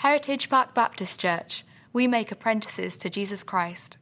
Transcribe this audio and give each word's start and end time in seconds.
Heritage 0.00 0.48
Park 0.48 0.72
Baptist 0.72 1.20
Church. 1.20 1.62
We 1.92 2.06
make 2.06 2.32
apprentices 2.32 2.96
to 2.96 3.10
Jesus 3.10 3.44
Christ. 3.44 3.98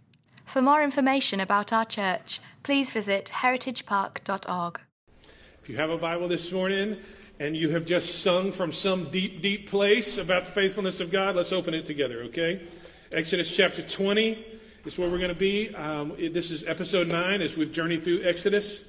For 0.47 0.63
more 0.63 0.81
information 0.81 1.41
about 1.41 1.73
our 1.73 1.85
church, 1.85 2.39
please 2.63 2.93
visit 2.93 3.33
heritagepark.org. 3.35 4.81
If 5.61 5.69
you 5.69 5.77
have 5.77 5.91
a 5.91 5.99
Bible 5.99 6.29
this 6.29 6.53
morning 6.53 6.99
and 7.41 7.57
you 7.57 7.71
have 7.71 7.85
just 7.85 8.23
sung 8.23 8.53
from 8.53 8.73
some 8.73 9.11
deep, 9.11 9.43
deep 9.43 9.69
place 9.69 10.19
about 10.19 10.45
the 10.45 10.53
faithfulness 10.53 11.01
of 11.01 11.11
God, 11.11 11.35
let's 11.35 11.53
open 11.53 11.75
it 11.75 11.85
together, 11.85 12.23
okay? 12.27 12.63
Exodus 13.11 13.51
chapter 13.51 13.83
20 13.83 14.61
is 14.85 14.97
where 14.99 15.11
we're 15.11 15.19
going 15.19 15.31
to 15.31 15.35
be. 15.35 15.75
Um, 15.75 16.13
this 16.33 16.53
is 16.53 16.63
episode 16.63 17.09
9 17.09 17.43
as 17.43 17.57
we've 17.57 17.73
journeyed 17.73 18.05
through 18.05 18.23
Exodus. 18.23 18.85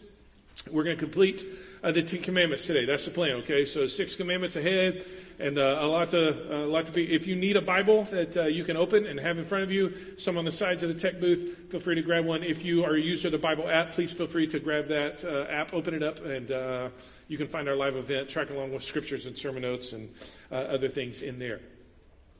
We're 0.70 0.84
going 0.84 0.96
to 0.96 1.04
complete 1.04 1.44
uh, 1.84 1.91
the 1.91 2.04
Ten 2.04 2.21
Commandments 2.21 2.66
today. 2.66 2.86
That's 2.86 3.05
the 3.05 3.11
plan, 3.11 3.32
okay? 3.38 3.66
So 3.66 3.88
six 3.88 4.16
commandments 4.16 4.55
ahead 4.55 5.05
and 5.39 5.57
uh, 5.57 5.79
a 5.79 5.88
lot 5.88 6.09
to 6.09 6.64
a 6.64 6.68
lot 6.68 6.86
to 6.88 6.91
be. 6.91 7.14
If 7.14 7.25
you 7.25 7.36
need 7.36 7.55
a 7.55 7.61
Bible 7.61 8.04
that 8.05 8.36
uh, 8.36 8.43
you 8.46 8.64
can 8.64 8.75
open 8.75 9.06
and 9.06 9.20
have 9.20 9.37
in 9.37 9.46
front 9.46 9.64
of 9.64 9.71
you, 9.71 9.93
some 10.18 10.37
on 10.37 10.46
the 10.46 10.51
sides 10.51 10.84
of 10.84 10.89
the 10.89 11.00
tech 11.00 11.20
booth, 11.20 11.70
feel 11.70 11.79
free 11.79 11.96
to 11.96 12.01
grab 12.01 12.25
one. 12.25 12.43
If 12.43 12.65
you 12.65 12.84
are 12.84 12.96
a 12.96 13.01
user 13.01 13.29
of 13.29 13.32
the 13.32 13.37
Bible 13.37 13.70
app, 13.70 13.92
please 13.92 14.11
feel 14.11 14.28
free 14.28 14.47
to 14.47 14.60
grab 14.60 14.87
that 14.89 15.23
uh, 15.23 15.50
app, 15.50 15.73
open 15.73 15.93
it 15.93 16.04
up, 16.04 16.23
and 16.25 16.51
uh, 16.51 16.89
you 17.28 17.37
can 17.37 17.47
find 17.47 17.70
our 17.70 17.75
live 17.75 17.96
event, 17.96 18.28
track 18.28 18.50
along 18.50 18.73
with 18.73 18.84
scriptures 18.84 19.25
and 19.25 19.37
sermon 19.37 19.61
notes 19.61 19.93
and 19.93 20.09
other 20.51 20.89
things 20.89 21.21
in 21.21 21.39
there. 21.39 21.61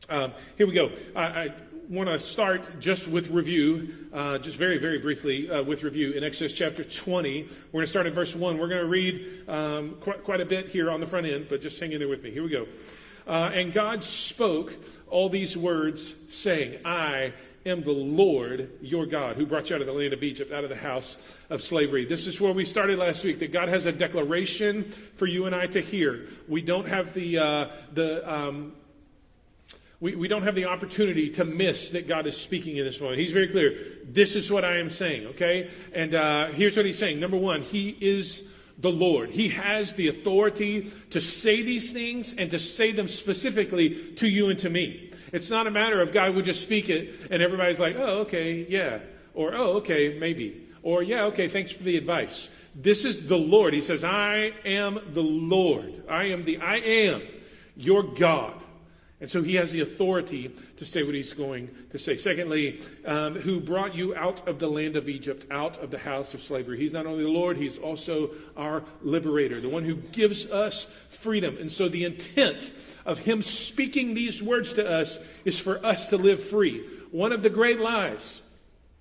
Um, 0.10 0.34
here 0.58 0.66
we 0.66 0.74
go. 0.74 0.92
I, 1.16 1.24
I 1.24 1.54
want 1.90 2.08
to 2.08 2.20
start 2.20 2.80
just 2.80 3.08
with 3.08 3.32
review, 3.32 3.92
uh, 4.14 4.38
just 4.38 4.58
very, 4.58 4.78
very 4.78 5.00
briefly 5.00 5.50
uh, 5.50 5.64
with 5.64 5.82
review. 5.82 6.12
In 6.12 6.24
Exodus 6.24 6.54
chapter 6.54 6.84
20, 6.84 7.42
we're 7.42 7.80
going 7.80 7.84
to 7.84 7.90
start 7.90 8.06
at 8.06 8.14
verse 8.14 8.36
1. 8.36 8.60
We're 8.60 8.68
going 8.68 8.82
to 8.82 8.88
read 8.88 9.50
um, 9.50 9.98
quite, 10.00 10.24
quite, 10.24 10.40
a 10.40 10.46
bit 10.46 10.70
here 10.70 10.92
on 10.92 11.00
the 11.00 11.08
front 11.08 11.26
end, 11.26 11.48
but 11.50 11.64
just 11.64 11.80
hang 11.80 11.92
in 11.92 11.98
there 11.98 12.08
with 12.08 12.22
me. 12.22 12.30
Here 12.30 12.44
we 12.44 12.50
go. 12.50 12.68
Uh, 13.28 13.50
and 13.56 13.74
God 13.74 14.06
spoke 14.06 14.72
all 15.08 15.30
these 15.30 15.58
words, 15.58 16.14
saying, 16.30 16.80
I 16.86 17.34
am 17.66 17.82
the 17.82 17.92
Lord 17.92 18.70
your 18.82 19.08
God, 19.08 19.36
who 19.36 19.48
brought 19.48 19.72
you 19.72 19.76
out 19.76 19.82
of 19.82 19.88
the 19.88 19.94
land 19.94 20.14
of 20.14 20.22
Egypt, 20.22 20.52
out 20.52 20.64
of 20.64 20.70
the 20.70 20.76
house 20.76 21.18
of 21.50 21.64
slavery. 21.64 22.06
This 22.06 22.28
is 22.28 22.40
where 22.40 22.54
we 22.54 22.66
started 22.66 23.00
last 23.00 23.24
week, 23.24 23.40
that 23.40 23.52
God 23.52 23.68
has 23.68 23.88
a 23.88 23.92
declaration 23.92 24.84
for 25.16 25.26
you 25.26 25.48
and 25.48 25.56
I 25.56 25.66
to 25.66 25.82
hear. 25.82 26.28
We 26.48 26.62
don't 26.62 26.88
have 26.88 27.16
the, 27.16 27.40
uh, 27.40 27.72
the 27.96 28.32
um, 28.32 28.74
we, 30.00 30.16
we 30.16 30.28
don't 30.28 30.44
have 30.44 30.56
the 30.56 30.66
opportunity 30.66 31.30
to 31.32 31.46
miss 31.46 31.90
that 31.90 32.08
God 32.08 32.26
is 32.26 32.38
speaking 32.38 32.78
in 32.78 32.86
this 32.86 33.02
moment. 33.02 33.20
He's 33.20 33.34
very 33.34 33.50
clear. 33.50 33.78
This 34.06 34.36
is 34.36 34.50
what 34.50 34.64
I 34.64 34.78
am 34.78 34.90
saying, 34.90 35.28
okay? 35.28 35.70
And 35.94 36.16
uh, 36.16 36.48
here's 36.48 36.78
what 36.78 36.86
he's 36.86 36.98
saying. 36.98 37.20
Number 37.20 37.38
one, 37.38 37.62
he 37.62 37.98
is 38.00 38.46
the 38.78 38.90
Lord. 38.92 39.30
He 39.30 39.50
has 39.50 39.94
the 39.94 40.08
authority 40.08 40.92
to 41.10 41.20
say 41.20 41.62
these 41.64 41.92
things 41.92 42.34
and 42.34 42.50
to 42.52 42.60
say 42.60 42.92
them 42.94 43.10
specifically 43.10 44.14
to 44.16 44.28
you 44.28 44.50
and 44.50 44.58
to 44.60 44.70
me. 44.70 45.12
It's 45.34 45.50
not 45.50 45.68
a 45.68 45.72
matter 45.72 46.02
of 46.02 46.14
God 46.14 46.34
would 46.34 46.46
just 46.46 46.62
speak 46.62 46.90
it 46.90 47.14
and 47.30 47.44
everybody's 47.44 47.80
like, 47.80 47.98
oh, 47.98 48.20
okay, 48.20 48.66
yeah. 48.70 49.00
Or, 49.34 49.54
oh, 49.54 49.74
okay, 49.78 50.18
maybe. 50.18 50.66
Or, 50.82 51.04
yeah, 51.04 51.26
okay, 51.26 51.50
thanks 51.50 51.74
for 51.74 51.84
the 51.84 51.98
advice. 51.98 52.50
This 52.74 53.04
is 53.04 53.28
the 53.28 53.38
Lord. 53.38 53.74
He 53.74 53.82
says, 53.82 54.06
I 54.06 54.54
am 54.64 55.00
the 55.14 55.22
Lord. 55.22 56.04
I 56.10 56.26
am 56.26 56.46
the 56.46 56.60
I 56.60 56.78
am, 56.78 57.22
your 57.76 58.04
God. 58.04 58.54
And 59.22 59.30
so 59.30 59.42
he 59.42 59.56
has 59.56 59.72
the 59.72 59.82
authority 59.82 60.56
to 60.78 60.86
say 60.86 61.04
what 61.04 61.14
he's 61.14 61.34
going 61.34 61.70
to 61.92 62.00
say. 62.00 62.16
Secondly, 62.16 62.82
um, 63.06 63.36
who 63.36 63.60
brought 63.60 63.94
you 63.94 64.16
out 64.16 64.48
of 64.48 64.60
the 64.60 64.70
land 64.70 64.96
of 64.96 65.10
Egypt, 65.10 65.46
out 65.52 65.78
of 65.84 65.92
the 65.92 65.98
house 65.98 66.34
of 66.34 66.42
slavery. 66.42 66.78
He's 66.78 66.94
not 66.94 67.06
only 67.06 67.24
the 67.24 67.30
Lord, 67.30 67.58
he's 67.58 67.78
also 67.78 68.32
our 68.56 68.84
liberator, 69.02 69.60
the 69.60 69.68
one 69.68 69.84
who 69.84 69.96
gives 69.96 70.50
us 70.50 70.88
freedom. 71.10 71.58
And 71.60 71.70
so 71.70 71.90
the 71.90 72.06
intent 72.06 72.72
of 73.06 73.20
him 73.20 73.42
speaking 73.42 74.14
these 74.14 74.42
words 74.42 74.72
to 74.74 74.90
us 74.90 75.20
is 75.44 75.60
for 75.60 75.86
us 75.86 76.08
to 76.10 76.18
live 76.18 76.42
free. 76.42 76.86
One 77.12 77.34
of 77.34 77.44
the 77.44 77.50
great 77.50 77.80
lies 77.80 78.42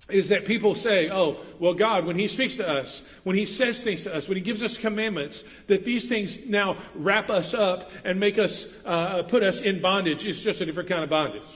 is 0.09 0.29
that 0.29 0.45
people 0.45 0.75
say, 0.75 1.09
oh, 1.09 1.37
well, 1.59 1.73
God, 1.73 2.05
when 2.05 2.17
He 2.17 2.27
speaks 2.27 2.57
to 2.57 2.67
us, 2.67 3.01
when 3.23 3.35
He 3.35 3.45
says 3.45 3.83
things 3.83 4.03
to 4.03 4.15
us, 4.15 4.27
when 4.27 4.37
He 4.37 4.43
gives 4.43 4.63
us 4.63 4.77
commandments, 4.77 5.43
that 5.67 5.85
these 5.85 6.09
things 6.09 6.39
now 6.45 6.77
wrap 6.95 7.29
us 7.29 7.53
up 7.53 7.89
and 8.03 8.19
make 8.19 8.37
us, 8.37 8.67
uh, 8.85 9.23
put 9.23 9.43
us 9.43 9.61
in 9.61 9.81
bondage. 9.81 10.27
It's 10.27 10.41
just 10.41 10.61
a 10.61 10.65
different 10.65 10.89
kind 10.89 11.03
of 11.03 11.09
bondage. 11.09 11.49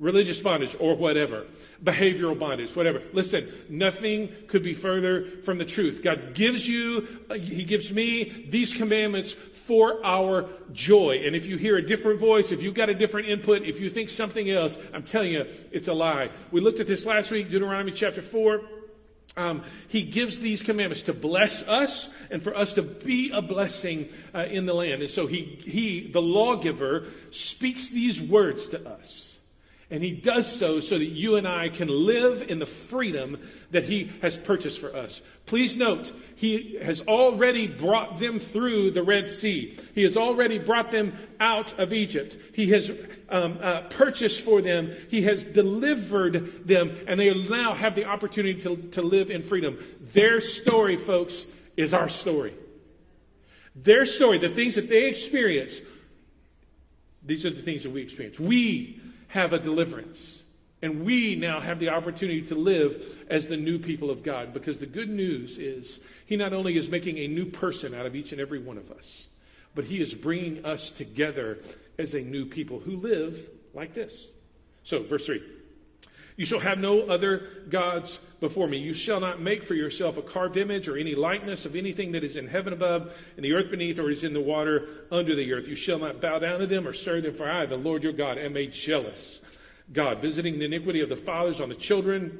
Religious 0.00 0.40
bondage 0.40 0.74
or 0.80 0.96
whatever. 0.96 1.44
Behavioral 1.84 2.36
bondage, 2.36 2.74
whatever. 2.74 3.02
Listen, 3.12 3.52
nothing 3.68 4.30
could 4.48 4.62
be 4.62 4.72
further 4.72 5.26
from 5.44 5.58
the 5.58 5.64
truth. 5.66 6.00
God 6.02 6.32
gives 6.32 6.66
you, 6.66 7.06
uh, 7.28 7.34
He 7.34 7.64
gives 7.64 7.92
me 7.92 8.46
these 8.48 8.72
commandments 8.72 9.34
for 9.52 10.04
our 10.04 10.48
joy. 10.72 11.22
And 11.24 11.36
if 11.36 11.44
you 11.44 11.58
hear 11.58 11.76
a 11.76 11.86
different 11.86 12.18
voice, 12.18 12.50
if 12.50 12.62
you've 12.62 12.74
got 12.74 12.88
a 12.88 12.94
different 12.94 13.28
input, 13.28 13.62
if 13.62 13.78
you 13.78 13.90
think 13.90 14.08
something 14.08 14.50
else, 14.50 14.78
I'm 14.94 15.02
telling 15.02 15.32
you, 15.32 15.46
it's 15.70 15.88
a 15.88 15.92
lie. 15.92 16.30
We 16.50 16.62
looked 16.62 16.80
at 16.80 16.86
this 16.86 17.04
last 17.04 17.30
week, 17.30 17.50
Deuteronomy 17.50 17.92
chapter 17.92 18.22
4. 18.22 18.62
Um, 19.36 19.62
he 19.86 20.02
gives 20.02 20.38
these 20.38 20.62
commandments 20.62 21.02
to 21.02 21.12
bless 21.12 21.62
us 21.68 22.08
and 22.30 22.42
for 22.42 22.56
us 22.56 22.74
to 22.74 22.82
be 22.82 23.32
a 23.32 23.42
blessing 23.42 24.08
uh, 24.34 24.40
in 24.44 24.64
the 24.64 24.74
land. 24.74 25.02
And 25.02 25.10
so 25.10 25.26
he, 25.26 25.42
he, 25.42 26.10
the 26.10 26.22
lawgiver, 26.22 27.04
speaks 27.30 27.90
these 27.90 28.20
words 28.20 28.68
to 28.68 28.88
us. 28.88 29.29
And 29.92 30.04
he 30.04 30.12
does 30.12 30.46
so 30.46 30.78
so 30.78 30.98
that 30.98 31.04
you 31.04 31.34
and 31.34 31.48
I 31.48 31.68
can 31.68 31.88
live 31.88 32.48
in 32.48 32.60
the 32.60 32.66
freedom 32.66 33.38
that 33.72 33.84
he 33.84 34.12
has 34.22 34.36
purchased 34.36 34.78
for 34.78 34.94
us. 34.94 35.20
Please 35.46 35.76
note, 35.76 36.12
he 36.36 36.78
has 36.80 37.00
already 37.02 37.66
brought 37.66 38.20
them 38.20 38.38
through 38.38 38.92
the 38.92 39.02
Red 39.02 39.28
Sea. 39.28 39.76
He 39.92 40.04
has 40.04 40.16
already 40.16 40.58
brought 40.58 40.92
them 40.92 41.12
out 41.40 41.76
of 41.76 41.92
Egypt. 41.92 42.36
He 42.54 42.70
has 42.70 42.92
um, 43.30 43.58
uh, 43.60 43.82
purchased 43.82 44.44
for 44.44 44.62
them. 44.62 44.92
He 45.08 45.22
has 45.22 45.42
delivered 45.42 46.68
them, 46.68 46.96
and 47.08 47.18
they 47.18 47.34
now 47.48 47.74
have 47.74 47.96
the 47.96 48.04
opportunity 48.04 48.60
to, 48.60 48.76
to 48.92 49.02
live 49.02 49.28
in 49.28 49.42
freedom. 49.42 49.76
Their 50.12 50.40
story, 50.40 50.98
folks, 50.98 51.48
is 51.76 51.92
our 51.94 52.08
story. 52.08 52.54
Their 53.74 54.06
story, 54.06 54.38
the 54.38 54.48
things 54.48 54.76
that 54.76 54.88
they 54.88 55.08
experience, 55.08 55.80
these 57.24 57.44
are 57.44 57.50
the 57.50 57.62
things 57.62 57.82
that 57.82 57.90
we 57.90 58.02
experience. 58.02 58.38
We 58.38 58.99
have 59.30 59.52
a 59.52 59.58
deliverance. 59.58 60.42
And 60.82 61.04
we 61.04 61.36
now 61.36 61.60
have 61.60 61.78
the 61.78 61.90
opportunity 61.90 62.42
to 62.42 62.54
live 62.54 63.24
as 63.28 63.48
the 63.48 63.56
new 63.56 63.78
people 63.78 64.10
of 64.10 64.22
God 64.22 64.54
because 64.54 64.78
the 64.78 64.86
good 64.86 65.10
news 65.10 65.58
is 65.58 66.00
He 66.26 66.36
not 66.36 66.52
only 66.52 66.76
is 66.76 66.88
making 66.88 67.18
a 67.18 67.28
new 67.28 67.46
person 67.46 67.94
out 67.94 68.06
of 68.06 68.16
each 68.16 68.32
and 68.32 68.40
every 68.40 68.58
one 68.58 68.78
of 68.78 68.90
us, 68.90 69.28
but 69.74 69.84
He 69.84 70.00
is 70.00 70.14
bringing 70.14 70.64
us 70.64 70.90
together 70.90 71.58
as 71.98 72.14
a 72.14 72.20
new 72.20 72.46
people 72.46 72.80
who 72.80 72.96
live 72.96 73.48
like 73.74 73.94
this. 73.94 74.28
So, 74.82 75.02
verse 75.02 75.26
3 75.26 75.42
You 76.40 76.46
shall 76.46 76.60
have 76.60 76.78
no 76.78 77.02
other 77.02 77.48
gods 77.68 78.18
before 78.40 78.66
me. 78.66 78.78
You 78.78 78.94
shall 78.94 79.20
not 79.20 79.42
make 79.42 79.62
for 79.62 79.74
yourself 79.74 80.16
a 80.16 80.22
carved 80.22 80.56
image 80.56 80.88
or 80.88 80.96
any 80.96 81.14
likeness 81.14 81.66
of 81.66 81.76
anything 81.76 82.12
that 82.12 82.24
is 82.24 82.38
in 82.38 82.48
heaven 82.48 82.72
above, 82.72 83.14
in 83.36 83.42
the 83.42 83.52
earth 83.52 83.70
beneath, 83.70 83.98
or 83.98 84.08
is 84.08 84.24
in 84.24 84.32
the 84.32 84.40
water 84.40 84.88
under 85.12 85.34
the 85.34 85.52
earth. 85.52 85.68
You 85.68 85.74
shall 85.74 85.98
not 85.98 86.22
bow 86.22 86.38
down 86.38 86.60
to 86.60 86.66
them 86.66 86.88
or 86.88 86.94
serve 86.94 87.24
them, 87.24 87.34
for 87.34 87.46
I, 87.46 87.66
the 87.66 87.76
Lord 87.76 88.02
your 88.02 88.14
God, 88.14 88.38
am 88.38 88.56
a 88.56 88.66
jealous 88.66 89.42
God, 89.92 90.22
visiting 90.22 90.58
the 90.58 90.64
iniquity 90.64 91.02
of 91.02 91.10
the 91.10 91.16
fathers 91.16 91.60
on 91.60 91.68
the 91.68 91.74
children 91.74 92.38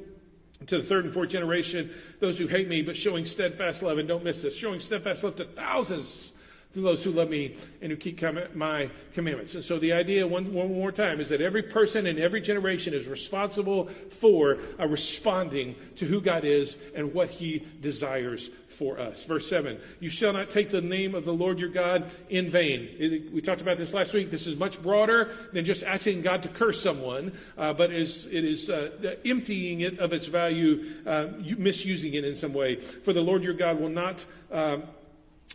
to 0.65 0.77
the 0.77 0.83
third 0.83 1.05
and 1.05 1.13
fourth 1.13 1.29
generation, 1.29 1.91
those 2.19 2.39
who 2.39 2.47
hate 2.47 2.67
me, 2.67 2.81
but 2.81 2.97
showing 2.97 3.23
steadfast 3.23 3.83
love, 3.83 3.99
and 3.99 4.07
don't 4.07 4.23
miss 4.23 4.41
this, 4.41 4.57
showing 4.57 4.79
steadfast 4.79 5.23
love 5.23 5.35
to 5.35 5.45
thousands 5.45 6.33
to 6.73 6.81
those 6.81 7.03
who 7.03 7.11
love 7.11 7.29
me 7.29 7.55
and 7.81 7.91
who 7.91 7.97
keep 7.97 8.21
my 8.55 8.89
commandments. 9.13 9.55
And 9.55 9.63
so 9.63 9.77
the 9.77 9.91
idea, 9.93 10.25
one, 10.25 10.53
one 10.53 10.73
more 10.73 10.91
time, 10.91 11.19
is 11.19 11.29
that 11.29 11.41
every 11.41 11.63
person 11.63 12.07
in 12.07 12.17
every 12.17 12.41
generation 12.41 12.93
is 12.93 13.07
responsible 13.07 13.89
for 14.09 14.57
uh, 14.79 14.87
responding 14.87 15.75
to 15.97 16.05
who 16.05 16.21
God 16.21 16.45
is 16.45 16.77
and 16.95 17.13
what 17.13 17.29
he 17.29 17.67
desires 17.81 18.49
for 18.69 18.99
us. 18.99 19.23
Verse 19.25 19.47
7 19.49 19.79
You 19.99 20.09
shall 20.09 20.31
not 20.31 20.49
take 20.49 20.69
the 20.69 20.81
name 20.81 21.13
of 21.13 21.25
the 21.25 21.33
Lord 21.33 21.59
your 21.59 21.69
God 21.69 22.09
in 22.29 22.49
vain. 22.49 22.87
It, 22.97 23.33
we 23.33 23.41
talked 23.41 23.61
about 23.61 23.77
this 23.77 23.93
last 23.93 24.13
week. 24.13 24.31
This 24.31 24.47
is 24.47 24.55
much 24.55 24.81
broader 24.81 25.35
than 25.51 25.65
just 25.65 25.83
asking 25.83 26.21
God 26.21 26.43
to 26.43 26.49
curse 26.49 26.81
someone, 26.81 27.33
uh, 27.57 27.73
but 27.73 27.91
it 27.91 27.99
is, 27.99 28.27
it 28.27 28.45
is 28.45 28.69
uh, 28.69 29.15
emptying 29.25 29.81
it 29.81 29.99
of 29.99 30.13
its 30.13 30.27
value, 30.27 30.85
uh, 31.05 31.27
misusing 31.57 32.13
it 32.13 32.23
in 32.23 32.35
some 32.35 32.53
way. 32.53 32.75
For 32.77 33.11
the 33.11 33.21
Lord 33.21 33.43
your 33.43 33.53
God 33.53 33.79
will 33.79 33.89
not. 33.89 34.25
Um, 34.51 34.83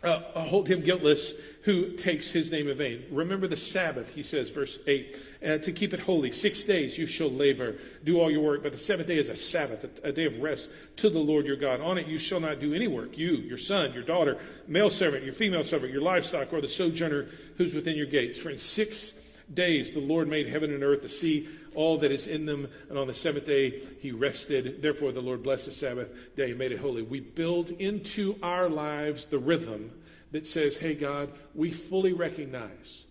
uh, 0.03 0.07
uh, 0.07 0.43
hold 0.45 0.67
him 0.67 0.81
guiltless 0.81 1.33
who 1.63 1.91
takes 1.91 2.31
his 2.31 2.51
name 2.51 2.69
in 2.69 2.77
vain. 2.77 3.03
Remember 3.11 3.47
the 3.47 3.57
Sabbath, 3.57 4.13
he 4.13 4.23
says, 4.23 4.49
verse 4.49 4.79
8, 4.87 5.15
uh, 5.43 5.57
to 5.57 5.71
keep 5.71 5.93
it 5.93 5.99
holy. 5.99 6.31
Six 6.31 6.63
days 6.63 6.97
you 6.97 7.05
shall 7.05 7.29
labor, 7.29 7.75
do 8.05 8.21
all 8.21 8.31
your 8.31 8.41
work, 8.41 8.63
but 8.63 8.71
the 8.71 8.77
seventh 8.77 9.07
day 9.09 9.17
is 9.17 9.29
a 9.29 9.35
Sabbath, 9.35 9.83
a, 9.83 10.09
a, 10.09 10.11
day 10.11 10.25
of 10.25 10.39
rest 10.39 10.69
to 10.97 11.09
the 11.09 11.19
Lord 11.19 11.45
your 11.45 11.57
God. 11.57 11.81
On 11.81 11.97
it 11.97 12.07
you 12.07 12.17
shall 12.17 12.39
not 12.39 12.59
do 12.59 12.73
any 12.73 12.87
work, 12.87 13.17
you, 13.17 13.37
your 13.37 13.57
son, 13.57 13.91
your 13.91 14.03
daughter, 14.03 14.37
male 14.67 14.89
servant, 14.89 15.25
your 15.25 15.33
female 15.33 15.63
servant, 15.63 15.91
your 15.91 16.01
livestock, 16.01 16.53
or 16.53 16.61
the 16.61 16.69
sojourner 16.69 17.27
who's 17.57 17.73
within 17.73 17.97
your 17.97 18.05
gates. 18.05 18.39
For 18.39 18.49
in 18.49 18.57
six 18.57 19.13
days 19.53 19.93
the 19.93 19.99
Lord 19.99 20.27
made 20.27 20.47
heaven 20.47 20.73
and 20.73 20.83
earth, 20.83 21.01
the 21.01 21.09
sea, 21.09 21.47
all 21.75 21.97
that 21.99 22.11
is 22.11 22.27
in 22.27 22.45
them. 22.45 22.67
And 22.89 22.97
on 22.97 23.07
the 23.07 23.13
seventh 23.13 23.45
day, 23.45 23.81
he 23.99 24.11
rested. 24.11 24.81
Therefore, 24.81 25.11
the 25.11 25.21
Lord 25.21 25.43
blessed 25.43 25.65
the 25.65 25.71
Sabbath 25.71 26.09
day 26.35 26.49
and 26.49 26.59
made 26.59 26.71
it 26.71 26.79
holy. 26.79 27.01
We 27.01 27.19
build 27.19 27.69
into 27.71 28.37
our 28.41 28.69
lives 28.69 29.25
the 29.25 29.39
rhythm 29.39 29.91
that 30.31 30.47
says, 30.47 30.77
hey, 30.77 30.93
God, 30.93 31.31
we 31.55 31.71
fully 31.71 32.13
recognize 32.13 33.05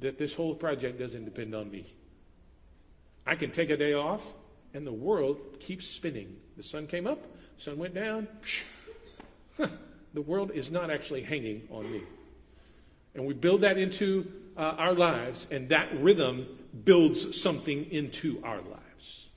that 0.00 0.18
this 0.18 0.34
whole 0.34 0.54
project 0.54 0.98
doesn't 0.98 1.24
depend 1.24 1.54
on 1.54 1.70
me. 1.70 1.86
I 3.26 3.36
can 3.36 3.50
take 3.50 3.70
a 3.70 3.76
day 3.76 3.94
off, 3.94 4.24
and 4.74 4.86
the 4.86 4.92
world 4.92 5.38
keeps 5.60 5.86
spinning. 5.86 6.36
The 6.56 6.62
sun 6.62 6.86
came 6.86 7.06
up, 7.06 7.24
sun 7.58 7.78
went 7.78 7.94
down. 7.94 8.28
the 10.14 10.22
world 10.22 10.50
is 10.52 10.70
not 10.70 10.90
actually 10.90 11.22
hanging 11.22 11.68
on 11.70 11.90
me. 11.90 12.02
And 13.14 13.26
we 13.26 13.34
build 13.34 13.60
that 13.60 13.78
into 13.78 14.30
uh, 14.56 14.60
our 14.60 14.94
lives, 14.94 15.46
and 15.50 15.68
that 15.68 15.88
rhythm 16.00 16.46
builds 16.84 17.40
something 17.40 17.90
into 17.90 18.40
our 18.44 18.60
lives. 18.60 19.28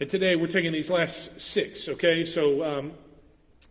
And 0.00 0.10
today 0.10 0.36
we're 0.36 0.48
taking 0.48 0.72
these 0.72 0.90
last 0.90 1.40
six, 1.40 1.88
okay? 1.88 2.24
So 2.24 2.64
um, 2.64 2.92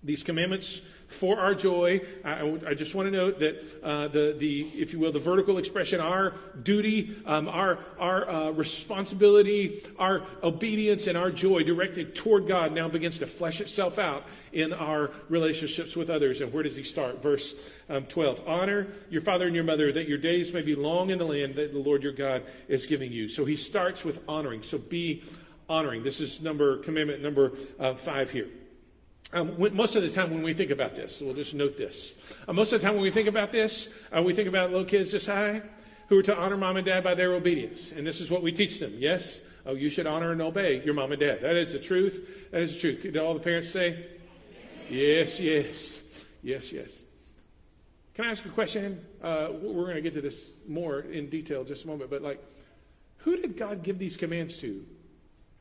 these 0.04 0.24
commandments 0.24 0.82
for 1.14 1.40
our 1.40 1.56
joy. 1.56 2.02
I, 2.24 2.60
I 2.68 2.74
just 2.74 2.96
want 2.96 3.08
to 3.08 3.12
note 3.12 3.40
that 3.40 3.84
uh, 3.84 4.08
the, 4.08 4.36
the, 4.38 4.62
if 4.76 4.94
you 4.94 5.00
will, 5.00 5.12
the 5.12 5.20
vertical 5.20 5.58
expression, 5.58 6.00
our 6.00 6.34
duty, 6.64 7.16
um, 7.26 7.48
our, 7.48 7.80
our 8.00 8.30
uh, 8.30 8.52
responsibility, 8.52 9.84
our 10.00 10.24
obedience, 10.42 11.08
and 11.08 11.18
our 11.18 11.32
joy 11.32 11.64
directed 11.64 12.16
toward 12.16 12.48
God 12.48 12.74
now 12.74 12.88
begins 12.88 13.20
to 13.20 13.28
flesh 13.28 13.62
itself 13.62 14.00
out 14.00 14.26
in 14.52 14.74
our 14.74 15.12
relationships 15.30 15.96
with 15.96 16.10
others. 16.10 16.42
And 16.42 16.52
where 16.54 16.64
does 16.64 16.76
he 16.76 16.84
start? 16.84 17.22
Verse 17.22 17.54
um, 17.90 18.06
12 18.06 18.48
Honor 18.48 18.88
your 19.10 19.22
father 19.22 19.46
and 19.46 19.56
your 19.56 19.64
mother, 19.64 19.92
that 19.92 20.08
your 20.08 20.18
days 20.18 20.54
may 20.54 20.62
be 20.62 20.76
long 20.76 21.10
in 21.10 21.20
the 21.20 21.26
land 21.26 21.56
that 21.56 21.74
the 21.74 21.80
Lord 21.80 22.04
your 22.04 22.14
God 22.14 22.44
is 22.68 22.86
giving 22.86 23.12
you. 23.12 23.30
So 23.30 23.46
he 23.46 23.56
starts 23.56 24.04
with 24.04 24.22
honoring. 24.28 24.64
So 24.64 24.78
be 24.78 25.24
honoring. 25.70 26.04
This 26.04 26.20
is 26.20 26.42
number 26.42 26.78
commandment 26.78 27.22
number 27.22 27.54
uh, 27.80 27.94
five 27.96 28.30
here. 28.30 28.48
Um, 29.32 29.58
when, 29.58 29.76
most 29.76 29.96
of 29.96 30.04
the 30.04 30.12
time 30.12 30.32
when 30.32 30.44
we 30.44 30.54
think 30.54 30.70
about 30.70 30.96
this, 30.96 31.22
we'll 31.22 31.34
just 31.34 31.54
note 31.54 31.78
this. 31.78 32.14
Uh, 32.48 32.54
most 32.54 32.74
of 32.74 32.82
the 32.82 32.86
time 32.86 32.96
when 32.96 33.04
we 33.04 33.12
think 33.12 33.28
about 33.28 33.52
this, 33.52 33.90
uh, 34.16 34.22
we 34.22 34.34
think 34.34 34.48
about 34.48 34.70
little 34.70 34.86
kids 34.86 35.12
this 35.12 35.26
high 35.26 35.62
who 36.08 36.20
are 36.20 36.24
to 36.24 36.36
honor 36.36 36.58
mom 36.58 36.78
and 36.78 36.86
dad 36.86 37.04
by 37.04 37.16
their 37.16 37.34
obedience. 37.34 37.92
And 37.92 38.06
this 38.06 38.22
is 38.22 38.30
what 38.30 38.44
we 38.44 38.52
teach 38.52 38.80
them. 38.80 38.94
Yes? 38.98 39.42
Oh, 39.66 39.74
you 39.74 39.90
should 39.90 40.06
honor 40.06 40.32
and 40.32 40.42
obey 40.42 40.84
your 40.84 40.94
mom 40.94 41.12
and 41.12 41.20
dad. 41.20 41.42
That 41.42 41.56
is 41.56 41.74
the 41.74 41.80
truth. 41.80 42.50
That 42.52 42.62
is 42.62 42.74
the 42.74 42.80
truth. 42.80 43.02
Did 43.02 43.18
all 43.18 43.34
the 43.34 43.40
parents 43.40 43.70
say? 43.70 44.06
Yes, 44.90 45.40
yes. 45.40 46.02
Yes, 46.44 46.72
yes. 46.72 46.92
Can 48.16 48.26
I 48.26 48.32
ask 48.32 48.46
a 48.46 48.50
question? 48.50 49.04
Uh, 49.24 49.48
we're 49.54 49.86
going 49.86 49.96
to 49.96 50.02
get 50.02 50.14
to 50.14 50.22
this 50.22 50.54
more 50.68 51.00
in 51.00 51.30
detail 51.30 51.64
just 51.64 51.86
a 51.86 51.88
moment, 51.88 52.12
but 52.12 52.22
like, 52.22 52.44
who 53.20 53.38
did 53.38 53.58
God 53.58 53.82
give 53.82 53.98
these 53.98 54.18
commands 54.18 54.60
to? 54.60 54.86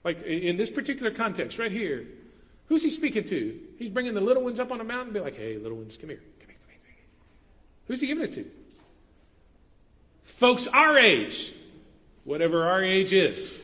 Like, 0.04 0.22
in 0.24 0.56
this 0.56 0.68
particular 0.68 1.12
context, 1.12 1.58
right 1.58 1.70
here, 1.70 2.06
Who's 2.66 2.82
he 2.82 2.90
speaking 2.90 3.24
to? 3.24 3.60
He's 3.78 3.90
bringing 3.90 4.14
the 4.14 4.20
little 4.20 4.42
ones 4.42 4.60
up 4.60 4.72
on 4.72 4.80
a 4.80 4.84
mountain 4.84 5.08
and 5.08 5.14
be 5.14 5.20
like, 5.20 5.36
hey, 5.36 5.56
little 5.56 5.76
ones, 5.78 5.96
come 5.96 6.10
here. 6.10 6.22
Come 6.40 6.48
here, 6.48 6.56
come 6.56 6.68
here, 6.68 6.78
come 6.78 6.94
here. 6.94 7.04
Who's 7.88 8.00
he 8.00 8.06
giving 8.06 8.24
it 8.24 8.32
to? 8.34 8.50
Folks 10.24 10.66
our 10.68 10.96
age, 10.98 11.52
whatever 12.24 12.66
our 12.66 12.82
age 12.82 13.12
is. 13.12 13.62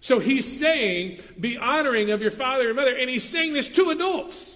So 0.00 0.18
he's 0.18 0.58
saying, 0.58 1.20
be 1.40 1.56
honoring 1.56 2.10
of 2.10 2.20
your 2.20 2.30
father 2.30 2.68
and 2.68 2.76
mother, 2.76 2.94
and 2.94 3.10
he's 3.10 3.24
saying 3.24 3.54
this 3.54 3.68
to 3.70 3.90
adults. 3.90 4.55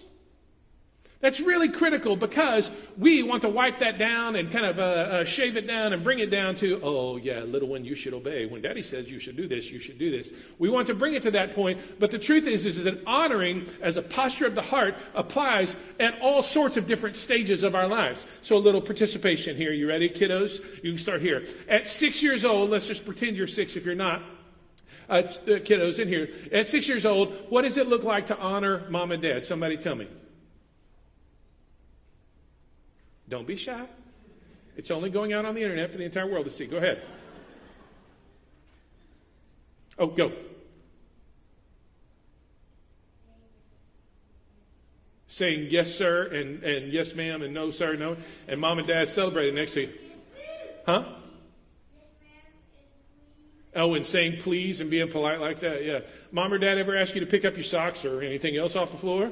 That's 1.20 1.38
really 1.38 1.69
critical 1.69 2.17
because 2.17 2.70
we 2.96 3.22
want 3.22 3.43
to 3.43 3.50
wipe 3.50 3.81
that 3.81 3.99
down 3.99 4.37
and 4.37 4.50
kind 4.50 4.64
of 4.64 4.78
uh, 4.78 4.82
uh, 4.82 5.25
shave 5.26 5.58
it 5.58 5.67
down 5.67 5.93
and 5.93 6.02
bring 6.02 6.19
it 6.20 6.31
down 6.31 6.55
to, 6.56 6.81
oh, 6.82 7.17
yeah, 7.17 7.40
little 7.40 7.69
one, 7.69 7.84
you 7.84 7.94
should 7.94 8.14
obey. 8.14 8.46
When 8.46 8.62
daddy 8.62 8.82
says 8.82 9.11
you 9.11 9.19
should 9.19 9.37
do 9.37 9.46
this, 9.46 9.70
you 9.70 9.78
should 9.78 9.99
do 9.99 10.11
this. 10.11 10.31
We 10.58 10.70
want 10.70 10.87
to 10.87 10.94
bring 10.94 11.12
it 11.12 11.22
to 11.25 11.31
that 11.32 11.55
point, 11.55 11.78
but 11.99 12.11
the 12.11 12.19
truth 12.19 12.46
is, 12.46 12.64
is 12.64 12.82
that 12.82 13.02
honoring 13.06 13.67
as 13.82 13.99
a 13.99 14.02
posture 14.02 14.46
of 14.46 14.55
the 14.55 14.62
heart 14.62 14.96
applies 15.14 15.76
at 15.99 16.19
all 16.22 16.43
sorts 16.43 16.78
of 16.78 16.87
different 16.87 17.17
stages 17.17 17.64
of 17.64 17.75
our 17.75 17.87
lives. 17.87 18.25
So 18.40 18.56
a 18.56 18.58
little 18.58 18.81
participation 18.81 19.58
here. 19.58 19.73
You 19.73 19.88
ready, 19.88 20.08
kiddos? 20.08 20.64
You 20.82 20.93
can 20.93 20.99
start 20.99 21.20
here. 21.20 21.44
At 21.69 21.87
six 21.87 22.23
years 22.23 22.46
old, 22.46 22.70
let's 22.70 22.87
just 22.87 23.05
pretend 23.05 23.37
you're 23.37 23.46
six 23.46 23.76
if 23.76 23.84
you're 23.84 23.94
not. 23.94 24.23
Uh, 25.06 25.12
uh 25.12 25.32
kiddos 25.58 25.99
in 25.99 26.08
here. 26.08 26.31
At 26.50 26.66
six 26.66 26.88
years 26.88 27.05
old, 27.05 27.34
what 27.50 27.62
does 27.62 27.76
it 27.76 27.88
look 27.88 28.05
like 28.05 28.26
to 28.26 28.38
honor 28.38 28.88
mom 28.88 29.12
and 29.12 29.20
dad? 29.20 29.44
Somebody 29.44 29.76
tell 29.76 29.96
me. 29.96 30.08
Don't 33.30 33.46
be 33.46 33.56
shy. 33.56 33.86
It's 34.76 34.90
only 34.90 35.08
going 35.08 35.32
out 35.32 35.44
on 35.44 35.54
the 35.54 35.62
internet 35.62 35.92
for 35.92 35.98
the 35.98 36.04
entire 36.04 36.26
world 36.26 36.44
to 36.46 36.50
see. 36.50 36.66
Go 36.66 36.78
ahead. 36.78 37.02
Oh, 39.98 40.08
go. 40.08 40.32
Saying 45.28 45.68
yes, 45.70 45.94
sir, 45.94 46.24
and, 46.24 46.64
and 46.64 46.92
yes, 46.92 47.14
ma'am, 47.14 47.42
and 47.42 47.54
no, 47.54 47.70
sir, 47.70 47.94
no. 47.94 48.16
And 48.48 48.60
mom 48.60 48.78
and 48.78 48.88
dad 48.88 49.08
celebrating 49.08 49.54
next 49.54 49.74
to 49.74 49.82
you. 49.82 49.92
Huh? 50.84 51.04
Oh, 53.76 53.94
and 53.94 54.04
saying 54.04 54.40
please 54.40 54.80
and 54.80 54.90
being 54.90 55.08
polite 55.08 55.38
like 55.38 55.60
that, 55.60 55.84
yeah. 55.84 56.00
Mom 56.32 56.52
or 56.52 56.58
dad 56.58 56.78
ever 56.78 56.96
ask 56.96 57.14
you 57.14 57.20
to 57.20 57.26
pick 57.26 57.44
up 57.44 57.54
your 57.54 57.62
socks 57.62 58.04
or 58.04 58.22
anything 58.22 58.56
else 58.56 58.74
off 58.74 58.90
the 58.90 58.96
floor? 58.96 59.30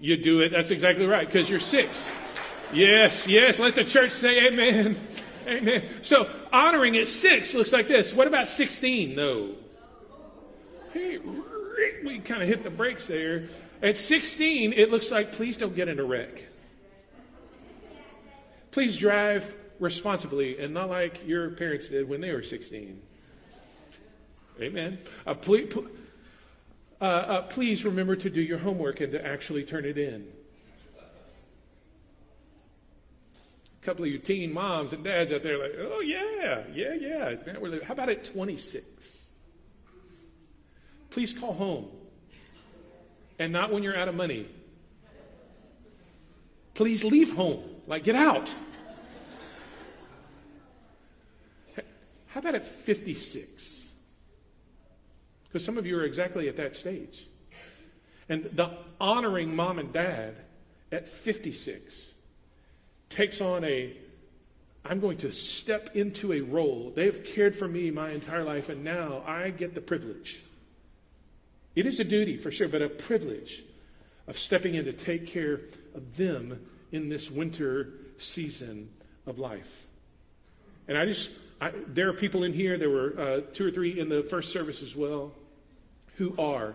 You 0.00 0.16
do 0.16 0.40
it. 0.40 0.48
That's 0.48 0.70
exactly 0.70 1.06
right, 1.06 1.26
because 1.26 1.50
you're 1.50 1.60
six. 1.60 2.10
Yes, 2.72 3.26
yes. 3.26 3.58
Let 3.58 3.74
the 3.74 3.84
church 3.84 4.10
say 4.10 4.46
amen. 4.46 4.96
Amen. 5.46 5.84
So 6.02 6.28
honoring 6.52 6.96
at 6.96 7.08
six 7.08 7.54
looks 7.54 7.72
like 7.72 7.88
this. 7.88 8.12
What 8.12 8.26
about 8.26 8.48
16? 8.48 9.14
though? 9.14 9.54
Hey, 10.92 11.18
we 12.04 12.18
kind 12.18 12.42
of 12.42 12.48
hit 12.48 12.64
the 12.64 12.70
brakes 12.70 13.06
there. 13.06 13.48
At 13.82 13.96
16, 13.96 14.72
it 14.72 14.90
looks 14.90 15.10
like 15.10 15.32
please 15.32 15.56
don't 15.56 15.76
get 15.76 15.88
in 15.88 16.00
a 16.00 16.04
wreck. 16.04 16.46
Please 18.70 18.96
drive 18.96 19.54
responsibly 19.78 20.58
and 20.58 20.74
not 20.74 20.88
like 20.88 21.26
your 21.26 21.50
parents 21.50 21.88
did 21.88 22.08
when 22.08 22.20
they 22.20 22.32
were 22.32 22.42
16. 22.42 23.00
Amen. 24.60 24.98
Uh, 25.26 25.34
please, 25.34 25.72
uh, 27.00 27.04
uh, 27.04 27.42
please 27.42 27.84
remember 27.84 28.16
to 28.16 28.30
do 28.30 28.40
your 28.40 28.58
homework 28.58 29.00
and 29.00 29.12
to 29.12 29.24
actually 29.24 29.64
turn 29.64 29.84
it 29.84 29.98
in. 29.98 30.26
Couple 33.86 34.04
of 34.04 34.10
you 34.10 34.18
teen 34.18 34.52
moms 34.52 34.92
and 34.92 35.04
dads 35.04 35.32
out 35.32 35.44
there 35.44 35.58
like, 35.58 35.72
oh, 35.78 36.00
yeah, 36.00 36.64
yeah, 36.74 36.92
yeah. 36.94 37.36
How 37.84 37.92
about 37.92 38.08
at 38.08 38.24
26? 38.24 39.18
Please 41.10 41.32
call 41.32 41.54
home. 41.54 41.88
And 43.38 43.52
not 43.52 43.70
when 43.70 43.84
you're 43.84 43.96
out 43.96 44.08
of 44.08 44.16
money. 44.16 44.48
Please 46.74 47.04
leave 47.04 47.32
home. 47.34 47.62
Like, 47.86 48.02
get 48.02 48.16
out. 48.16 48.52
How 52.26 52.40
about 52.40 52.56
at 52.56 52.66
56? 52.66 53.88
Because 55.44 55.64
some 55.64 55.78
of 55.78 55.86
you 55.86 55.96
are 55.96 56.04
exactly 56.04 56.48
at 56.48 56.56
that 56.56 56.74
stage. 56.74 57.28
And 58.28 58.50
the 58.52 58.70
honoring 59.00 59.54
mom 59.54 59.78
and 59.78 59.92
dad 59.92 60.34
at 60.90 61.08
56 61.08 62.14
takes 63.08 63.40
on 63.40 63.64
a 63.64 63.96
I'm 64.88 65.00
going 65.00 65.18
to 65.18 65.32
step 65.32 65.96
into 65.96 66.32
a 66.32 66.40
role. 66.40 66.92
They 66.94 67.06
have 67.06 67.24
cared 67.24 67.56
for 67.56 67.66
me 67.66 67.90
my 67.90 68.10
entire 68.10 68.44
life, 68.44 68.68
and 68.68 68.84
now 68.84 69.22
I 69.26 69.50
get 69.50 69.74
the 69.74 69.80
privilege. 69.80 70.42
It 71.74 71.86
is 71.86 72.00
a 72.00 72.04
duty 72.04 72.36
for 72.36 72.50
sure, 72.50 72.68
but 72.68 72.82
a 72.82 72.88
privilege 72.88 73.64
of 74.26 74.38
stepping 74.38 74.74
in 74.74 74.84
to 74.84 74.92
take 74.92 75.26
care 75.26 75.60
of 75.94 76.16
them 76.16 76.60
in 76.92 77.08
this 77.08 77.30
winter 77.30 77.94
season 78.18 78.88
of 79.26 79.38
life. 79.38 79.86
And 80.88 80.96
I 80.96 81.04
just, 81.04 81.34
I, 81.60 81.72
there 81.88 82.08
are 82.08 82.12
people 82.12 82.44
in 82.44 82.52
here, 82.52 82.78
there 82.78 82.90
were 82.90 83.18
uh, 83.18 83.40
two 83.52 83.66
or 83.66 83.70
three 83.70 83.98
in 83.98 84.08
the 84.08 84.22
first 84.22 84.52
service 84.52 84.82
as 84.82 84.94
well, 84.94 85.32
who 86.16 86.34
are 86.38 86.74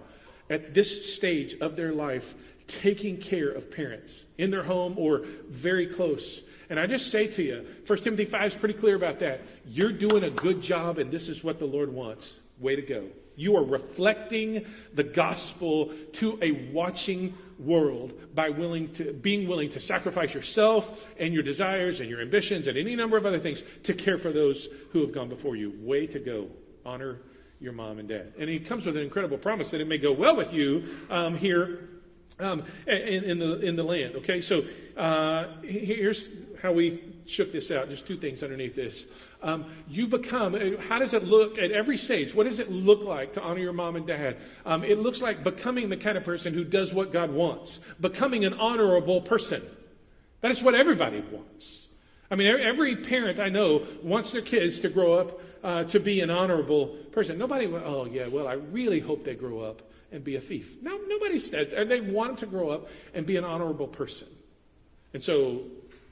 at 0.50 0.73
this 0.73 1.13
stage 1.15 1.55
of 1.61 1.75
their 1.77 1.93
life 1.93 2.35
taking 2.67 3.17
care 3.17 3.49
of 3.49 3.71
parents 3.71 4.25
in 4.37 4.51
their 4.51 4.63
home 4.63 4.95
or 4.97 5.25
very 5.49 5.87
close. 5.87 6.41
And 6.69 6.79
I 6.79 6.87
just 6.87 7.11
say 7.11 7.27
to 7.27 7.43
you, 7.43 7.65
1 7.85 7.99
Timothy 7.99 8.25
5 8.25 8.47
is 8.47 8.55
pretty 8.55 8.75
clear 8.75 8.95
about 8.95 9.19
that. 9.19 9.41
You're 9.67 9.91
doing 9.91 10.23
a 10.23 10.29
good 10.29 10.61
job, 10.61 10.99
and 10.99 11.11
this 11.11 11.27
is 11.27 11.43
what 11.43 11.59
the 11.59 11.65
Lord 11.65 11.91
wants. 11.93 12.39
Way 12.59 12.77
to 12.77 12.81
go. 12.81 13.07
You 13.35 13.57
are 13.57 13.63
reflecting 13.63 14.65
the 14.93 15.03
gospel 15.03 15.91
to 16.13 16.39
a 16.41 16.51
watching 16.71 17.35
world 17.59 18.13
by 18.33 18.49
willing 18.49 18.91
to, 18.93 19.13
being 19.13 19.47
willing 19.47 19.69
to 19.69 19.79
sacrifice 19.79 20.33
yourself 20.33 21.07
and 21.19 21.33
your 21.33 21.43
desires 21.43 21.99
and 21.99 22.09
your 22.09 22.21
ambitions 22.21 22.67
and 22.67 22.77
any 22.77 22.95
number 22.95 23.17
of 23.17 23.25
other 23.25 23.39
things 23.39 23.63
to 23.83 23.93
care 23.93 24.17
for 24.17 24.31
those 24.31 24.67
who 24.91 25.01
have 25.01 25.11
gone 25.11 25.29
before 25.29 25.55
you. 25.55 25.73
Way 25.79 26.07
to 26.07 26.19
go. 26.19 26.47
Honor 26.85 27.19
your 27.59 27.73
mom 27.73 27.99
and 27.99 28.09
dad. 28.09 28.33
And 28.39 28.49
he 28.49 28.59
comes 28.59 28.85
with 28.85 28.95
an 28.95 29.03
incredible 29.03 29.37
promise 29.37 29.71
that 29.71 29.81
it 29.81 29.87
may 29.87 29.97
go 29.97 30.11
well 30.11 30.35
with 30.35 30.53
you 30.53 30.85
um, 31.09 31.35
here 31.35 31.89
um, 32.39 32.63
in, 32.88 33.23
in, 33.23 33.39
the, 33.39 33.59
in 33.59 33.75
the 33.75 33.83
land. 33.83 34.15
Okay, 34.15 34.41
so 34.41 34.63
uh, 34.97 35.47
here's 35.63 36.29
how 36.61 36.71
we 36.71 37.01
shook 37.25 37.51
this 37.51 37.71
out. 37.71 37.89
Just 37.89 38.07
two 38.07 38.17
things 38.17 38.43
underneath 38.43 38.75
this. 38.75 39.05
Um, 39.41 39.65
you 39.88 40.07
become, 40.07 40.55
uh, 40.55 40.81
how 40.88 41.00
does 41.00 41.13
it 41.13 41.23
look 41.23 41.57
at 41.57 41.71
every 41.71 41.97
stage? 41.97 42.35
What 42.35 42.43
does 42.43 42.59
it 42.59 42.71
look 42.71 43.03
like 43.03 43.33
to 43.33 43.41
honor 43.41 43.59
your 43.59 43.73
mom 43.73 43.95
and 43.95 44.05
dad? 44.05 44.38
Um, 44.65 44.83
it 44.83 45.00
looks 45.00 45.21
like 45.21 45.43
becoming 45.43 45.89
the 45.89 45.97
kind 45.97 46.17
of 46.17 46.23
person 46.23 46.53
who 46.53 46.63
does 46.63 46.93
what 46.93 47.11
God 47.11 47.31
wants, 47.31 47.79
becoming 48.00 48.45
an 48.45 48.53
honorable 48.53 49.21
person. 49.21 49.63
That 50.41 50.51
is 50.51 50.61
what 50.61 50.75
everybody 50.75 51.23
wants. 51.31 51.88
I 52.29 52.35
mean, 52.35 52.47
every 52.47 52.95
parent 52.95 53.39
I 53.39 53.50
know 53.50 53.85
wants 54.01 54.31
their 54.31 54.41
kids 54.41 54.79
to 54.79 54.89
grow 54.89 55.13
up 55.13 55.41
uh, 55.63 55.83
to 55.85 56.00
be 56.00 56.21
an 56.21 56.29
honorable 56.29 56.88
person. 57.11 57.38
Nobody, 57.38 57.67
oh, 57.67 58.05
yeah, 58.05 58.27
well, 58.27 58.47
I 58.47 58.53
really 58.53 59.00
hope 59.00 59.23
they 59.25 59.35
grow 59.35 59.59
up 59.59 59.81
and 60.11 60.23
be 60.23 60.35
a 60.35 60.41
thief. 60.41 60.75
No, 60.81 60.99
nobody 61.07 61.39
says, 61.39 61.73
and 61.73 61.89
they 61.89 62.01
want 62.01 62.39
to 62.39 62.45
grow 62.45 62.69
up 62.69 62.89
and 63.13 63.25
be 63.25 63.37
an 63.37 63.43
honorable 63.43 63.87
person. 63.87 64.27
And 65.13 65.23
so, 65.23 65.63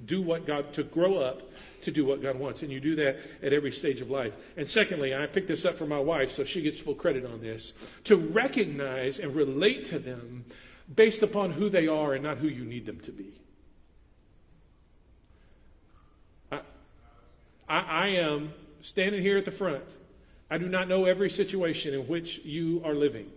do 0.06 0.22
what 0.22 0.46
God, 0.46 0.74
to 0.74 0.84
grow 0.84 1.18
up 1.18 1.42
to 1.82 1.92
do 1.92 2.06
what 2.06 2.22
God 2.22 2.38
wants. 2.38 2.62
And 2.62 2.72
you 2.72 2.80
do 2.80 2.96
that 2.96 3.18
at 3.42 3.54
every 3.54 3.72
stage 3.72 4.02
of 4.02 4.10
life. 4.10 4.36
And 4.58 4.68
secondly, 4.68 5.16
I 5.16 5.26
picked 5.28 5.48
this 5.48 5.66
up 5.66 5.76
from 5.76 5.90
my 5.90 6.00
wife, 6.00 6.32
so 6.32 6.44
she 6.44 6.62
gets 6.62 6.80
full 6.80 6.96
credit 6.96 7.26
on 7.26 7.42
this, 7.42 7.74
to 8.06 8.18
recognize 8.18 9.20
and 9.20 9.36
relate 9.36 9.86
to 9.86 10.00
them 10.00 10.46
based 10.94 11.24
upon 11.24 11.52
who 11.52 11.70
they 11.70 11.88
are 11.88 12.14
and 12.14 12.24
not 12.24 12.38
who 12.38 12.48
you 12.48 12.66
need 12.66 12.86
them 12.86 13.00
to 13.02 13.12
be. 13.12 13.34
I, 16.52 16.62
I 17.68 18.08
am 18.08 18.52
standing 18.82 19.22
here 19.22 19.38
at 19.38 19.46
the 19.46 19.52
front. 19.52 19.84
I 20.50 20.58
do 20.58 20.68
not 20.68 20.88
know 20.88 21.06
every 21.06 21.30
situation 21.30 21.94
in 21.94 22.08
which 22.08 22.40
you 22.40 22.82
are 22.84 22.96
living. 22.96 23.30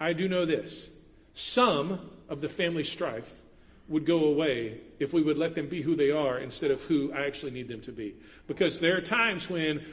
I 0.00 0.12
do 0.12 0.28
know 0.28 0.44
this. 0.44 0.88
Some 1.34 2.10
of 2.28 2.40
the 2.40 2.48
family 2.48 2.84
strife 2.84 3.42
would 3.88 4.04
go 4.04 4.24
away 4.24 4.80
if 4.98 5.12
we 5.12 5.22
would 5.22 5.38
let 5.38 5.54
them 5.54 5.68
be 5.68 5.82
who 5.82 5.94
they 5.94 6.10
are 6.10 6.38
instead 6.38 6.70
of 6.70 6.82
who 6.82 7.12
I 7.12 7.26
actually 7.26 7.52
need 7.52 7.68
them 7.68 7.80
to 7.82 7.92
be. 7.92 8.14
Because 8.46 8.80
there 8.80 8.96
are 8.96 9.00
times 9.00 9.48
when 9.48 9.84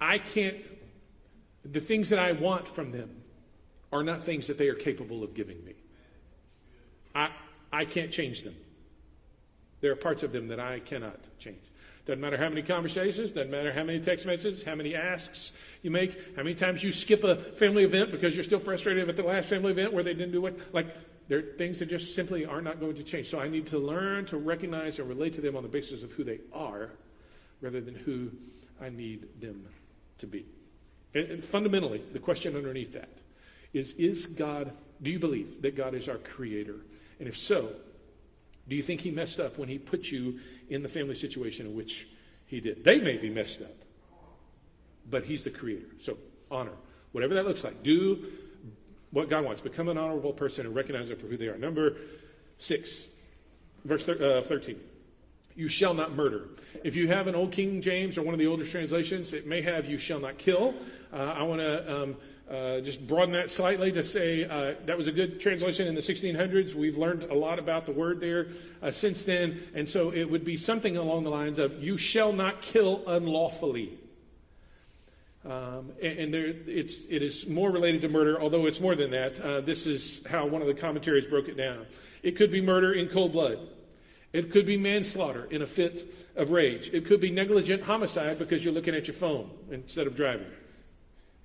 I 0.00 0.18
can't, 0.18 0.56
the 1.64 1.80
things 1.80 2.10
that 2.10 2.18
I 2.18 2.32
want 2.32 2.68
from 2.68 2.92
them 2.92 3.22
are 3.92 4.02
not 4.02 4.24
things 4.24 4.46
that 4.48 4.58
they 4.58 4.68
are 4.68 4.74
capable 4.74 5.22
of 5.22 5.34
giving 5.34 5.64
me. 5.64 5.74
I, 7.14 7.30
I 7.72 7.84
can't 7.84 8.10
change 8.10 8.42
them. 8.42 8.56
There 9.80 9.92
are 9.92 9.96
parts 9.96 10.22
of 10.22 10.32
them 10.32 10.48
that 10.48 10.60
I 10.60 10.80
cannot 10.80 11.18
change. 11.38 11.62
Doesn't 12.04 12.20
matter 12.20 12.36
how 12.36 12.48
many 12.48 12.62
conversations, 12.62 13.30
doesn't 13.30 13.50
matter 13.50 13.72
how 13.72 13.84
many 13.84 14.00
text 14.00 14.26
messages, 14.26 14.64
how 14.64 14.74
many 14.74 14.96
asks 14.96 15.52
you 15.82 15.90
make, 15.90 16.18
how 16.36 16.42
many 16.42 16.54
times 16.54 16.82
you 16.82 16.90
skip 16.90 17.22
a 17.22 17.36
family 17.36 17.84
event 17.84 18.10
because 18.10 18.34
you're 18.34 18.42
still 18.42 18.58
frustrated 18.58 19.08
at 19.08 19.16
the 19.16 19.22
last 19.22 19.48
family 19.48 19.70
event 19.70 19.92
where 19.92 20.02
they 20.02 20.14
didn't 20.14 20.32
do 20.32 20.40
what. 20.40 20.56
Like, 20.72 20.96
there 21.28 21.38
are 21.38 21.42
things 21.42 21.78
that 21.78 21.86
just 21.86 22.14
simply 22.14 22.44
are 22.44 22.60
not 22.60 22.80
going 22.80 22.96
to 22.96 23.04
change. 23.04 23.30
So 23.30 23.38
I 23.38 23.48
need 23.48 23.68
to 23.68 23.78
learn 23.78 24.26
to 24.26 24.36
recognize 24.36 24.98
and 24.98 25.08
relate 25.08 25.34
to 25.34 25.40
them 25.40 25.56
on 25.56 25.62
the 25.62 25.68
basis 25.68 26.02
of 26.02 26.10
who 26.12 26.24
they 26.24 26.40
are 26.52 26.90
rather 27.60 27.80
than 27.80 27.94
who 27.94 28.32
I 28.80 28.88
need 28.88 29.28
them 29.40 29.64
to 30.18 30.26
be. 30.26 30.44
And, 31.14 31.30
and 31.30 31.44
fundamentally, 31.44 32.02
the 32.12 32.18
question 32.18 32.56
underneath 32.56 32.92
that 32.94 33.20
is 33.72 33.92
Is 33.92 34.26
God, 34.26 34.72
do 35.00 35.10
you 35.10 35.20
believe 35.20 35.62
that 35.62 35.76
God 35.76 35.94
is 35.94 36.08
our 36.08 36.18
creator? 36.18 36.80
And 37.20 37.28
if 37.28 37.36
so, 37.36 37.70
do 38.68 38.76
you 38.76 38.82
think 38.82 39.00
he 39.00 39.10
messed 39.10 39.40
up 39.40 39.58
when 39.58 39.68
he 39.68 39.78
put 39.78 40.10
you 40.10 40.38
in 40.68 40.82
the 40.82 40.88
family 40.88 41.14
situation 41.14 41.66
in 41.66 41.74
which 41.74 42.08
he 42.46 42.60
did? 42.60 42.84
They 42.84 43.00
may 43.00 43.16
be 43.16 43.28
messed 43.28 43.60
up, 43.60 43.74
but 45.08 45.24
he's 45.24 45.44
the 45.44 45.50
creator. 45.50 45.88
So 46.00 46.16
honor, 46.50 46.72
whatever 47.12 47.34
that 47.34 47.46
looks 47.46 47.64
like. 47.64 47.82
Do 47.82 48.24
what 49.10 49.28
God 49.28 49.44
wants. 49.44 49.60
Become 49.60 49.88
an 49.88 49.98
honorable 49.98 50.32
person 50.32 50.66
and 50.66 50.74
recognize 50.74 51.08
them 51.08 51.18
for 51.18 51.26
who 51.26 51.36
they 51.36 51.46
are. 51.46 51.58
Number 51.58 51.96
six, 52.58 53.06
verse 53.84 54.08
uh, 54.08 54.42
13. 54.46 54.78
You 55.54 55.68
shall 55.68 55.92
not 55.92 56.14
murder. 56.14 56.48
If 56.82 56.96
you 56.96 57.08
have 57.08 57.26
an 57.26 57.34
old 57.34 57.52
King 57.52 57.82
James 57.82 58.16
or 58.16 58.22
one 58.22 58.32
of 58.32 58.38
the 58.38 58.46
older 58.46 58.64
translations, 58.64 59.34
it 59.34 59.46
may 59.46 59.60
have 59.60 59.86
you 59.86 59.98
shall 59.98 60.18
not 60.18 60.38
kill. 60.38 60.74
Uh, 61.12 61.16
I 61.16 61.42
want 61.42 61.60
to 61.60 61.94
um, 61.94 62.16
uh, 62.52 62.80
just 62.80 63.06
broaden 63.06 63.32
that 63.32 63.50
slightly 63.50 63.90
to 63.92 64.04
say 64.04 64.44
uh, 64.44 64.74
that 64.84 64.98
was 64.98 65.06
a 65.06 65.12
good 65.12 65.40
translation 65.40 65.88
in 65.88 65.94
the 65.94 66.02
1600s. 66.02 66.74
We've 66.74 66.98
learned 66.98 67.24
a 67.24 67.34
lot 67.34 67.58
about 67.58 67.86
the 67.86 67.92
word 67.92 68.20
there 68.20 68.48
uh, 68.82 68.90
since 68.90 69.24
then. 69.24 69.62
And 69.74 69.88
so 69.88 70.12
it 70.12 70.24
would 70.24 70.44
be 70.44 70.58
something 70.58 70.96
along 70.98 71.24
the 71.24 71.30
lines 71.30 71.58
of, 71.58 71.82
You 71.82 71.96
shall 71.96 72.32
not 72.32 72.60
kill 72.60 73.02
unlawfully. 73.06 73.98
Um, 75.44 75.92
and, 76.02 76.18
and 76.18 76.34
there, 76.34 76.46
it's, 76.66 77.04
it 77.08 77.22
is 77.22 77.46
more 77.46 77.70
related 77.70 78.02
to 78.02 78.08
murder, 78.08 78.40
although 78.40 78.66
it's 78.66 78.80
more 78.80 78.94
than 78.94 79.10
that. 79.12 79.40
Uh, 79.40 79.60
this 79.62 79.86
is 79.86 80.20
how 80.28 80.46
one 80.46 80.60
of 80.60 80.68
the 80.68 80.74
commentaries 80.74 81.26
broke 81.26 81.48
it 81.48 81.56
down. 81.56 81.86
It 82.22 82.36
could 82.36 82.52
be 82.52 82.60
murder 82.60 82.92
in 82.92 83.08
cold 83.08 83.32
blood. 83.32 83.58
It 84.32 84.50
could 84.50 84.66
be 84.66 84.76
manslaughter 84.76 85.46
in 85.50 85.62
a 85.62 85.66
fit 85.66 86.14
of 86.36 86.50
rage. 86.50 86.90
It 86.92 87.06
could 87.06 87.20
be 87.20 87.30
negligent 87.30 87.82
homicide 87.82 88.38
because 88.38 88.64
you're 88.64 88.74
looking 88.74 88.94
at 88.94 89.06
your 89.06 89.14
phone 89.14 89.50
instead 89.70 90.06
of 90.06 90.14
driving. 90.14 90.46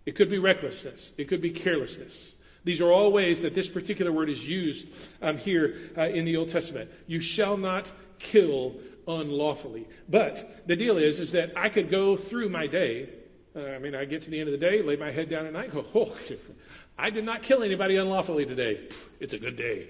It 0.07 0.15
could 0.15 0.29
be 0.29 0.39
recklessness. 0.39 1.13
It 1.17 1.27
could 1.27 1.41
be 1.41 1.51
carelessness. 1.51 2.33
These 2.63 2.81
are 2.81 2.91
all 2.91 3.11
ways 3.11 3.41
that 3.41 3.53
this 3.53 3.67
particular 3.67 4.11
word 4.11 4.29
is 4.29 4.47
used 4.47 4.87
um, 5.21 5.37
here 5.37 5.91
uh, 5.95 6.07
in 6.07 6.25
the 6.25 6.35
Old 6.37 6.49
Testament. 6.49 6.89
You 7.05 7.19
shall 7.19 7.57
not 7.57 7.91
kill 8.17 8.77
unlawfully. 9.07 9.87
But 10.09 10.65
the 10.65 10.75
deal 10.75 10.97
is, 10.97 11.19
is 11.19 11.31
that 11.33 11.51
I 11.55 11.69
could 11.69 11.91
go 11.91 12.17
through 12.17 12.49
my 12.49 12.65
day 12.65 13.09
uh, 13.57 13.71
I 13.71 13.79
mean, 13.79 13.95
I 13.95 14.05
get 14.05 14.21
to 14.23 14.29
the 14.29 14.39
end 14.39 14.49
of 14.49 14.59
the 14.59 14.63
day, 14.63 14.83
lay 14.83 14.95
my 14.95 15.11
head 15.11 15.29
down 15.29 15.47
at 15.47 15.53
night, 15.53 15.71
go, 15.71 15.83
oh, 15.95 16.15
I 16.97 17.09
did 17.09 17.23
not 17.23 17.41
kill 17.41 17.63
anybody 17.63 17.95
unlawfully 17.95 18.45
today. 18.45 18.87
It's 19.19 19.33
a 19.33 19.39
good 19.39 19.55
day. 19.55 19.89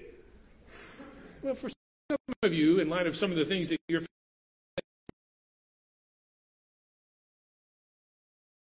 Well, 1.42 1.54
for 1.54 1.68
some 2.10 2.18
of 2.42 2.54
you, 2.54 2.80
in 2.80 2.88
light 2.88 3.06
of 3.06 3.14
some 3.14 3.30
of 3.30 3.36
the 3.36 3.44
things 3.44 3.68
that 3.68 3.78
you're 3.88 4.02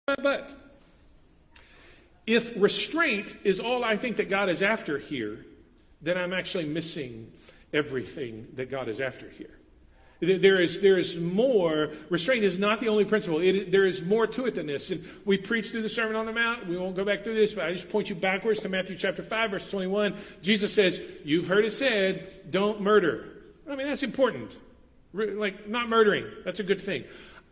but 0.22 0.69
if 2.30 2.52
restraint 2.56 3.36
is 3.44 3.58
all 3.58 3.84
I 3.84 3.96
think 3.96 4.16
that 4.18 4.30
God 4.30 4.48
is 4.48 4.62
after 4.62 4.98
here, 4.98 5.44
then 6.00 6.16
I'm 6.16 6.32
actually 6.32 6.66
missing 6.66 7.30
everything 7.72 8.46
that 8.54 8.70
God 8.70 8.88
is 8.88 9.00
after 9.00 9.28
here. 9.28 9.50
There 10.20 10.60
is, 10.60 10.80
there 10.80 10.98
is 10.98 11.16
more. 11.16 11.92
Restraint 12.10 12.44
is 12.44 12.58
not 12.58 12.80
the 12.80 12.88
only 12.88 13.06
principle. 13.06 13.40
It, 13.40 13.72
there 13.72 13.86
is 13.86 14.02
more 14.02 14.26
to 14.26 14.46
it 14.46 14.54
than 14.54 14.66
this. 14.66 14.90
And 14.90 15.02
we 15.24 15.38
preached 15.38 15.70
through 15.70 15.80
the 15.80 15.88
Sermon 15.88 16.14
on 16.14 16.26
the 16.26 16.32
Mount. 16.32 16.66
We 16.66 16.76
won't 16.76 16.94
go 16.94 17.06
back 17.06 17.24
through 17.24 17.36
this, 17.36 17.54
but 17.54 17.64
I 17.64 17.72
just 17.72 17.88
point 17.88 18.10
you 18.10 18.14
backwards 18.14 18.60
to 18.60 18.68
Matthew 18.68 18.98
chapter 18.98 19.22
5, 19.22 19.50
verse 19.50 19.70
21. 19.70 20.14
Jesus 20.42 20.74
says, 20.74 21.00
You've 21.24 21.48
heard 21.48 21.64
it 21.64 21.72
said, 21.72 22.50
don't 22.50 22.82
murder. 22.82 23.28
I 23.68 23.76
mean, 23.76 23.86
that's 23.86 24.02
important. 24.02 24.58
Like, 25.14 25.66
not 25.66 25.88
murdering. 25.88 26.26
That's 26.44 26.60
a 26.60 26.64
good 26.64 26.82
thing. 26.82 27.04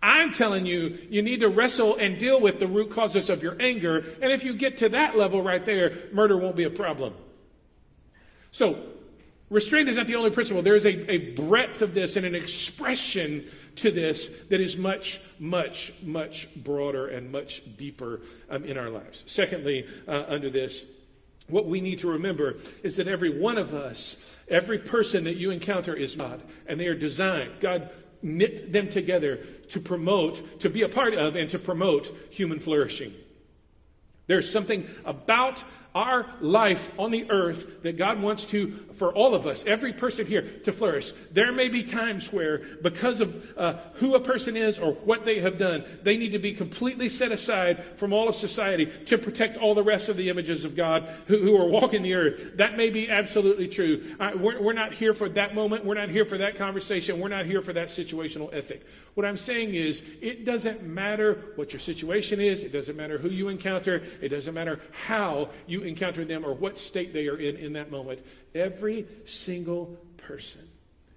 I'm 0.03 0.33
telling 0.33 0.67
you, 0.67 0.99
you 1.11 1.23
need 1.23 1.41
to 1.41 1.49
wrestle 1.49 1.97
and 1.97 2.19
deal 2.19 2.41
with 2.41 2.61
the 2.61 2.67
root 2.67 2.93
causes 2.93 3.31
of 3.31 3.43
your 3.43 3.57
anger. 3.61 3.99
And 4.23 4.31
if 4.31 4.45
you 4.45 4.55
get 4.55 4.79
to 4.79 4.89
that 4.91 5.17
level 5.17 5.43
right 5.43 5.65
there, 5.65 5.99
murder 6.13 6.37
won't 6.37 6.57
be 6.57 6.65
a 6.65 6.71
problem. 6.71 7.15
So, 8.53 8.79
Restraint 9.51 9.89
is 9.89 9.97
not 9.97 10.07
the 10.07 10.15
only 10.15 10.31
principle. 10.31 10.61
There 10.61 10.75
is 10.75 10.85
a, 10.85 11.11
a 11.11 11.33
breadth 11.33 11.81
of 11.81 11.95
this 11.95 12.17
and 12.17 12.27
an 12.27 12.35
expression 12.35 13.51
to 13.77 13.91
this 13.91 14.29
that 14.51 14.61
is 14.61 14.77
much, 14.77 15.21
much, 15.39 15.93
much 16.03 16.49
broader 16.55 17.07
and 17.09 17.33
much 17.33 17.63
deeper 17.77 18.21
um, 18.51 18.65
in 18.65 18.77
our 18.77 18.91
lives. 18.91 19.25
Secondly, 19.27 19.87
uh, 20.07 20.25
under 20.29 20.51
this, 20.51 20.85
what 21.49 21.67
we 21.67 21.81
need 21.81 22.01
to 22.01 22.11
remember 22.11 22.57
is 22.83 22.97
that 22.97 23.09
every 23.09 23.41
one 23.41 23.57
of 23.57 23.73
us, 23.73 24.19
every 24.49 24.79
person 24.79 25.25
that 25.25 25.37
you 25.37 25.51
encounter 25.51 25.95
is 25.95 26.17
God, 26.17 26.43
and 26.67 26.79
they 26.79 26.87
are 26.87 26.95
designed. 26.95 27.53
God 27.61 27.89
knit 28.23 28.73
them 28.73 28.89
together 28.89 29.37
to 29.69 29.81
promote, 29.81 30.61
to 30.61 30.71
be 30.71 30.83
a 30.83 30.89
part 30.89 31.15
of, 31.15 31.37
and 31.37 31.49
to 31.51 31.59
promote 31.59 32.15
human 32.31 32.59
flourishing. 32.59 33.15
There's 34.27 34.51
something 34.51 34.89
about 35.05 35.65
our 35.95 36.27
life 36.41 36.91
on 36.99 37.11
the 37.11 37.31
earth 37.31 37.83
that 37.83 37.97
God 37.97 38.21
wants 38.21 38.45
to, 38.47 38.71
for 38.95 39.13
all 39.13 39.35
of 39.35 39.47
us, 39.47 39.65
every 39.67 39.93
person 39.93 40.27
here, 40.27 40.43
to 40.65 40.73
flourish. 40.73 41.13
There 41.33 41.53
may 41.53 41.69
be 41.69 41.83
times 41.83 42.33
where, 42.33 42.59
because 42.83 43.21
of 43.21 43.59
uh, 43.59 43.79
who 43.95 44.15
a 44.15 44.21
person 44.21 44.57
is 44.57 44.79
or 44.79 44.93
what 44.93 45.25
they 45.25 45.41
have 45.41 45.59
done, 45.59 45.85
they 46.03 46.17
need 46.17 46.33
to 46.33 46.39
be 46.39 46.53
completely 46.53 47.09
set 47.09 47.33
aside 47.33 47.85
from 47.97 48.13
all 48.13 48.29
of 48.29 48.37
society 48.37 48.87
to 49.07 49.19
protect 49.19 49.57
all 49.57 49.75
the 49.75 49.83
rest 49.83 50.09
of 50.09 50.17
the 50.17 50.29
images 50.29 50.65
of 50.65 50.77
God 50.77 51.09
who, 51.27 51.39
who 51.39 51.57
are 51.57 51.69
walking 51.69 52.03
the 52.03 52.15
earth. 52.15 52.57
That 52.57 52.77
may 52.77 52.91
be 52.91 53.09
absolutely 53.09 53.69
true. 53.69 54.15
Uh, 54.21 54.33
we're, 54.37 54.61
we're 54.61 54.73
not 54.73 54.93
here 54.93 55.15
for 55.15 55.29
that 55.31 55.55
moment. 55.55 55.85
We're 55.85 55.95
not 55.95 56.11
here 56.11 56.25
for 56.25 56.39
that 56.39 56.57
conversation. 56.57 57.19
We're 57.19 57.29
not 57.29 57.47
here 57.47 57.63
for 57.63 57.73
that 57.73 57.89
situational 57.89 58.53
ethic. 58.55 58.87
What 59.15 59.27
I'm 59.27 59.37
saying 59.37 59.75
is, 59.75 60.03
it 60.21 60.45
doesn't 60.45 60.83
matter 60.83 61.53
what 61.57 61.73
your 61.73 61.81
situation 61.81 62.41
is. 62.41 62.63
It 62.63 62.73
doesn't 62.73 62.97
matter 62.97 63.19
who 63.19 63.31
you 63.31 63.49
encounter. 63.49 64.03
It 64.21 64.29
doesn't 64.29 64.55
matter 64.55 64.81
how 64.93 65.51
you 65.79 65.87
encounter 65.87 66.25
them 66.25 66.45
or 66.45 66.55
what 66.55 66.79
state 66.79 67.13
they 67.13 67.29
are 67.29 67.37
in 67.37 67.57
in 67.57 67.73
that 67.75 67.91
moment. 67.91 68.21
Every 68.55 69.07
single 69.27 69.97
person 70.17 70.69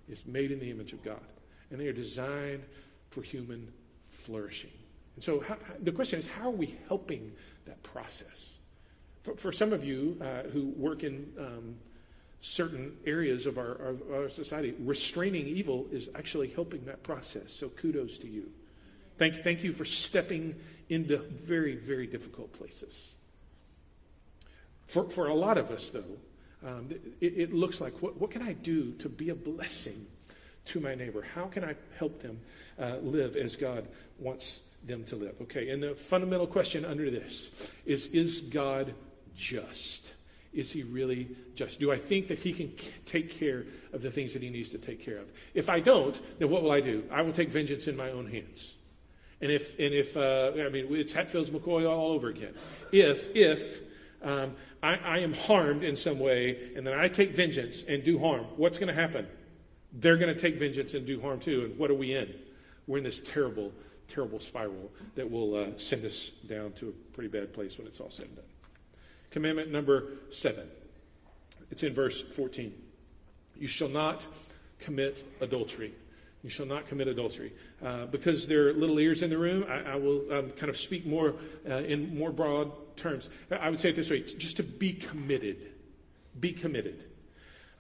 is 0.09 0.25
made 0.25 0.51
in 0.51 0.59
the 0.59 0.69
image 0.69 0.93
of 0.93 1.03
God, 1.03 1.21
and 1.69 1.79
they 1.79 1.87
are 1.87 1.93
designed 1.93 2.63
for 3.09 3.21
human 3.21 3.71
flourishing. 4.09 4.71
And 5.15 5.23
so, 5.23 5.39
how, 5.41 5.57
the 5.81 5.91
question 5.91 6.19
is, 6.19 6.25
how 6.25 6.47
are 6.47 6.51
we 6.51 6.77
helping 6.87 7.31
that 7.65 7.81
process? 7.83 8.57
For, 9.23 9.35
for 9.35 9.51
some 9.51 9.73
of 9.73 9.83
you 9.83 10.17
uh, 10.21 10.43
who 10.49 10.67
work 10.77 11.03
in 11.03 11.31
um, 11.37 11.75
certain 12.41 12.95
areas 13.05 13.45
of 13.45 13.57
our, 13.57 13.73
of 13.73 14.01
our 14.11 14.29
society, 14.29 14.73
restraining 14.79 15.47
evil 15.47 15.87
is 15.91 16.09
actually 16.15 16.49
helping 16.49 16.85
that 16.85 17.03
process. 17.03 17.53
So, 17.53 17.69
kudos 17.69 18.17
to 18.19 18.27
you. 18.27 18.51
Thank, 19.17 19.43
thank 19.43 19.63
you 19.63 19.73
for 19.73 19.85
stepping 19.85 20.55
into 20.89 21.17
very, 21.17 21.75
very 21.75 22.07
difficult 22.07 22.51
places. 22.53 23.13
For, 24.91 25.09
for 25.09 25.27
a 25.27 25.33
lot 25.33 25.57
of 25.57 25.71
us, 25.71 25.89
though, 25.89 26.17
um, 26.67 26.89
it, 27.21 27.33
it, 27.37 27.53
looks 27.53 27.79
like 27.79 28.01
what, 28.01 28.19
what 28.19 28.29
can 28.29 28.41
I 28.41 28.51
do 28.51 28.91
to 28.99 29.07
be 29.07 29.29
a 29.29 29.35
blessing 29.35 30.05
to 30.65 30.81
my 30.81 30.95
neighbor? 30.95 31.25
How 31.33 31.45
can 31.45 31.63
I 31.63 31.75
help 31.97 32.21
them 32.21 32.41
uh, 32.77 32.97
live 33.01 33.37
as 33.37 33.55
God 33.55 33.87
wants 34.19 34.59
them 34.85 35.05
to 35.05 35.15
live? 35.15 35.35
Okay, 35.43 35.69
and 35.69 35.81
the 35.81 35.95
fundamental 35.95 36.45
question 36.45 36.83
under 36.83 37.09
this 37.09 37.51
is 37.85 38.07
Is 38.07 38.41
God 38.41 38.93
just? 39.33 40.11
Is 40.51 40.73
he 40.73 40.83
really 40.83 41.29
just? 41.55 41.79
Do 41.79 41.93
I 41.93 41.97
think 41.97 42.27
that 42.27 42.39
he 42.39 42.51
can 42.51 42.73
take 43.05 43.31
care 43.31 43.63
of 43.93 44.01
the 44.01 44.11
things 44.11 44.33
that 44.33 44.41
he 44.41 44.49
needs 44.49 44.71
to 44.71 44.77
take 44.77 45.01
care 45.01 45.19
of? 45.19 45.31
If 45.53 45.69
I 45.69 45.79
don't, 45.79 46.19
then 46.37 46.49
what 46.49 46.63
will 46.63 46.71
I 46.71 46.81
do? 46.81 47.05
I 47.09 47.21
will 47.21 47.31
take 47.31 47.47
vengeance 47.47 47.87
in 47.87 47.95
my 47.95 48.11
own 48.11 48.29
hands. 48.29 48.75
And 49.39 49.53
if, 49.53 49.79
and 49.79 49.93
if 49.93 50.17
uh, 50.17 50.51
I 50.65 50.67
mean, 50.67 50.87
it's 50.89 51.13
Hatfields 51.13 51.49
McCoy 51.49 51.89
all 51.89 52.11
over 52.11 52.27
again. 52.27 52.53
If, 52.91 53.33
if 53.33 53.79
um, 54.23 54.55
I, 54.83 54.95
I 54.95 55.17
am 55.19 55.33
harmed 55.33 55.83
in 55.83 55.95
some 55.95 56.19
way 56.19 56.71
and 56.75 56.85
then 56.85 56.97
I 56.97 57.07
take 57.07 57.31
vengeance 57.33 57.83
and 57.87 58.03
do 58.03 58.19
harm, 58.19 58.45
what's 58.55 58.77
going 58.77 58.93
to 58.93 58.99
happen? 58.99 59.27
They're 59.93 60.17
going 60.17 60.33
to 60.33 60.39
take 60.39 60.57
vengeance 60.57 60.93
and 60.93 61.05
do 61.05 61.19
harm 61.21 61.39
too. 61.39 61.65
And 61.65 61.77
what 61.77 61.89
are 61.91 61.95
we 61.95 62.15
in? 62.15 62.33
We're 62.87 62.99
in 62.99 63.03
this 63.03 63.21
terrible, 63.21 63.71
terrible 64.07 64.39
spiral 64.39 64.91
that 65.15 65.29
will 65.29 65.55
uh, 65.55 65.67
send 65.77 66.05
us 66.05 66.31
down 66.47 66.73
to 66.73 66.89
a 66.89 66.91
pretty 67.13 67.29
bad 67.29 67.53
place 67.53 67.77
when 67.77 67.87
it's 67.87 67.99
all 67.99 68.11
said 68.11 68.27
and 68.27 68.35
done. 68.37 68.45
Commandment 69.31 69.71
number 69.71 70.07
seven. 70.29 70.67
It's 71.71 71.83
in 71.83 71.93
verse 71.93 72.21
14. 72.21 72.73
You 73.57 73.67
shall 73.67 73.89
not 73.89 74.27
commit 74.79 75.25
adultery. 75.39 75.93
You 76.43 76.49
shall 76.49 76.65
not 76.65 76.87
commit 76.87 77.07
adultery. 77.07 77.53
Uh, 77.83 78.07
because 78.07 78.47
there 78.47 78.69
are 78.69 78.73
little 78.73 78.99
ears 78.99 79.21
in 79.21 79.29
the 79.29 79.37
room, 79.37 79.65
I, 79.69 79.91
I 79.91 79.95
will 79.95 80.31
um, 80.33 80.49
kind 80.51 80.69
of 80.69 80.77
speak 80.77 81.05
more 81.05 81.35
uh, 81.69 81.75
in 81.75 82.17
more 82.17 82.31
broad 82.31 82.71
terms. 82.95 83.29
I 83.51 83.69
would 83.69 83.79
say 83.79 83.89
it 83.89 83.95
this 83.95 84.09
way 84.09 84.21
just 84.21 84.57
to 84.57 84.63
be 84.63 84.93
committed. 84.93 85.71
Be 86.39 86.53
committed. 86.53 87.05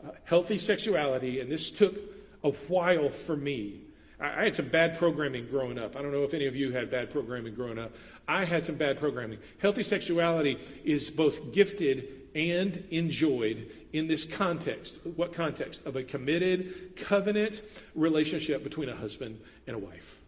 Uh, 0.03 0.11
healthy 0.23 0.57
sexuality, 0.57 1.39
and 1.39 1.51
this 1.51 1.71
took 1.71 1.95
a 2.43 2.49
while 2.49 3.09
for 3.09 3.35
me. 3.35 3.81
I, 4.19 4.41
I 4.41 4.43
had 4.45 4.55
some 4.55 4.67
bad 4.67 4.97
programming 4.97 5.47
growing 5.47 5.77
up. 5.77 5.95
I 5.95 6.01
don't 6.01 6.11
know 6.11 6.23
if 6.23 6.33
any 6.33 6.47
of 6.47 6.55
you 6.55 6.71
had 6.71 6.89
bad 6.89 7.11
programming 7.11 7.53
growing 7.53 7.77
up. 7.77 7.93
I 8.27 8.45
had 8.45 8.63
some 8.63 8.75
bad 8.75 8.99
programming. 8.99 9.39
Healthy 9.59 9.83
sexuality 9.83 10.59
is 10.83 11.09
both 11.09 11.51
gifted 11.51 12.07
and 12.33 12.85
enjoyed 12.91 13.71
in 13.93 14.07
this 14.07 14.25
context. 14.25 14.97
What 15.15 15.33
context? 15.33 15.85
Of 15.85 15.95
a 15.95 16.03
committed 16.03 16.95
covenant 16.95 17.61
relationship 17.93 18.63
between 18.63 18.89
a 18.89 18.95
husband 18.95 19.39
and 19.67 19.75
a 19.75 19.79
wife. 19.79 20.20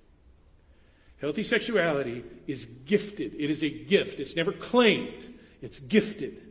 Healthy 1.24 1.44
sexuality 1.44 2.22
is 2.48 2.68
gifted. 2.86 3.34
It 3.40 3.50
is 3.50 3.64
a 3.64 3.70
gift. 3.70 4.20
It's 4.20 4.36
never 4.36 4.52
claimed, 4.52 5.34
it's 5.62 5.80
gifted 5.80 6.42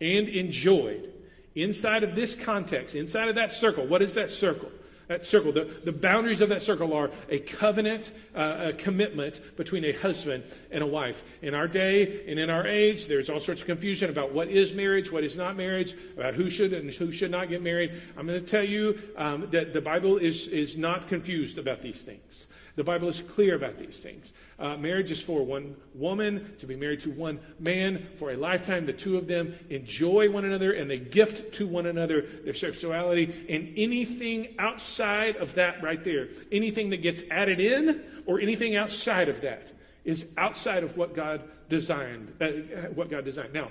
and 0.00 0.28
enjoyed. 0.28 1.12
Inside 1.54 2.02
of 2.02 2.16
this 2.16 2.34
context, 2.34 2.96
inside 2.96 3.28
of 3.28 3.36
that 3.36 3.52
circle, 3.52 3.86
what 3.86 4.02
is 4.02 4.14
that 4.14 4.32
circle? 4.32 4.72
that 5.10 5.26
circle. 5.26 5.50
The, 5.50 5.64
the 5.84 5.90
boundaries 5.90 6.40
of 6.40 6.50
that 6.50 6.62
circle 6.62 6.94
are 6.94 7.10
a 7.28 7.40
covenant, 7.40 8.12
uh, 8.32 8.68
a 8.68 8.72
commitment 8.72 9.40
between 9.56 9.84
a 9.84 9.90
husband 9.90 10.44
and 10.70 10.84
a 10.84 10.86
wife. 10.86 11.24
In 11.42 11.52
our 11.52 11.66
day 11.66 12.24
and 12.28 12.38
in 12.38 12.48
our 12.48 12.64
age, 12.64 13.08
there's 13.08 13.28
all 13.28 13.40
sorts 13.40 13.60
of 13.60 13.66
confusion 13.66 14.08
about 14.08 14.32
what 14.32 14.46
is 14.46 14.72
marriage, 14.72 15.10
what 15.10 15.24
is 15.24 15.36
not 15.36 15.56
marriage, 15.56 15.96
about 16.16 16.34
who 16.34 16.48
should 16.48 16.72
and 16.72 16.90
who 16.90 17.10
should 17.10 17.32
not 17.32 17.48
get 17.48 17.60
married. 17.60 17.90
I'm 18.16 18.24
going 18.24 18.40
to 18.40 18.46
tell 18.46 18.62
you 18.62 19.00
um, 19.16 19.48
that 19.50 19.72
the 19.72 19.80
Bible 19.80 20.16
is, 20.16 20.46
is 20.46 20.76
not 20.76 21.08
confused 21.08 21.58
about 21.58 21.82
these 21.82 22.02
things. 22.02 22.46
The 22.76 22.84
Bible 22.84 23.08
is 23.08 23.20
clear 23.20 23.54
about 23.54 23.78
these 23.78 24.02
things. 24.02 24.32
Uh, 24.58 24.76
marriage 24.76 25.10
is 25.10 25.20
for 25.20 25.44
one 25.44 25.76
woman 25.94 26.54
to 26.58 26.66
be 26.66 26.76
married 26.76 27.00
to 27.02 27.10
one 27.10 27.40
man 27.58 28.06
for 28.18 28.30
a 28.30 28.36
lifetime. 28.36 28.86
The 28.86 28.92
two 28.92 29.16
of 29.16 29.26
them 29.26 29.54
enjoy 29.70 30.30
one 30.30 30.44
another 30.44 30.72
and 30.72 30.90
they 30.90 30.98
gift 30.98 31.54
to 31.54 31.66
one 31.66 31.86
another 31.86 32.22
their 32.44 32.54
sexuality. 32.54 33.46
And 33.48 33.72
anything 33.76 34.54
outside 34.58 35.36
of 35.36 35.54
that 35.54 35.82
right 35.82 36.02
there, 36.04 36.28
anything 36.52 36.90
that 36.90 37.02
gets 37.02 37.22
added 37.30 37.60
in 37.60 38.02
or 38.26 38.40
anything 38.40 38.76
outside 38.76 39.28
of 39.28 39.40
that, 39.42 39.72
is 40.04 40.26
outside 40.38 40.82
of 40.82 40.96
what 40.96 41.14
God 41.14 41.42
designed. 41.68 42.32
Uh, 42.40 42.48
what 42.94 43.10
God 43.10 43.24
designed. 43.24 43.52
Now, 43.52 43.70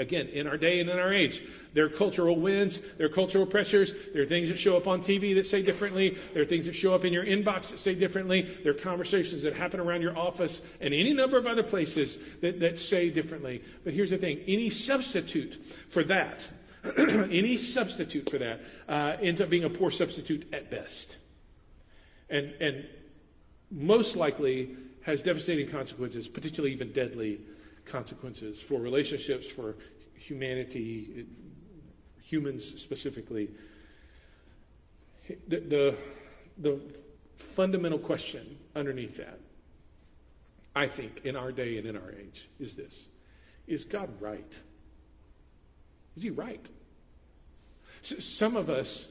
Again, 0.00 0.28
in 0.28 0.46
our 0.46 0.56
day 0.56 0.80
and 0.80 0.88
in 0.88 0.98
our 0.98 1.12
age, 1.12 1.44
there 1.74 1.84
are 1.84 1.90
cultural 1.90 2.34
winds, 2.36 2.80
there 2.96 3.06
are 3.06 3.10
cultural 3.10 3.44
pressures, 3.44 3.94
there 4.14 4.22
are 4.22 4.26
things 4.26 4.48
that 4.48 4.58
show 4.58 4.74
up 4.74 4.86
on 4.86 5.02
TV 5.02 5.34
that 5.34 5.46
say 5.46 5.60
differently, 5.60 6.16
there 6.32 6.42
are 6.42 6.46
things 6.46 6.64
that 6.64 6.74
show 6.74 6.94
up 6.94 7.04
in 7.04 7.12
your 7.12 7.24
inbox 7.24 7.70
that 7.70 7.78
say 7.78 7.94
differently, 7.94 8.42
there 8.64 8.72
are 8.72 8.78
conversations 8.78 9.42
that 9.42 9.54
happen 9.54 9.78
around 9.78 10.00
your 10.00 10.16
office, 10.16 10.62
and 10.80 10.94
any 10.94 11.12
number 11.12 11.36
of 11.36 11.46
other 11.46 11.62
places 11.62 12.18
that, 12.40 12.60
that 12.60 12.78
say 12.78 13.10
differently. 13.10 13.62
But 13.84 13.92
here's 13.92 14.08
the 14.08 14.16
thing 14.16 14.40
any 14.48 14.70
substitute 14.70 15.62
for 15.90 16.02
that, 16.04 16.48
any 16.96 17.58
substitute 17.58 18.30
for 18.30 18.38
that, 18.38 18.62
uh, 18.88 19.18
ends 19.20 19.42
up 19.42 19.50
being 19.50 19.64
a 19.64 19.70
poor 19.70 19.90
substitute 19.90 20.48
at 20.50 20.70
best. 20.70 21.18
And, 22.30 22.54
and 22.58 22.86
most 23.70 24.16
likely 24.16 24.76
has 25.02 25.20
devastating 25.20 25.68
consequences, 25.68 26.26
particularly 26.26 26.72
even 26.72 26.90
deadly 26.92 27.40
consequences 27.84 28.60
for 28.60 28.80
relationships, 28.80 29.46
for 29.46 29.76
humanity, 30.14 31.26
humans 32.22 32.80
specifically. 32.80 33.50
The, 35.48 35.60
the, 35.60 35.96
the 36.58 36.80
fundamental 37.36 37.98
question 37.98 38.58
underneath 38.74 39.16
that, 39.16 39.38
I 40.74 40.86
think, 40.86 41.22
in 41.24 41.36
our 41.36 41.52
day 41.52 41.78
and 41.78 41.86
in 41.86 41.96
our 41.96 42.12
age, 42.12 42.48
is 42.58 42.76
this 42.76 43.08
Is 43.66 43.84
God 43.84 44.08
right? 44.20 44.52
Is 46.16 46.22
He 46.22 46.30
right? 46.30 46.64
So 48.02 48.18
some 48.18 48.56
of 48.56 48.70
us, 48.70 49.06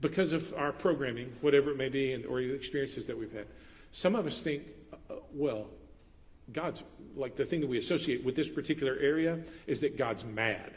because 0.00 0.32
of 0.32 0.54
our 0.54 0.72
programming, 0.72 1.32
whatever 1.40 1.70
it 1.70 1.76
may 1.76 1.88
be, 1.88 2.12
and, 2.12 2.24
or 2.26 2.40
the 2.40 2.54
experiences 2.54 3.06
that 3.06 3.18
we've 3.18 3.32
had, 3.32 3.46
some 3.92 4.14
of 4.14 4.26
us 4.26 4.40
think, 4.42 4.62
uh, 4.92 5.16
well, 5.32 5.66
God's, 6.52 6.82
like 7.16 7.36
the 7.36 7.44
thing 7.44 7.60
that 7.60 7.68
we 7.68 7.78
associate 7.78 8.24
with 8.24 8.36
this 8.36 8.48
particular 8.48 8.96
area 9.00 9.38
is 9.66 9.80
that 9.80 9.96
God's 9.96 10.24
mad. 10.24 10.72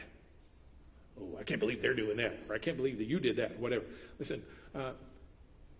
Oh, 1.20 1.38
I 1.40 1.44
can't 1.44 1.60
believe 1.60 1.82
they're 1.82 1.94
doing 1.94 2.18
that, 2.18 2.40
or 2.50 2.56
I 2.56 2.58
can't 2.58 2.78
believe 2.78 2.98
that 2.98 3.08
you 3.08 3.20
did 3.20 3.38
that, 3.38 3.60
whatever. 3.60 3.86
Listen, 4.20 4.44
uh, 4.74 4.92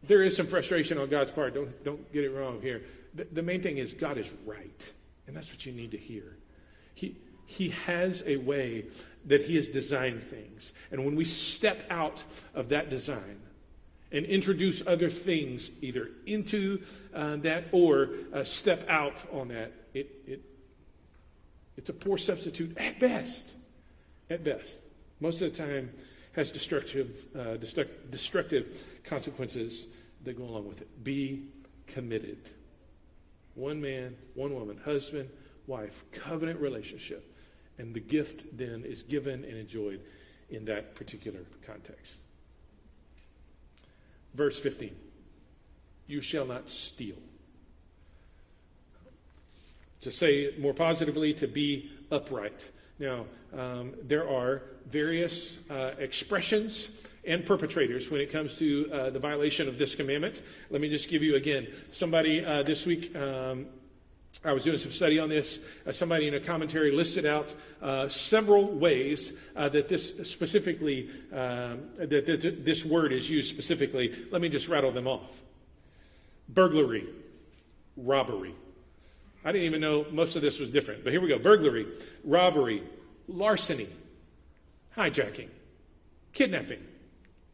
there 0.04 0.22
is 0.24 0.36
some 0.36 0.48
frustration 0.48 0.98
on 0.98 1.10
God's 1.10 1.32
part. 1.32 1.54
Don't, 1.54 1.84
don't 1.84 2.12
get 2.14 2.24
it 2.24 2.30
wrong 2.30 2.62
here. 2.62 2.84
The, 3.16 3.28
the 3.32 3.42
main 3.42 3.62
thing 3.62 3.78
is 3.78 3.94
God 3.94 4.18
is 4.18 4.30
right, 4.46 4.92
and 5.28 5.36
that's 5.36 5.52
what 5.52 5.66
you 5.66 5.72
need 5.72 5.92
to 5.92 5.98
hear. 5.98 6.38
He, 6.94 7.18
he 7.46 7.70
has 7.70 8.24
a 8.26 8.38
way 8.38 8.86
that 9.26 9.44
He 9.44 9.56
has 9.56 9.68
designed 9.68 10.24
things. 10.24 10.74
And 10.92 11.06
when 11.06 11.16
we 11.16 11.26
step 11.26 11.84
out 11.90 12.24
of 12.54 12.70
that 12.70 12.90
design, 12.90 13.40
and 14.14 14.28
introduce 14.28 14.86
other 14.86 15.10
things 15.10 15.72
either 15.82 16.12
into 16.28 16.82
uh, 17.14 17.36
that 17.38 17.66
or 17.72 18.10
uh, 18.32 18.44
step 18.44 18.88
out 18.88 19.24
on 19.34 19.48
that, 19.48 19.74
it, 19.94 20.10
it, 20.26 20.42
it's 21.78 21.90
a 21.90 21.94
poor 21.94 22.18
substitute 22.18 22.78
at 22.78 23.00
best. 23.00 23.54
At 24.30 24.44
best. 24.44 24.76
Most 25.20 25.42
of 25.42 25.52
the 25.52 25.58
time 25.58 25.92
has 26.34 26.52
destructive, 26.52 27.28
uh, 27.36 27.58
destruct, 27.58 28.12
destructive 28.12 28.84
consequences 29.04 29.88
that 30.24 30.38
go 30.38 30.44
along 30.44 30.68
with 30.68 30.82
it. 30.82 31.04
Be 31.04 31.48
committed. 31.88 32.38
One 33.56 33.82
man, 33.82 34.16
one 34.34 34.54
woman, 34.54 34.80
husband, 34.84 35.30
wife, 35.68 36.04
covenant 36.12 36.60
relationship. 36.60 37.30
And 37.78 37.94
the 37.94 38.00
gift 38.00 38.58
then 38.58 38.84
is 38.86 39.04
given 39.04 39.44
and 39.44 39.58
enjoyed 39.58 40.02
in 40.50 40.66
that 40.66 40.96
particular 40.96 41.40
context. 41.66 42.14
Verse 44.34 44.60
15 44.60 44.96
You 46.08 46.22
shall 46.22 46.46
not 46.46 46.70
steal. 46.70 47.18
To 50.04 50.12
say 50.12 50.54
more 50.60 50.74
positively, 50.74 51.34
to 51.36 51.48
be 51.48 51.92
upright. 52.12 52.70
Now, 53.00 53.26
um, 53.58 53.94
there 54.04 54.28
are 54.30 54.63
various 54.89 55.60
uh, 55.70 55.92
expressions 55.98 56.89
and 57.26 57.46
perpetrators 57.46 58.12
when 58.12 58.20
it 58.20 58.32
comes 58.32 58.58
to 58.58 58.92
uh, 58.92 59.10
the 59.12 59.20
violation 59.20 59.68
of 59.68 59.78
this 59.78 59.96
commandment. 59.96 60.42
Let 60.70 60.82
me 60.82 60.89
just 60.89 61.10
give 61.10 61.24
you 61.24 61.36
again. 61.36 61.68
Somebody 61.92 62.44
uh, 62.44 62.63
this 62.63 62.86
week 62.86 63.16
um, 63.16 63.68
I 64.44 64.52
was 64.52 64.63
doing 64.63 64.78
some 64.78 64.92
study 64.92 65.20
on 65.20 65.30
this. 65.30 65.60
Uh, 65.86 65.92
somebody 65.92 66.28
in 66.28 66.34
a 66.34 66.39
commentary 66.39 66.92
listed 66.92 67.26
out 67.26 67.54
uh, 67.82 68.10
several 68.10 68.72
ways 68.72 69.34
uh, 69.56 69.70
that 69.70 69.88
this 69.88 70.30
specifically, 70.30 71.10
um, 71.32 71.84
that, 71.98 72.26
that 72.26 72.66
this 72.66 72.84
word 72.84 73.13
is 73.13 73.30
used 73.30 73.50
specifically. 73.50 74.13
Let 74.32 74.42
me 74.42 74.50
just 74.50 74.68
rattle 74.68 74.92
them 74.92 75.08
off 75.08 75.42
burglary, 76.50 77.08
robbery. 77.96 78.54
I 79.46 79.52
didn't 79.52 79.66
even 79.66 79.82
know 79.82 80.06
most 80.12 80.36
of 80.36 80.42
this 80.42 80.60
was 80.60 80.70
different, 80.70 81.04
but 81.04 81.12
here 81.12 81.22
we 81.22 81.28
go 81.28 81.38
burglary, 81.38 81.88
robbery, 82.24 82.84
larceny, 83.28 83.88
hijacking, 84.96 85.50
kidnapping, 86.32 86.82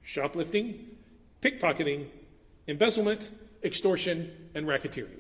shoplifting, 0.04 0.98
pickpocketing, 1.42 2.08
embezzlement, 2.68 3.30
extortion, 3.64 4.32
and 4.54 4.68
racketeering. 4.68 5.20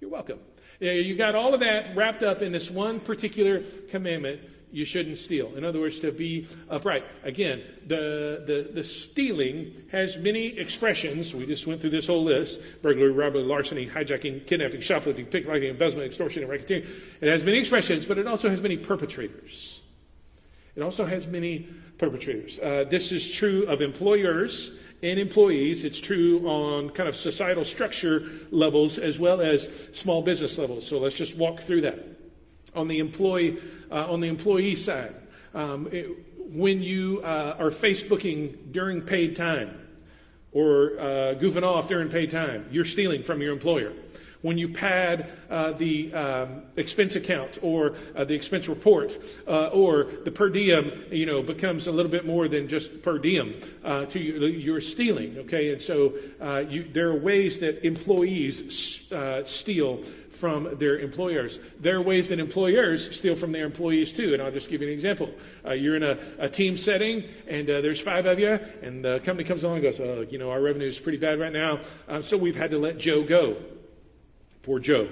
You're 0.00 0.10
welcome. 0.10 0.40
You 0.80 1.14
got 1.14 1.34
all 1.34 1.52
of 1.52 1.60
that 1.60 1.94
wrapped 1.94 2.22
up 2.22 2.40
in 2.40 2.52
this 2.52 2.70
one 2.70 3.00
particular 3.00 3.62
commandment 3.90 4.40
you 4.72 4.84
shouldn't 4.84 5.18
steal. 5.18 5.54
In 5.56 5.64
other 5.64 5.80
words, 5.80 6.00
to 6.00 6.12
be 6.12 6.46
upright. 6.68 7.04
Again, 7.24 7.62
the, 7.86 8.42
the, 8.46 8.70
the 8.72 8.84
stealing 8.84 9.74
has 9.90 10.16
many 10.16 10.58
expressions. 10.58 11.34
We 11.34 11.44
just 11.46 11.66
went 11.66 11.80
through 11.80 11.90
this 11.90 12.06
whole 12.06 12.24
list 12.24 12.60
burglary, 12.82 13.10
robbery, 13.10 13.42
larceny, 13.42 13.88
hijacking, 13.88 14.46
kidnapping, 14.46 14.80
shoplifting, 14.80 15.26
pickpocketing, 15.26 15.70
embezzlement, 15.70 16.06
extortion, 16.06 16.44
and 16.44 16.52
racketeering. 16.52 16.86
It 17.20 17.28
has 17.28 17.44
many 17.44 17.58
expressions, 17.58 18.06
but 18.06 18.18
it 18.18 18.26
also 18.26 18.48
has 18.48 18.60
many 18.60 18.76
perpetrators. 18.76 19.80
It 20.76 20.82
also 20.82 21.04
has 21.04 21.26
many 21.26 21.68
perpetrators. 21.98 22.58
Uh, 22.60 22.84
this 22.88 23.12
is 23.12 23.30
true 23.30 23.66
of 23.66 23.82
employers 23.82 24.70
and 25.02 25.18
employees. 25.18 25.84
It's 25.84 26.00
true 26.00 26.46
on 26.46 26.90
kind 26.90 27.08
of 27.08 27.16
societal 27.16 27.64
structure 27.64 28.28
levels 28.50 28.98
as 28.98 29.18
well 29.18 29.40
as 29.40 29.68
small 29.92 30.22
business 30.22 30.58
levels. 30.58 30.86
So 30.86 30.98
let's 30.98 31.16
just 31.16 31.36
walk 31.36 31.60
through 31.60 31.82
that. 31.82 31.98
On 32.74 32.86
the 32.86 32.98
employee, 32.98 33.58
uh, 33.90 34.12
on 34.12 34.20
the 34.20 34.28
employee 34.28 34.76
side, 34.76 35.14
um, 35.54 35.88
it, 35.90 36.08
when 36.38 36.82
you 36.82 37.20
uh, 37.22 37.56
are 37.58 37.70
Facebooking 37.70 38.72
during 38.72 39.02
paid 39.02 39.36
time 39.36 39.76
or 40.52 40.98
uh, 40.98 41.34
goofing 41.34 41.62
off 41.62 41.88
during 41.88 42.08
paid 42.08 42.30
time, 42.30 42.66
you're 42.70 42.84
stealing 42.84 43.22
from 43.22 43.40
your 43.40 43.52
employer 43.52 43.92
when 44.42 44.56
you 44.56 44.68
pad 44.68 45.30
uh, 45.50 45.72
the 45.72 46.12
um, 46.14 46.62
expense 46.76 47.16
account 47.16 47.58
or 47.62 47.94
uh, 48.16 48.24
the 48.24 48.34
expense 48.34 48.68
report 48.68 49.16
uh, 49.46 49.66
or 49.68 50.04
the 50.24 50.30
per 50.30 50.48
diem, 50.48 51.04
you 51.10 51.26
know, 51.26 51.42
becomes 51.42 51.86
a 51.86 51.92
little 51.92 52.10
bit 52.10 52.26
more 52.26 52.48
than 52.48 52.68
just 52.68 53.02
per 53.02 53.18
diem 53.18 53.54
uh, 53.84 54.06
to 54.06 54.18
you, 54.18 54.46
you're 54.46 54.80
stealing, 54.80 55.38
okay? 55.38 55.72
And 55.72 55.80
so 55.80 56.14
uh, 56.40 56.58
you, 56.68 56.84
there 56.84 57.08
are 57.10 57.18
ways 57.18 57.58
that 57.58 57.84
employees 57.86 59.08
steal 59.44 60.02
from 60.30 60.78
their 60.78 60.98
employers. 60.98 61.58
There 61.80 61.96
are 61.96 62.02
ways 62.02 62.30
that 62.30 62.40
employers 62.40 63.14
steal 63.14 63.36
from 63.36 63.52
their 63.52 63.66
employees 63.66 64.10
too. 64.10 64.32
And 64.32 64.42
I'll 64.42 64.50
just 64.50 64.70
give 64.70 64.80
you 64.80 64.88
an 64.88 64.94
example. 64.94 65.30
Uh, 65.66 65.72
you're 65.72 65.96
in 65.96 66.02
a, 66.02 66.18
a, 66.38 66.48
team 66.48 66.78
setting 66.78 67.24
and 67.46 67.68
uh, 67.68 67.82
there's 67.82 68.00
five 68.00 68.24
of 68.24 68.38
you, 68.38 68.58
and 68.80 69.04
the 69.04 69.20
company 69.20 69.46
comes 69.46 69.64
along 69.64 69.76
and 69.76 69.82
goes, 69.82 70.00
oh, 70.00 70.26
you 70.30 70.38
know, 70.38 70.50
our 70.50 70.62
revenue 70.62 70.88
is 70.88 70.98
pretty 70.98 71.18
bad 71.18 71.38
right 71.38 71.52
now, 71.52 71.80
so 72.22 72.38
we've 72.38 72.56
had 72.56 72.70
to 72.70 72.78
let 72.78 72.96
Joe 72.96 73.22
go. 73.22 73.56
Poor 74.62 74.78
Joe. 74.78 75.08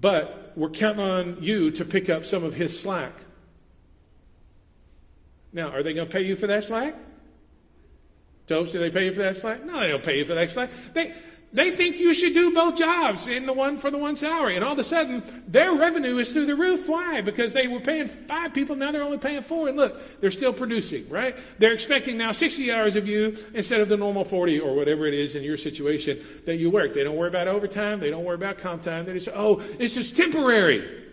But 0.00 0.52
we're 0.56 0.70
counting 0.70 1.04
on 1.04 1.42
you 1.42 1.70
to 1.72 1.84
pick 1.84 2.08
up 2.08 2.24
some 2.24 2.44
of 2.44 2.54
his 2.54 2.78
slack. 2.78 3.12
Now, 5.52 5.68
are 5.68 5.82
they 5.82 5.94
going 5.94 6.06
to 6.06 6.12
pay 6.12 6.22
you 6.22 6.36
for 6.36 6.46
that 6.46 6.64
slack? 6.64 6.94
Toast, 8.46 8.72
do 8.72 8.78
they 8.78 8.90
pay 8.90 9.06
you 9.06 9.12
for 9.12 9.22
that 9.22 9.36
slack? 9.36 9.64
No, 9.64 9.80
they 9.80 9.88
don't 9.88 10.04
pay 10.04 10.18
you 10.18 10.24
for 10.24 10.34
that 10.34 10.50
slack. 10.50 10.70
They, 10.94 11.14
they 11.50 11.70
think 11.70 11.96
you 11.96 12.12
should 12.12 12.34
do 12.34 12.52
both 12.52 12.76
jobs 12.76 13.26
in 13.26 13.46
the 13.46 13.54
one 13.54 13.78
for 13.78 13.90
the 13.90 13.96
one 13.96 14.16
salary. 14.16 14.54
And 14.56 14.64
all 14.64 14.74
of 14.74 14.78
a 14.78 14.84
sudden, 14.84 15.22
their 15.48 15.74
revenue 15.74 16.18
is 16.18 16.30
through 16.30 16.44
the 16.44 16.54
roof. 16.54 16.86
Why? 16.86 17.22
Because 17.22 17.54
they 17.54 17.66
were 17.66 17.80
paying 17.80 18.06
five 18.06 18.52
people, 18.52 18.76
now 18.76 18.92
they're 18.92 19.02
only 19.02 19.16
paying 19.16 19.40
four. 19.40 19.68
And 19.68 19.76
look, 19.76 20.20
they're 20.20 20.30
still 20.30 20.52
producing, 20.52 21.08
right? 21.08 21.34
They're 21.58 21.72
expecting 21.72 22.18
now 22.18 22.32
60 22.32 22.70
hours 22.70 22.96
of 22.96 23.08
you 23.08 23.34
instead 23.54 23.80
of 23.80 23.88
the 23.88 23.96
normal 23.96 24.24
40 24.24 24.60
or 24.60 24.74
whatever 24.76 25.06
it 25.06 25.14
is 25.14 25.36
in 25.36 25.42
your 25.42 25.56
situation 25.56 26.22
that 26.44 26.56
you 26.56 26.70
work. 26.70 26.92
They 26.92 27.02
don't 27.02 27.16
worry 27.16 27.28
about 27.28 27.48
overtime. 27.48 27.98
They 27.98 28.10
don't 28.10 28.24
worry 28.24 28.34
about 28.34 28.58
comp 28.58 28.82
time. 28.82 29.06
They 29.06 29.14
just 29.14 29.28
oh, 29.28 29.62
this 29.78 29.96
is 29.96 30.12
temporary. 30.12 31.06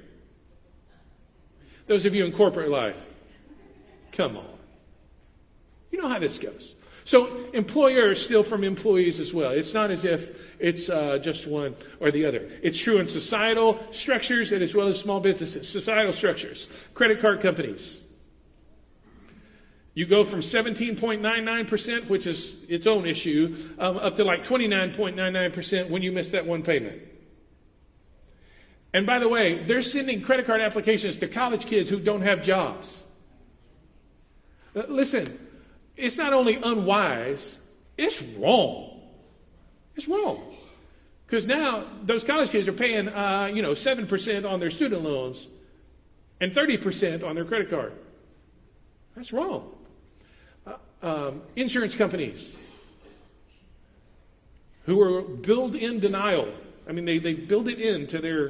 Those 1.88 2.06
of 2.06 2.14
you 2.14 2.26
in 2.26 2.34
corporate 2.34 2.70
life, 2.70 3.02
come 4.12 4.36
on. 4.36 4.58
You 5.92 6.02
know 6.02 6.10
how 6.10 6.20
this 6.20 6.38
goes. 6.40 6.75
So 7.06 7.52
employers 7.54 8.26
steal 8.26 8.42
from 8.42 8.64
employees 8.64 9.20
as 9.20 9.32
well. 9.32 9.52
It's 9.52 9.76
not 9.76 9.92
as 9.92 10.06
if 10.06 10.36
it's 10.60 10.90
uh, 10.90 11.20
just 11.20 11.46
one 11.46 11.76
or 12.00 12.10
the 12.10 12.26
other. 12.26 12.50
It's 12.64 12.80
true 12.80 12.98
in 12.98 13.08
societal 13.08 13.80
structures 13.92 14.52
and 14.52 14.64
as 14.64 14.74
well 14.74 14.88
as 14.88 15.00
small 15.00 15.20
businesses. 15.20 15.70
Societal 15.70 16.12
structures, 16.14 16.68
credit 16.96 17.22
card 17.22 17.42
companies. 17.42 18.00
You 19.94 20.08
go 20.08 20.24
from 20.24 20.42
17.99%, 20.42 22.10
which 22.10 22.26
is 22.26 22.58
its 22.68 22.88
own 22.88 23.06
issue, 23.06 23.56
um, 23.78 23.98
up 23.98 24.16
to 24.16 24.26
like 24.26 24.44
29.99% 24.44 25.90
when 25.92 26.02
you 26.02 26.12
miss 26.12 26.32
that 26.32 26.48
one 26.48 26.64
payment. 26.64 27.02
And 28.94 29.06
by 29.06 29.20
the 29.20 29.30
way, 29.30 29.64
they're 29.64 29.84
sending 29.84 30.22
credit 30.22 30.48
card 30.48 30.60
applications 30.60 31.18
to 31.18 31.28
college 31.28 31.68
kids 31.68 31.90
who 31.90 32.00
don't 32.00 32.24
have 32.24 32.42
jobs. 32.42 33.04
Uh, 34.76 34.84
listen, 34.88 35.45
it's 35.98 36.18
not 36.18 36.34
only 36.34 36.56
unwise, 36.56 37.58
it's 37.98 38.22
wrong. 38.22 39.02
It's 39.96 40.08
wrong. 40.08 40.54
Because 41.26 41.48
now 41.48 41.86
those 42.04 42.24
college 42.24 42.50
kids 42.50 42.68
are 42.68 42.74
paying, 42.74 43.08
uh, 43.08 43.50
you 43.54 43.62
know, 43.62 43.72
7% 43.72 44.50
on 44.50 44.60
their 44.60 44.70
student 44.70 45.04
loans 45.04 45.48
and 46.40 46.52
30% 46.52 47.24
on 47.24 47.36
their 47.36 47.46
credit 47.46 47.70
card. 47.70 47.94
That's 49.16 49.32
wrong. 49.32 49.72
Uh, 50.68 50.76
um, 51.02 51.42
insurance 51.56 51.96
companies 51.96 52.56
who 54.86 55.02
are 55.02 55.22
build 55.22 55.76
in 55.76 56.00
denial. 56.00 56.54
I 56.88 56.92
mean, 56.92 57.06
they, 57.06 57.18
they 57.18 57.34
build 57.34 57.68
it 57.70 57.80
into 57.80 58.20
their 58.20 58.50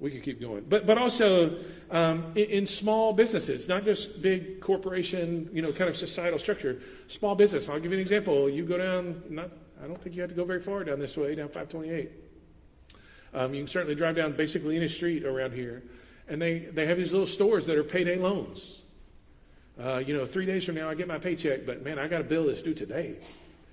we 0.00 0.10
could 0.10 0.22
keep 0.22 0.40
going. 0.40 0.64
But, 0.68 0.86
but 0.86 0.96
also 0.96 1.58
um, 1.90 2.32
in, 2.34 2.44
in, 2.44 2.66
small 2.66 3.12
businesses, 3.12 3.66
not 3.66 3.84
just 3.84 4.22
big 4.22 4.60
corporation, 4.60 5.50
you 5.52 5.60
know, 5.60 5.72
kind 5.72 5.90
of 5.90 5.96
societal 5.96 6.38
structure. 6.38 6.80
Small 7.08 7.34
business. 7.34 7.68
I'll 7.68 7.80
give 7.80 7.90
you 7.90 7.98
an 7.98 8.02
example. 8.02 8.48
You 8.48 8.64
go 8.64 8.78
down, 8.78 9.22
not, 9.28 9.50
I 9.82 9.86
don't 9.86 10.00
think 10.00 10.14
you 10.14 10.22
have 10.22 10.30
to 10.30 10.36
go 10.36 10.44
very 10.44 10.60
far 10.60 10.84
down 10.84 11.00
this 11.00 11.16
way, 11.16 11.34
down 11.34 11.48
528. 11.48 12.10
Um, 13.34 13.54
you 13.54 13.60
can 13.60 13.68
certainly 13.68 13.94
drive 13.94 14.16
down 14.16 14.32
basically 14.32 14.76
any 14.76 14.88
street 14.88 15.24
around 15.24 15.52
here. 15.52 15.82
And 16.28 16.40
they, 16.40 16.60
they 16.60 16.86
have 16.86 16.96
these 16.96 17.12
little 17.12 17.26
stores 17.26 17.66
that 17.66 17.76
are 17.76 17.84
payday 17.84 18.18
loans. 18.18 18.82
Uh, 19.82 19.98
you 19.98 20.14
know, 20.16 20.26
three 20.26 20.46
days 20.46 20.64
from 20.64 20.74
now 20.74 20.88
I 20.90 20.94
get 20.94 21.08
my 21.08 21.18
paycheck, 21.18 21.64
but 21.64 21.82
man, 21.82 21.98
I 21.98 22.08
got 22.08 22.20
a 22.20 22.24
bill 22.24 22.46
that's 22.46 22.62
due 22.62 22.74
today. 22.74 23.16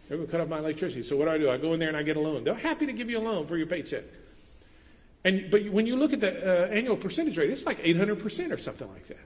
They're 0.08 0.18
going 0.18 0.28
to 0.28 0.32
cut 0.32 0.42
off 0.42 0.48
my 0.48 0.60
electricity. 0.60 1.04
So 1.04 1.18
what 1.18 1.26
do 1.26 1.32
I 1.32 1.38
do? 1.38 1.50
I 1.50 1.58
go 1.58 1.74
in 1.74 1.80
there 1.80 1.90
and 1.90 1.98
I 1.98 2.04
get 2.04 2.16
a 2.16 2.20
loan. 2.20 2.44
They're 2.44 2.54
happy 2.54 2.86
to 2.86 2.94
give 2.94 3.10
you 3.10 3.20
a 3.20 3.24
loan 3.24 3.48
for 3.48 3.58
your 3.58 3.68
paycheck. 3.68 4.04
And, 5.26 5.50
but 5.50 5.68
when 5.70 5.88
you 5.88 5.96
look 5.96 6.14
at 6.14 6.22
the 6.22 6.30
uh, 6.30 6.68
annual 6.68 6.96
percentage 6.96 7.36
rate, 7.38 7.50
it's 7.50 7.66
like 7.66 7.80
800% 7.84 8.52
or 8.52 8.58
something 8.58 8.88
like 8.88 9.08
that. 9.08 9.18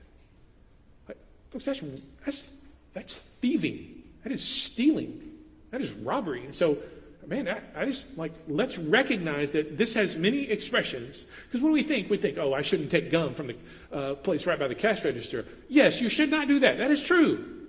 Like, 1.09 1.17
folks, 1.51 1.65
that's, 1.65 1.83
that's, 2.25 2.49
that's 2.93 3.15
thieving. 3.41 4.03
That 4.23 4.31
is 4.31 4.41
stealing. 4.41 5.21
That 5.71 5.81
is 5.81 5.91
robbery. 5.91 6.45
And 6.45 6.55
so, 6.55 6.77
man, 7.27 7.49
I, 7.49 7.59
I 7.75 7.85
just 7.85 8.17
like, 8.17 8.31
let's 8.47 8.77
recognize 8.77 9.51
that 9.51 9.77
this 9.77 9.93
has 9.95 10.15
many 10.15 10.49
expressions. 10.49 11.25
Because 11.47 11.61
when 11.61 11.73
we 11.73 11.83
think, 11.83 12.09
we 12.09 12.17
think, 12.17 12.37
oh, 12.37 12.53
I 12.53 12.61
shouldn't 12.61 12.91
take 12.91 13.11
gum 13.11 13.33
from 13.33 13.47
the 13.47 13.55
uh, 13.91 14.15
place 14.15 14.45
right 14.45 14.57
by 14.57 14.69
the 14.69 14.75
cash 14.75 15.03
register. 15.03 15.45
Yes, 15.67 15.99
you 15.99 16.07
should 16.07 16.31
not 16.31 16.47
do 16.47 16.61
that. 16.61 16.77
That 16.77 16.91
is 16.91 17.03
true. 17.03 17.67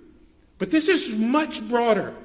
But 0.57 0.71
this 0.71 0.87
is 0.87 1.09
much 1.09 1.67
broader. 1.67 2.15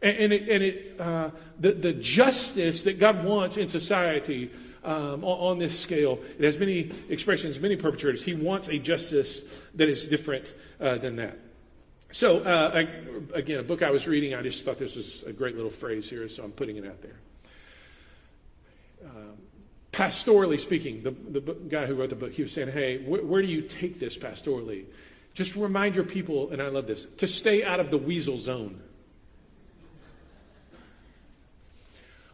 And, 0.00 0.16
and, 0.18 0.32
it, 0.32 0.48
and 0.48 0.62
it, 0.62 1.00
uh, 1.00 1.30
the, 1.58 1.72
the 1.72 1.92
justice 1.94 2.84
that 2.84 3.00
God 3.00 3.24
wants 3.24 3.56
in 3.56 3.66
society 3.66 4.52
um, 4.86 5.24
on, 5.24 5.58
this 5.58 5.78
scale. 5.78 6.20
It 6.38 6.44
has 6.44 6.58
many 6.58 6.92
expressions, 7.08 7.58
many 7.58 7.76
perpetrators. 7.76 8.22
He 8.22 8.34
wants 8.34 8.68
a 8.68 8.78
justice 8.78 9.42
that 9.74 9.88
is 9.88 10.06
different 10.06 10.54
uh, 10.80 10.96
than 10.98 11.16
that. 11.16 11.38
So, 12.12 12.38
uh, 12.38 12.70
I, 12.72 12.88
again, 13.36 13.58
a 13.58 13.62
book 13.64 13.82
I 13.82 13.90
was 13.90 14.06
reading, 14.06 14.34
I 14.34 14.42
just 14.42 14.64
thought 14.64 14.78
this 14.78 14.94
was 14.94 15.24
a 15.24 15.32
great 15.32 15.56
little 15.56 15.70
phrase 15.70 16.08
here, 16.08 16.28
so 16.28 16.44
I'm 16.44 16.52
putting 16.52 16.76
it 16.76 16.86
out 16.86 17.02
there. 17.02 17.16
Um, 19.04 19.32
pastorally 19.92 20.58
speaking, 20.58 21.02
the, 21.02 21.10
the 21.10 21.54
guy 21.68 21.86
who 21.86 21.94
wrote 21.94 22.10
the 22.10 22.16
book, 22.16 22.32
he 22.32 22.42
was 22.42 22.52
saying, 22.52 22.68
hey, 22.68 22.98
wh- 22.98 23.28
where 23.28 23.42
do 23.42 23.48
you 23.48 23.62
take 23.62 23.98
this 23.98 24.16
pastorally? 24.16 24.84
Just 25.34 25.56
remind 25.56 25.96
your 25.96 26.04
people, 26.04 26.50
and 26.50 26.62
I 26.62 26.68
love 26.68 26.86
this, 26.86 27.06
to 27.18 27.26
stay 27.26 27.64
out 27.64 27.80
of 27.80 27.90
the 27.90 27.98
weasel 27.98 28.38
zone. 28.38 28.80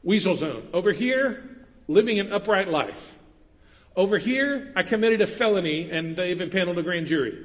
Weasel 0.05 0.37
zone. 0.37 0.69
Over 0.73 0.93
here, 0.93 1.52
living 1.89 2.19
an 2.19 2.33
upright 2.33 2.69
life. 2.69 3.19
Over 3.95 4.19
here, 4.19 4.73
I 4.75 4.83
committed 4.83 5.21
a 5.21 5.27
felony 5.27 5.91
and 5.91 6.17
they've 6.17 6.41
impaneled 6.41 6.79
a 6.79 6.83
grand 6.83 7.07
jury. 7.07 7.39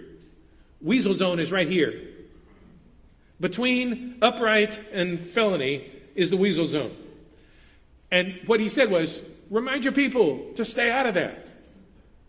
Weasel 0.81 1.15
zone 1.15 1.39
is 1.39 1.51
right 1.51 1.67
here. 1.67 2.01
Between 3.39 4.17
upright 4.21 4.79
and 4.91 5.19
felony 5.19 5.91
is 6.15 6.29
the 6.29 6.37
weasel 6.37 6.67
zone. 6.67 6.95
And 8.11 8.39
what 8.45 8.59
he 8.59 8.69
said 8.69 8.89
was, 8.89 9.21
remind 9.49 9.83
your 9.83 9.93
people 9.93 10.53
to 10.55 10.65
stay 10.65 10.89
out 10.89 11.05
of 11.05 11.13
that. 11.15 11.47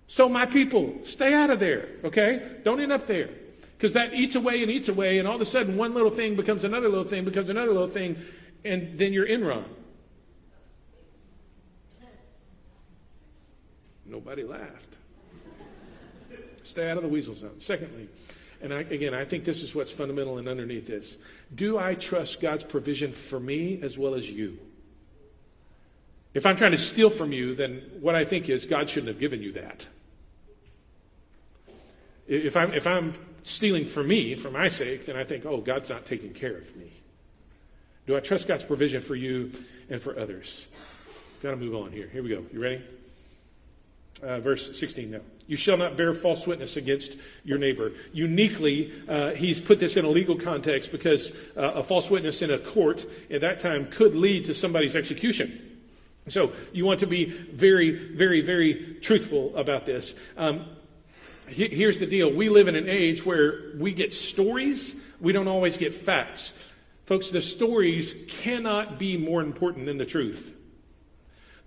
So, 0.08 0.28
my 0.28 0.46
people, 0.46 0.98
stay 1.04 1.34
out 1.34 1.50
of 1.50 1.60
there, 1.60 1.88
okay? 2.02 2.56
Don't 2.64 2.80
end 2.80 2.92
up 2.92 3.06
there. 3.06 3.28
Because 3.76 3.92
that 3.92 4.14
eats 4.14 4.34
away 4.34 4.62
and 4.62 4.70
eats 4.72 4.88
away, 4.88 5.18
and 5.18 5.28
all 5.28 5.36
of 5.36 5.40
a 5.40 5.44
sudden, 5.44 5.76
one 5.76 5.94
little 5.94 6.10
thing 6.10 6.34
becomes 6.34 6.64
another 6.64 6.88
little 6.88 7.04
thing, 7.04 7.24
becomes 7.24 7.50
another 7.50 7.72
little 7.72 7.88
thing, 7.88 8.16
and 8.64 8.98
then 8.98 9.12
you're 9.12 9.26
Enron. 9.26 9.64
Nobody 14.08 14.42
laughed. 14.42 14.96
Stay 16.62 16.90
out 16.90 16.96
of 16.96 17.02
the 17.02 17.08
weasel 17.08 17.34
zone. 17.34 17.60
Secondly, 17.60 18.08
and 18.60 18.74
I, 18.74 18.80
again, 18.80 19.14
I 19.14 19.24
think 19.24 19.44
this 19.44 19.62
is 19.62 19.74
what's 19.74 19.92
fundamental 19.92 20.38
and 20.38 20.48
underneath 20.48 20.86
this. 20.86 21.16
Do 21.54 21.78
I 21.78 21.94
trust 21.94 22.40
God's 22.40 22.64
provision 22.64 23.12
for 23.12 23.38
me 23.38 23.80
as 23.82 23.96
well 23.96 24.14
as 24.14 24.28
you? 24.28 24.58
If 26.34 26.44
I'm 26.44 26.56
trying 26.56 26.72
to 26.72 26.78
steal 26.78 27.10
from 27.10 27.32
you, 27.32 27.54
then 27.54 27.82
what 28.00 28.14
I 28.14 28.24
think 28.24 28.48
is 28.48 28.66
God 28.66 28.90
shouldn't 28.90 29.08
have 29.08 29.20
given 29.20 29.42
you 29.42 29.52
that. 29.52 29.86
If 32.26 32.56
I'm, 32.56 32.74
if 32.74 32.86
I'm 32.86 33.14
stealing 33.42 33.86
for 33.86 34.02
me, 34.02 34.34
for 34.34 34.50
my 34.50 34.68
sake, 34.68 35.06
then 35.06 35.16
I 35.16 35.24
think, 35.24 35.46
oh, 35.46 35.58
God's 35.58 35.88
not 35.88 36.04
taking 36.04 36.34
care 36.34 36.56
of 36.56 36.76
me. 36.76 36.92
Do 38.06 38.16
I 38.16 38.20
trust 38.20 38.48
God's 38.48 38.64
provision 38.64 39.00
for 39.02 39.14
you 39.14 39.52
and 39.88 40.02
for 40.02 40.18
others? 40.18 40.66
Got 41.42 41.50
to 41.52 41.56
move 41.56 41.74
on 41.74 41.92
here. 41.92 42.08
Here 42.12 42.22
we 42.22 42.30
go. 42.30 42.44
You 42.52 42.60
ready? 42.60 42.82
Uh, 44.22 44.40
verse 44.40 44.76
16 44.76 45.12
now. 45.12 45.20
You 45.46 45.56
shall 45.56 45.76
not 45.76 45.96
bear 45.96 46.12
false 46.12 46.44
witness 46.44 46.76
against 46.76 47.16
your 47.44 47.56
neighbor. 47.56 47.92
Uniquely, 48.12 48.92
uh, 49.08 49.30
he's 49.30 49.60
put 49.60 49.78
this 49.78 49.96
in 49.96 50.04
a 50.04 50.08
legal 50.08 50.34
context 50.34 50.90
because 50.90 51.30
uh, 51.56 51.74
a 51.74 51.84
false 51.84 52.10
witness 52.10 52.42
in 52.42 52.50
a 52.50 52.58
court 52.58 53.06
at 53.30 53.42
that 53.42 53.60
time 53.60 53.88
could 53.90 54.16
lead 54.16 54.46
to 54.46 54.54
somebody's 54.54 54.96
execution. 54.96 55.64
So 56.26 56.52
you 56.72 56.84
want 56.84 57.00
to 57.00 57.06
be 57.06 57.26
very, 57.26 57.90
very, 57.90 58.40
very 58.40 58.96
truthful 59.00 59.56
about 59.56 59.86
this. 59.86 60.16
Um, 60.36 60.66
he, 61.48 61.68
here's 61.68 61.98
the 61.98 62.06
deal 62.06 62.30
we 62.32 62.48
live 62.48 62.66
in 62.66 62.74
an 62.74 62.88
age 62.88 63.24
where 63.24 63.72
we 63.76 63.92
get 63.92 64.12
stories, 64.12 64.96
we 65.20 65.32
don't 65.32 65.48
always 65.48 65.78
get 65.78 65.94
facts. 65.94 66.52
Folks, 67.06 67.30
the 67.30 67.40
stories 67.40 68.14
cannot 68.28 68.98
be 68.98 69.16
more 69.16 69.40
important 69.40 69.86
than 69.86 69.96
the 69.96 70.04
truth. 70.04 70.54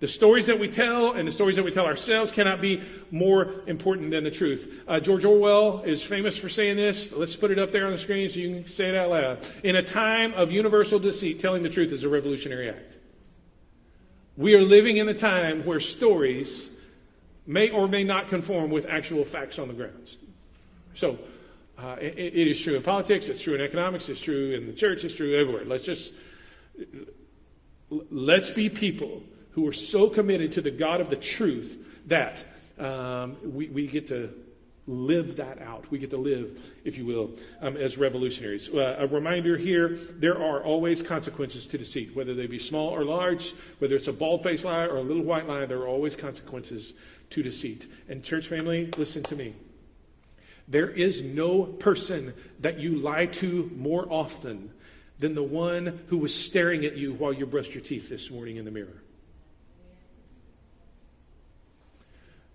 The 0.02 0.08
stories 0.08 0.48
that 0.48 0.58
we 0.58 0.66
tell 0.66 1.12
and 1.12 1.28
the 1.28 1.30
stories 1.30 1.54
that 1.54 1.62
we 1.62 1.70
tell 1.70 1.86
ourselves 1.86 2.32
cannot 2.32 2.60
be 2.60 2.82
more 3.12 3.62
important 3.68 4.10
than 4.10 4.24
the 4.24 4.32
truth. 4.32 4.82
Uh, 4.88 4.98
George 4.98 5.24
Orwell 5.24 5.82
is 5.82 6.02
famous 6.02 6.36
for 6.36 6.48
saying 6.48 6.76
this. 6.76 7.12
Let's 7.12 7.36
put 7.36 7.52
it 7.52 7.58
up 7.60 7.70
there 7.70 7.86
on 7.86 7.92
the 7.92 7.98
screen 7.98 8.28
so 8.28 8.40
you 8.40 8.48
can 8.48 8.66
say 8.66 8.88
it 8.88 8.96
out 8.96 9.10
loud. 9.10 9.46
In 9.62 9.76
a 9.76 9.82
time 9.84 10.34
of 10.34 10.50
universal 10.50 10.98
deceit, 10.98 11.38
telling 11.38 11.62
the 11.62 11.68
truth 11.68 11.92
is 11.92 12.02
a 12.02 12.08
revolutionary 12.08 12.68
act. 12.68 12.98
We 14.36 14.56
are 14.56 14.62
living 14.62 14.96
in 14.96 15.08
a 15.08 15.14
time 15.14 15.64
where 15.64 15.78
stories 15.78 16.68
may 17.46 17.70
or 17.70 17.86
may 17.86 18.02
not 18.02 18.28
conform 18.28 18.72
with 18.72 18.86
actual 18.86 19.24
facts 19.24 19.60
on 19.60 19.68
the 19.68 19.74
ground. 19.74 20.16
So, 20.94 21.16
uh, 21.78 21.98
it, 22.00 22.18
it 22.18 22.48
is 22.48 22.60
true 22.60 22.74
in 22.74 22.82
politics, 22.82 23.28
it's 23.28 23.40
true 23.40 23.54
in 23.54 23.60
economics, 23.60 24.08
it's 24.08 24.20
true 24.20 24.50
in 24.50 24.66
the 24.66 24.72
church, 24.72 25.04
it's 25.04 25.14
true 25.14 25.38
everywhere. 25.38 25.64
Let's 25.64 25.84
just 25.84 26.12
let's 28.10 28.50
be 28.50 28.68
people 28.68 29.22
who 29.52 29.66
are 29.66 29.72
so 29.72 30.08
committed 30.08 30.52
to 30.52 30.60
the 30.60 30.70
God 30.70 31.00
of 31.00 31.10
the 31.10 31.16
truth 31.16 31.78
that 32.06 32.44
um, 32.78 33.36
we, 33.44 33.68
we 33.68 33.86
get 33.86 34.08
to 34.08 34.32
live 34.86 35.36
that 35.36 35.62
out. 35.62 35.88
We 35.90 35.98
get 35.98 36.10
to 36.10 36.16
live, 36.16 36.70
if 36.84 36.98
you 36.98 37.06
will, 37.06 37.30
um, 37.60 37.76
as 37.76 37.96
revolutionaries. 37.98 38.68
Uh, 38.68 38.96
a 38.98 39.06
reminder 39.06 39.56
here 39.56 39.90
there 39.90 40.38
are 40.38 40.62
always 40.62 41.02
consequences 41.02 41.66
to 41.68 41.78
deceit, 41.78 42.16
whether 42.16 42.34
they 42.34 42.46
be 42.46 42.58
small 42.58 42.88
or 42.88 43.04
large, 43.04 43.54
whether 43.78 43.94
it's 43.94 44.08
a 44.08 44.12
bald 44.12 44.42
faced 44.42 44.64
lie 44.64 44.84
or 44.84 44.96
a 44.96 45.02
little 45.02 45.22
white 45.22 45.46
lie, 45.46 45.66
there 45.66 45.78
are 45.78 45.88
always 45.88 46.16
consequences 46.16 46.94
to 47.30 47.42
deceit. 47.42 47.90
And, 48.08 48.24
church 48.24 48.48
family, 48.48 48.90
listen 48.96 49.22
to 49.24 49.36
me. 49.36 49.54
There 50.66 50.90
is 50.90 51.22
no 51.22 51.64
person 51.64 52.34
that 52.60 52.78
you 52.78 52.96
lie 52.96 53.26
to 53.26 53.70
more 53.76 54.06
often 54.08 54.70
than 55.18 55.34
the 55.34 55.42
one 55.42 56.00
who 56.08 56.18
was 56.18 56.34
staring 56.34 56.84
at 56.84 56.96
you 56.96 57.12
while 57.14 57.32
you 57.32 57.46
brushed 57.46 57.74
your 57.74 57.82
teeth 57.82 58.08
this 58.08 58.30
morning 58.30 58.56
in 58.56 58.64
the 58.64 58.70
mirror. 58.70 59.01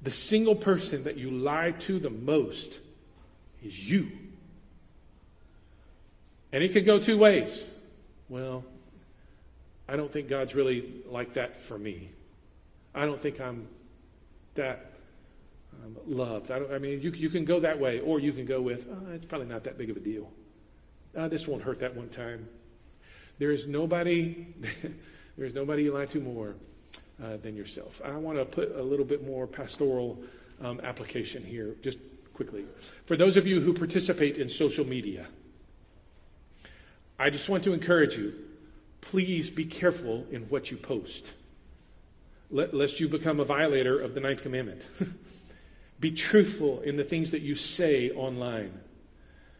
The 0.02 0.12
single 0.12 0.56
person 0.56 1.06
that 1.06 1.18
you 1.18 1.32
lie 1.32 1.72
to 1.80 2.00
the 2.00 2.10
most 2.10 2.80
is 3.64 3.90
you. 3.90 4.12
And 6.52 6.64
it 6.64 6.74
could 6.74 6.86
go 6.86 7.00
two 7.00 7.18
ways. 7.18 7.70
Well, 8.30 8.64
I 9.88 9.96
don't 9.96 10.12
think 10.12 10.28
God's 10.28 10.54
really 10.54 11.02
like 11.08 11.34
that 11.34 11.62
for 11.62 11.78
me. 11.78 12.10
I 12.94 13.06
don't 13.06 13.20
think 13.22 13.40
I'm 13.40 13.68
that 14.56 14.92
um, 15.84 15.96
loved. 16.06 16.52
I, 16.52 16.58
I, 16.74 16.80
mean, 16.80 17.02
you, 17.02 17.12
you 17.12 17.30
can 17.30 17.46
go 17.46 17.60
that 17.60 17.80
way, 17.80 18.00
or 18.00 18.20
you 18.20 18.34
can 18.34 18.46
go 18.46 18.62
with, 18.62 18.88
oh, 18.90 19.14
it's 19.14 19.26
probably 19.26 19.48
not 19.48 19.64
that 19.66 19.78
big 19.78 19.90
of 19.90 19.98
a 19.98 20.00
deal. 20.00 20.32
Uh, 21.16 21.28
this 21.28 21.48
won't 21.48 21.64
hurt 21.64 21.80
that 21.80 21.96
one 21.96 22.10
time. 22.10 22.48
There 23.40 23.52
is 23.52 23.68
nobody, 23.68 24.48
there 25.38 25.46
is 25.46 25.54
nobody 25.54 25.84
you 25.84 25.94
lie 25.94 26.06
to 26.08 26.20
more 26.20 26.56
uh, 27.24 27.38
than 27.38 27.56
yourself. 27.56 28.02
I 28.04 28.12
want 28.12 28.38
to 28.38 28.46
put 28.46 28.76
a 28.76 28.84
little 28.84 29.06
bit 29.06 29.26
more 29.26 29.48
pastoral 29.48 30.18
um, 30.62 30.80
application 30.82 31.44
here, 31.44 31.76
just 31.82 31.98
quickly. 32.34 32.66
For 33.06 33.18
those 33.18 33.38
of 33.38 33.48
you 33.48 33.60
who 33.62 33.74
participate 33.74 34.38
in 34.38 34.50
social 34.50 34.86
media, 34.86 35.28
I 37.20 37.30
just 37.30 37.50
want 37.50 37.64
to 37.64 37.74
encourage 37.74 38.18
you 38.18 38.34
please 39.02 39.50
be 39.50 39.66
careful 39.66 40.26
in 40.32 40.44
what 40.44 40.70
you 40.70 40.78
post, 40.78 41.32
lest 42.50 43.00
you 43.00 43.08
become 43.08 43.40
a 43.40 43.46
violator 43.46 44.00
of 44.00 44.14
the 44.14 44.20
Ninth 44.20 44.42
Commandment. 44.42 44.86
be 46.00 46.12
truthful 46.12 46.82
in 46.82 46.98
the 46.98 47.04
things 47.04 47.32
that 47.32 47.42
you 47.42 47.56
say 47.56 48.12
online. 48.12 48.72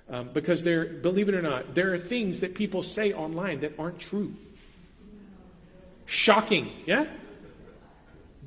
Um, 0.10 0.30
because 0.34 0.64
there, 0.64 0.86
believe 0.86 1.30
it 1.30 1.36
or 1.36 1.42
not, 1.42 1.76
there 1.76 1.94
are 1.94 1.98
things 1.98 2.42
that 2.42 2.56
people 2.56 2.84
say 2.84 3.14
online 3.14 3.62
that 3.62 3.74
aren't 3.80 4.00
true. 4.00 4.34
Shocking, 6.06 6.72
yeah? 6.86 7.08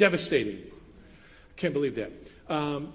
Devastating. 0.00 0.62
I 0.64 1.60
Can't 1.60 1.74
believe 1.74 1.96
that. 1.96 2.10
Um, 2.48 2.94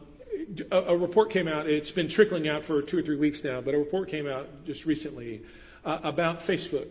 a, 0.72 0.78
a, 0.78 0.98
report 0.98 1.30
came 1.30 1.48
out, 1.48 1.70
it's 1.70 1.92
been 1.92 2.08
trickling 2.08 2.48
out 2.48 2.66
for 2.66 2.82
two 2.82 2.98
or 2.98 3.04
three 3.04 3.16
weeks 3.16 3.44
now, 3.44 3.62
but 3.62 3.76
a 3.76 3.78
report 3.78 4.10
came 4.10 4.28
out 4.28 4.66
just 4.66 4.88
recently 4.88 5.44
uh, 5.86 6.00
about 6.02 6.40
Facebook 6.40 6.88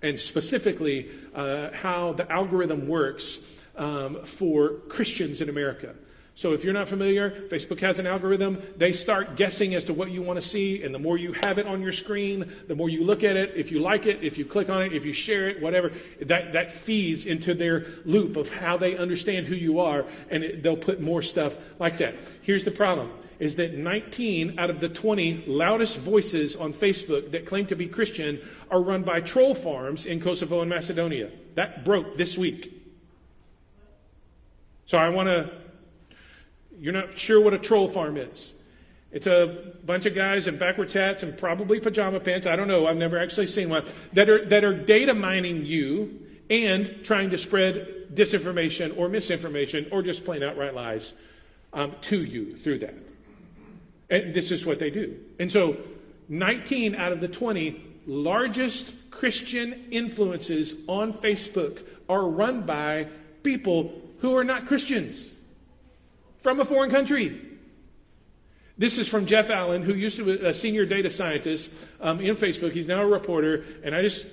and 0.00 0.18
specifically 0.18 1.10
uh, 1.34 1.72
how 1.72 2.14
the 2.14 2.32
algorithm 2.32 2.88
works 2.88 3.40
um, 3.76 4.24
for 4.24 4.78
Christians 4.88 5.42
in 5.42 5.50
America. 5.50 5.94
So 6.34 6.54
if 6.54 6.64
you're 6.64 6.72
not 6.72 6.88
familiar, 6.88 7.30
Facebook 7.30 7.80
has 7.80 7.98
an 7.98 8.06
algorithm. 8.06 8.62
They 8.76 8.92
start 8.92 9.36
guessing 9.36 9.74
as 9.74 9.84
to 9.84 9.94
what 9.94 10.10
you 10.10 10.22
want 10.22 10.40
to 10.40 10.46
see, 10.46 10.82
and 10.82 10.94
the 10.94 10.98
more 10.98 11.18
you 11.18 11.32
have 11.32 11.58
it 11.58 11.66
on 11.66 11.82
your 11.82 11.92
screen, 11.92 12.50
the 12.68 12.74
more 12.74 12.88
you 12.88 13.04
look 13.04 13.22
at 13.22 13.36
it. 13.36 13.52
If 13.54 13.70
you 13.70 13.80
like 13.80 14.06
it, 14.06 14.24
if 14.24 14.38
you 14.38 14.46
click 14.46 14.70
on 14.70 14.82
it, 14.82 14.94
if 14.94 15.04
you 15.04 15.12
share 15.12 15.50
it, 15.50 15.60
whatever, 15.60 15.92
that, 16.22 16.54
that 16.54 16.72
feeds 16.72 17.26
into 17.26 17.52
their 17.52 17.86
loop 18.06 18.36
of 18.36 18.50
how 18.50 18.78
they 18.78 18.96
understand 18.96 19.46
who 19.46 19.54
you 19.54 19.80
are, 19.80 20.06
and 20.30 20.42
it, 20.42 20.62
they'll 20.62 20.74
put 20.74 21.02
more 21.02 21.20
stuff 21.20 21.58
like 21.78 21.98
that. 21.98 22.14
Here's 22.40 22.64
the 22.64 22.70
problem 22.70 23.10
is 23.38 23.56
that 23.56 23.74
19 23.74 24.58
out 24.58 24.70
of 24.70 24.78
the 24.78 24.88
20 24.88 25.44
loudest 25.48 25.96
voices 25.96 26.54
on 26.54 26.72
Facebook 26.72 27.32
that 27.32 27.44
claim 27.44 27.66
to 27.66 27.74
be 27.74 27.88
Christian 27.88 28.40
are 28.70 28.80
run 28.80 29.02
by 29.02 29.20
troll 29.20 29.52
farms 29.52 30.06
in 30.06 30.20
Kosovo 30.20 30.60
and 30.60 30.70
Macedonia. 30.70 31.28
That 31.56 31.84
broke 31.84 32.16
this 32.16 32.38
week. 32.38 32.72
So 34.86 34.96
I 34.96 35.08
want 35.08 35.26
to 35.26 35.61
you're 36.82 36.92
not 36.92 37.16
sure 37.16 37.40
what 37.40 37.54
a 37.54 37.58
troll 37.58 37.88
farm 37.88 38.16
is. 38.16 38.54
It's 39.12 39.28
a 39.28 39.72
bunch 39.86 40.04
of 40.04 40.16
guys 40.16 40.48
in 40.48 40.58
backwards 40.58 40.92
hats 40.92 41.22
and 41.22 41.38
probably 41.38 41.78
pajama 41.78 42.18
pants. 42.18 42.44
I 42.44 42.56
don't 42.56 42.66
know. 42.66 42.88
I've 42.88 42.96
never 42.96 43.20
actually 43.20 43.46
seen 43.46 43.68
one 43.68 43.84
that 44.14 44.28
are, 44.28 44.44
that 44.46 44.64
are 44.64 44.74
data 44.74 45.14
mining 45.14 45.64
you 45.64 46.18
and 46.50 47.04
trying 47.04 47.30
to 47.30 47.38
spread 47.38 48.08
disinformation 48.12 48.98
or 48.98 49.08
misinformation 49.08 49.86
or 49.92 50.02
just 50.02 50.24
plain 50.24 50.42
outright 50.42 50.74
lies 50.74 51.12
um, 51.72 51.94
to 52.00 52.16
you 52.16 52.56
through 52.56 52.80
that. 52.80 52.94
And 54.10 54.34
this 54.34 54.50
is 54.50 54.66
what 54.66 54.80
they 54.80 54.90
do. 54.90 55.16
And 55.38 55.52
so 55.52 55.76
19 56.30 56.96
out 56.96 57.12
of 57.12 57.20
the 57.20 57.28
20 57.28 57.80
largest 58.08 58.92
Christian 59.12 59.84
influences 59.92 60.74
on 60.88 61.12
Facebook 61.12 61.86
are 62.08 62.26
run 62.26 62.62
by 62.62 63.06
people 63.44 64.02
who 64.18 64.36
are 64.36 64.42
not 64.42 64.66
Christians 64.66 65.36
from 66.42 66.60
a 66.60 66.64
foreign 66.64 66.90
country. 66.90 67.40
This 68.76 68.98
is 68.98 69.06
from 69.06 69.26
Jeff 69.26 69.50
Allen, 69.50 69.82
who 69.82 69.94
used 69.94 70.16
to 70.16 70.24
be 70.24 70.44
a 70.44 70.52
senior 70.54 70.84
data 70.84 71.10
scientist 71.10 71.72
um, 72.00 72.20
in 72.20 72.36
Facebook. 72.36 72.72
He's 72.72 72.88
now 72.88 73.02
a 73.02 73.06
reporter. 73.06 73.64
And 73.84 73.94
I 73.94 74.02
just, 74.02 74.26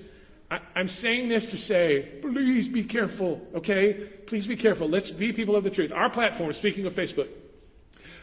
I, 0.50 0.60
I'm 0.76 0.90
saying 0.90 1.30
this 1.30 1.48
to 1.48 1.58
say, 1.58 2.20
please 2.22 2.68
be 2.68 2.84
careful, 2.84 3.46
okay? 3.54 3.94
Please 4.26 4.48
be 4.48 4.56
careful. 4.56 4.90
Let's 4.90 5.12
be 5.12 5.34
people 5.34 5.56
of 5.56 5.64
the 5.64 5.70
truth. 5.70 5.92
Our 5.92 6.10
platform, 6.10 6.52
speaking 6.54 6.86
of 6.86 6.94
Facebook, 6.94 7.28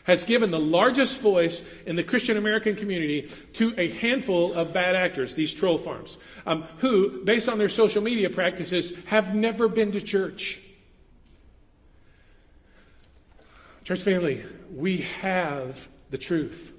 has 0.04 0.24
given 0.24 0.50
the 0.50 0.58
largest 0.58 1.20
voice 1.20 1.62
in 1.84 1.96
the 1.96 2.02
Christian 2.02 2.36
American 2.36 2.76
community 2.76 3.28
to 3.54 3.74
a 3.78 3.90
handful 3.90 4.54
of 4.54 4.72
bad 4.72 4.96
actors, 4.96 5.34
these 5.34 5.52
troll 5.52 5.78
farms, 5.78 6.16
um, 6.46 6.62
who, 6.78 7.24
based 7.24 7.48
on 7.48 7.58
their 7.58 7.68
social 7.68 8.02
media 8.02 8.30
practices, 8.30 8.92
have 9.06 9.34
never 9.34 9.68
been 9.68 9.92
to 9.92 10.00
church. 10.00 10.60
Church 13.86 14.02
family, 14.02 14.42
we 14.74 15.02
have 15.20 15.86
the 16.10 16.18
truth. 16.18 16.72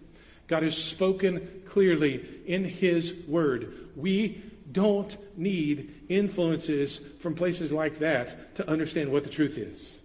God 0.48 0.64
has 0.64 0.76
spoken 0.76 1.64
clearly 1.66 2.22
in 2.46 2.66
His 2.66 3.14
Word. 3.30 3.74
We 3.96 4.44
don't 4.70 5.16
need 5.38 6.04
influences 6.10 7.00
from 7.22 7.34
places 7.34 7.72
like 7.72 8.00
that 8.00 8.58
to 8.58 8.70
understand 8.70 9.10
what 9.10 9.24
the 9.24 9.30
truth 9.30 9.58
is. 9.58 9.96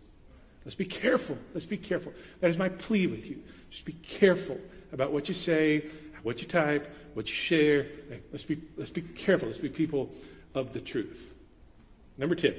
Let's 0.65 0.77
be 0.77 0.85
careful. 0.85 1.37
Let's 1.55 1.67
be 1.67 1.77
careful. 1.77 2.13
That 2.39 2.51
is 2.51 2.57
my 2.57 2.69
plea 2.69 3.09
with 3.09 3.27
you. 3.27 3.43
Just 3.69 3.85
be 3.85 3.95
careful 3.95 4.61
about 4.93 5.11
what 5.11 5.27
you 5.29 5.35
say, 5.35 5.87
what 6.23 6.41
you 6.41 6.47
type, 6.47 6.89
what 7.15 7.27
you 7.27 7.35
share. 7.35 7.89
Let's 8.31 8.45
be, 8.45 8.61
let's 8.77 8.91
be 8.91 9.03
careful. 9.03 9.49
Let's 9.49 9.59
be 9.59 9.71
people 9.71 10.15
of 10.55 10.73
the 10.73 10.81
truth. 10.81 11.35
Number 12.17 12.37
10. 12.37 12.55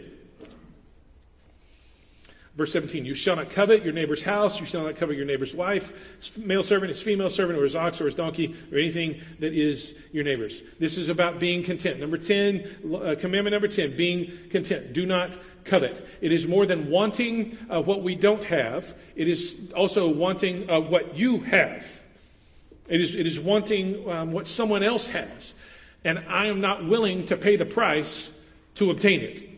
Verse 2.56 2.72
17, 2.72 3.04
you 3.04 3.16
shall 3.16 3.36
not 3.36 3.50
covet 3.50 3.84
your 3.84 3.94
neighbor's 3.94 4.22
house, 4.22 4.60
you 4.60 4.66
shall 4.68 4.84
not 4.84 4.96
covet 4.96 5.18
your 5.18 5.26
neighbor's 5.26 5.56
wife, 5.56 6.38
male 6.38 6.62
servant, 6.62 6.89
his 6.89 7.02
female 7.02 7.32
servant, 7.32 7.58
or 7.58 7.63
his 7.63 7.76
ox, 7.76 8.00
or 8.00 8.06
his 8.06 8.13
donkey, 8.13 8.56
or 8.72 8.78
anything 8.78 9.20
that 9.39 9.54
is 9.54 9.96
your 10.12 10.24
neighbor's. 10.24 10.62
This 10.80 10.96
is 10.96 11.10
about 11.10 11.39
being 11.39 11.63
content. 11.63 12.00
Number 12.00 12.18
10, 12.18 12.94
uh, 12.94 13.16
commandment 13.20 13.54
number 13.54 13.68
10, 13.68 13.98
being 13.98 14.32
content. 14.52 14.94
Do 14.94 15.08
not 15.08 15.32
covet. 15.63 16.06
It 16.22 16.32
is 16.32 16.46
more 16.46 16.68
than 16.68 16.92
wanting 16.92 17.58
uh, 17.72 17.82
what 17.82 18.04
we 18.04 18.13
don't 18.13 18.44
have, 18.44 18.96
it 19.16 19.28
is 19.28 19.56
also 19.76 20.08
wanting 20.08 20.70
uh, 20.70 20.80
what 20.80 21.18
you 21.18 21.39
have. 21.39 22.04
It 22.88 23.02
is, 23.02 23.16
it 23.16 23.26
is 23.26 23.39
wanting 23.39 24.08
um, 24.08 24.32
what 24.32 24.46
someone 24.46 24.84
else 24.84 25.10
has. 25.10 25.56
And 26.06 26.20
I 26.28 26.48
am 26.48 26.62
not 26.62 26.86
willing 26.86 27.26
to 27.28 27.38
pay 27.38 27.56
the 27.56 27.66
price 27.66 28.30
to 28.76 28.92
obtain 28.92 29.22
it. 29.22 29.53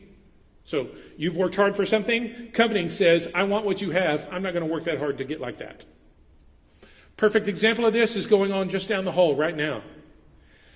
So 0.66 0.90
you've 1.16 1.38
worked 1.38 1.56
hard 1.56 1.76
for 1.76 1.86
something. 1.86 2.50
Coveting 2.52 2.90
says, 2.90 3.30
I 3.34 3.44
want 3.44 3.66
what 3.66 3.82
you 3.82 3.92
have. 3.92 4.28
I'm 4.32 4.42
not 4.42 4.54
going 4.54 4.66
to 4.66 4.72
work 4.72 4.86
that 4.86 4.98
hard 4.98 5.20
to 5.20 5.24
get 5.24 5.40
like 5.40 5.60
that. 5.60 5.86
Perfect 7.18 7.48
example 7.48 7.86
of 7.86 7.94
this 7.94 8.16
is 8.16 8.26
going 8.26 8.52
on 8.52 8.70
just 8.70 8.90
down 8.90 9.06
the 9.06 9.12
hall 9.12 9.36
right 9.36 9.56
now. 9.56 9.84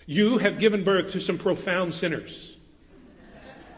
You 0.06 0.38
have 0.38 0.60
given 0.60 0.84
birth 0.84 1.12
to 1.12 1.20
some 1.20 1.38
profound 1.38 1.94
sinners. 1.94 2.56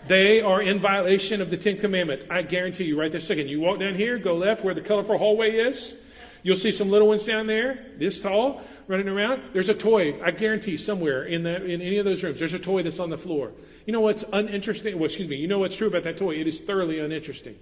They 0.07 0.41
are 0.41 0.61
in 0.61 0.79
violation 0.79 1.41
of 1.41 1.49
the 1.49 1.57
Ten 1.57 1.77
Commandment. 1.77 2.25
I 2.29 2.41
guarantee 2.41 2.85
you 2.85 2.99
right 2.99 3.11
this 3.11 3.27
second. 3.27 3.47
You 3.47 3.61
walk 3.61 3.79
down 3.79 3.95
here, 3.95 4.17
go 4.17 4.35
left 4.35 4.63
where 4.63 4.73
the 4.73 4.81
colorful 4.81 5.17
hallway 5.17 5.51
is. 5.51 5.95
You'll 6.43 6.57
see 6.57 6.71
some 6.71 6.89
little 6.89 7.07
ones 7.07 7.25
down 7.25 7.47
there, 7.47 7.85
this 7.97 8.19
tall, 8.19 8.61
running 8.87 9.07
around. 9.07 9.43
There's 9.53 9.69
a 9.69 9.75
toy, 9.75 10.19
I 10.23 10.31
guarantee, 10.31 10.77
somewhere 10.77 11.23
in 11.23 11.43
that 11.43 11.63
in 11.63 11.81
any 11.81 11.97
of 11.97 12.05
those 12.05 12.23
rooms. 12.23 12.39
There's 12.39 12.53
a 12.53 12.59
toy 12.59 12.83
that's 12.83 12.99
on 12.99 13.09
the 13.09 13.17
floor. 13.17 13.51
You 13.85 13.93
know 13.93 14.01
what's 14.01 14.25
uninteresting? 14.33 14.95
Well, 14.95 15.05
excuse 15.05 15.27
me. 15.27 15.35
You 15.35 15.47
know 15.47 15.59
what's 15.59 15.75
true 15.75 15.87
about 15.87 16.03
that 16.03 16.17
toy? 16.17 16.35
It 16.35 16.47
is 16.47 16.59
thoroughly 16.59 16.99
uninteresting. 16.99 17.57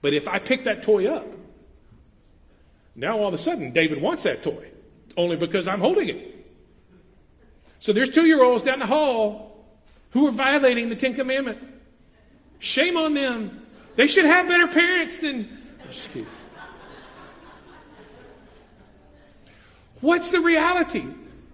But 0.00 0.14
if 0.14 0.28
I 0.28 0.38
pick 0.38 0.64
that 0.64 0.82
toy 0.82 1.06
up, 1.08 1.26
now 2.94 3.18
all 3.18 3.28
of 3.28 3.34
a 3.34 3.38
sudden 3.38 3.72
David 3.72 4.00
wants 4.00 4.22
that 4.22 4.42
toy, 4.42 4.68
only 5.16 5.36
because 5.36 5.66
I'm 5.66 5.80
holding 5.80 6.08
it. 6.08 6.46
So 7.80 7.92
there's 7.92 8.10
two 8.10 8.26
year 8.26 8.42
olds 8.42 8.62
down 8.62 8.78
the 8.78 8.86
hall 8.86 9.64
who 10.10 10.28
are 10.28 10.32
violating 10.32 10.88
the 10.88 10.96
Ten 10.96 11.14
Commandment. 11.14 11.58
Shame 12.58 12.96
on 12.96 13.14
them. 13.14 13.66
They 13.96 14.06
should 14.06 14.24
have 14.24 14.48
better 14.48 14.68
parents 14.68 15.18
than. 15.18 15.48
Excuse. 15.88 16.28
What's 20.00 20.30
the 20.30 20.40
reality? 20.40 21.04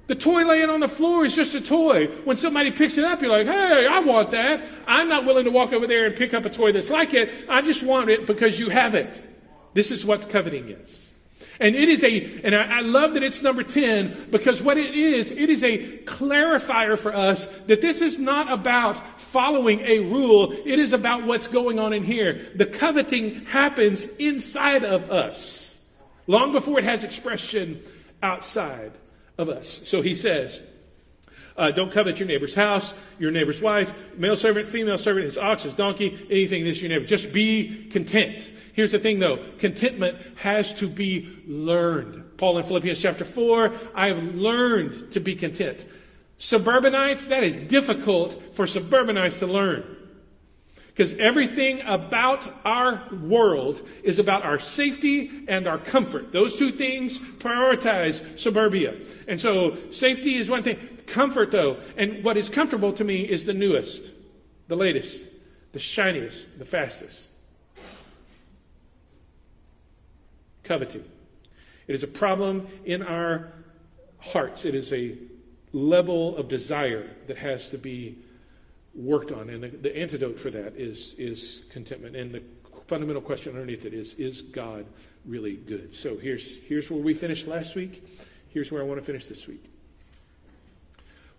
The 0.09 0.15
toy 0.17 0.45
laying 0.45 0.69
on 0.69 0.81
the 0.81 0.89
floor 0.89 1.25
is 1.25 1.35
just 1.35 1.55
a 1.55 1.61
toy. 1.61 2.07
When 2.25 2.37
somebody 2.37 2.71
picks 2.71 2.99
it 2.99 3.05
up, 3.05 3.23
you're 3.23 3.31
like, 3.31 3.47
hey, 3.47 3.87
I 3.87 4.01
want 4.01 4.33
that. 4.33 4.63
I'm 4.87 5.09
not 5.09 5.25
willing 5.25 5.45
to 5.45 5.51
walk 5.51 5.73
over 5.73 5.87
there 5.87 6.07
and 6.07 6.17
pick 6.17 6.35
up 6.35 6.45
a 6.45 6.51
toy 6.51 6.73
that's 6.73 6.91
like 6.91 7.15
it. 7.15 7.31
I 7.49 7.63
just 7.63 7.83
want 7.83 8.11
it 8.11 8.27
because 8.27 8.59
you 8.59 8.69
have 8.69 8.95
it. 8.95 9.23
This 9.75 9.91
is 9.91 10.05
what 10.05 10.29
coveting 10.29 10.69
is. 10.69 11.09
And 11.61 11.77
it 11.77 11.89
is 11.89 12.03
a, 12.03 12.41
and 12.43 12.55
I, 12.55 12.79
I, 12.79 12.81
love 12.81 13.15
that 13.15 13.23
it's 13.23 13.41
number 13.41 13.63
10 13.63 14.31
because 14.31 14.63
what 14.63 14.79
it 14.79 14.95
is, 14.95 15.31
it 15.31 15.49
is 15.49 15.63
a 15.63 15.99
clarifier 15.99 16.99
for 16.99 17.15
us 17.15 17.47
that 17.67 17.81
this 17.81 18.01
is 18.03 18.19
not 18.19 18.51
about 18.51 19.21
following 19.21 19.81
a 19.81 20.01
rule. 20.01 20.53
It 20.53 20.79
is 20.79 20.93
about 20.93 21.25
what's 21.25 21.47
going 21.47 21.79
on 21.79 21.93
in 21.93 22.03
here. 22.03 22.51
The 22.57 22.67
coveting 22.67 23.45
happens 23.47 24.07
inside 24.19 24.85
of 24.85 25.11
us 25.11 25.79
long 26.27 26.53
before 26.53 26.79
it 26.79 26.85
has 26.85 27.05
expression 27.05 27.81
outside 28.23 28.93
of 29.39 29.49
us. 29.49 29.81
So 29.85 30.03
he 30.03 30.15
says, 30.15 30.61
uh, 31.57 31.71
don't 31.71 31.93
covet 31.93 32.19
your 32.19 32.29
neighbor's 32.29 32.55
house, 32.55 32.95
your 33.19 33.31
neighbor's 33.31 33.61
wife, 33.61 33.95
male 34.17 34.37
servant, 34.37 34.67
female 34.67 34.99
servant, 34.99 35.27
his 35.27 35.37
ox, 35.37 35.65
his 35.65 35.75
donkey, 35.75 36.27
anything 36.31 36.65
that's 36.65 36.81
your 36.81 36.89
neighbor. 36.89 37.05
Just 37.05 37.33
be 37.33 37.89
content. 37.91 38.51
Here's 38.73 38.93
the 38.93 38.99
thing 38.99 39.19
though 39.19 39.45
contentment 39.59 40.19
has 40.37 40.73
to 40.75 40.89
be 40.89 41.29
learned. 41.47 42.39
Paul 42.39 42.59
in 42.59 42.65
Philippians 42.65 42.99
chapter 42.99 43.25
4, 43.25 43.73
I 43.95 44.09
have 44.09 44.35
learned 44.35 45.13
to 45.13 45.21
be 45.21 45.35
content. 45.35 45.87
Suburbanites, 46.39 47.29
that 47.29 47.45
is 47.45 47.57
difficult 47.69 48.57
for 48.57 48.67
suburbanites 48.67 49.39
to 49.41 49.47
learn. 49.47 49.85
Because 50.95 51.15
everything 51.15 51.81
about 51.83 52.53
our 52.67 53.09
world 53.23 53.81
is 54.03 54.19
about 54.19 54.45
our 54.45 54.59
safety 54.59 55.45
and 55.49 55.67
our 55.67 55.79
comfort. 55.79 56.33
Those 56.33 56.57
two 56.57 56.71
things 56.71 57.19
prioritize 57.19 58.39
suburbia. 58.39 58.97
And 59.27 59.41
so 59.41 59.79
safety 59.91 60.37
is 60.37 60.51
one 60.51 60.63
thing. 60.63 60.77
Comfort, 61.07 61.51
though, 61.51 61.79
and 61.97 62.23
what 62.23 62.37
is 62.37 62.49
comfortable 62.49 62.93
to 62.95 63.05
me 63.05 63.23
is 63.23 63.45
the 63.45 63.55
newest, 63.55 64.05
the 64.69 64.77
latest, 64.77 65.25
the 65.73 65.79
shiniest, 65.79 66.59
the 66.59 66.65
fastest. 66.67 67.29
Coveting. 70.63 71.05
It 71.87 71.95
is 71.95 72.03
a 72.03 72.09
problem 72.09 72.69
in 72.85 73.03
our 73.03 73.53
hearts. 74.19 74.65
It 74.65 74.75
is 74.75 74.93
a 74.93 75.17
level 75.73 76.37
of 76.37 76.49
desire 76.49 77.11
that 77.27 77.39
has 77.39 77.71
to 77.71 77.79
be 77.79 78.19
worked 78.95 79.33
on. 79.33 79.51
And 79.51 79.63
the, 79.63 79.69
the 79.69 79.97
antidote 79.97 80.39
for 80.39 80.51
that 80.51 80.77
is, 80.77 81.15
is 81.19 81.65
contentment. 81.71 82.17
And 82.17 82.33
the 82.33 82.43
fundamental 82.87 83.23
question 83.23 83.55
underneath 83.55 83.85
it 83.85 83.95
is 83.95 84.15
Is 84.15 84.43
God 84.43 84.87
really 85.25 85.57
good? 85.57 85.95
So 85.95 86.17
here's, 86.17 86.59
here's 86.65 86.91
where 86.91 87.01
we 87.01 87.15
finished 87.15 87.47
last 87.47 87.75
week. 87.75 88.07
Here's 88.49 88.71
where 88.71 88.83
I 88.83 88.85
want 88.85 89.01
to 89.01 89.05
finish 89.05 89.27
this 89.27 89.47
week. 89.47 89.65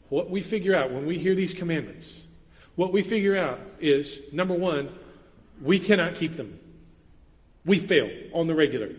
What 0.10 0.30
we 0.30 0.42
figure 0.42 0.76
out 0.76 0.92
when 0.92 1.06
we 1.06 1.18
hear 1.18 1.36
these 1.36 1.54
commandments, 1.54 2.24
what 2.76 2.92
we 2.92 3.04
figure 3.04 3.38
out 3.38 3.60
is 3.80 4.20
number 4.32 4.54
one, 4.54 4.90
we 5.62 5.80
cannot 5.80 6.16
keep 6.16 6.38
them. 6.38 6.60
We 7.66 7.80
fail 7.80 8.10
on 8.34 8.48
the 8.48 8.56
regular. 8.56 8.90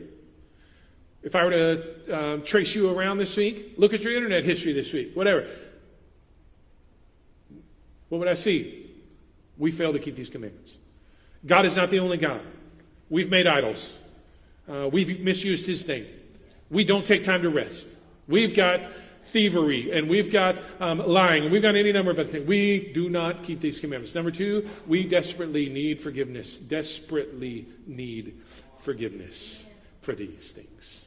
If 1.23 1.35
I 1.35 1.45
were 1.45 1.51
to 1.51 2.19
um, 2.19 2.43
trace 2.43 2.75
you 2.75 2.97
around 2.97 3.19
this 3.19 3.37
week, 3.37 3.75
look 3.77 3.95
at 3.95 4.03
your 4.03 4.13
internet 4.13 4.45
history 4.45 4.73
this 4.73 4.93
week, 4.93 5.13
whatever. 5.15 5.49
What 8.09 8.19
would 8.19 8.29
I 8.29 8.35
see? 8.35 8.91
We 9.57 9.71
fail 9.71 9.93
to 9.93 9.99
keep 9.99 10.17
these 10.17 10.31
commandments. 10.31 10.75
God 11.47 11.67
is 11.67 11.77
not 11.77 11.91
the 11.91 12.01
only 12.01 12.17
God. 12.17 12.41
We've 13.11 13.31
made 13.31 13.47
idols. 13.47 13.97
Uh, 14.69 14.89
we've 14.91 15.21
misused 15.21 15.67
his 15.67 15.87
name. 15.87 16.07
We 16.71 16.85
don't 16.85 17.07
take 17.07 17.23
time 17.23 17.43
to 17.43 17.51
rest. 17.51 17.87
We've 18.27 18.55
got 18.55 18.81
thievery 19.27 19.97
and 19.97 20.09
we've 20.09 20.31
got 20.31 20.59
um, 20.81 20.99
lying 21.07 21.45
and 21.45 21.53
we've 21.53 21.63
got 21.63 21.77
any 21.77 21.93
number 21.93 22.11
of 22.11 22.19
other 22.19 22.29
things. 22.29 22.47
We 22.47 22.93
do 22.93 23.09
not 23.09 23.43
keep 23.43 23.61
these 23.61 23.79
commandments. 23.79 24.15
Number 24.15 24.31
two, 24.31 24.69
we 24.87 25.05
desperately 25.05 25.69
need 25.69 26.01
forgiveness. 26.01 26.57
Desperately 26.57 27.67
need 27.87 28.41
forgiveness 28.79 29.65
for 30.01 30.15
these 30.15 30.53
things. 30.53 31.07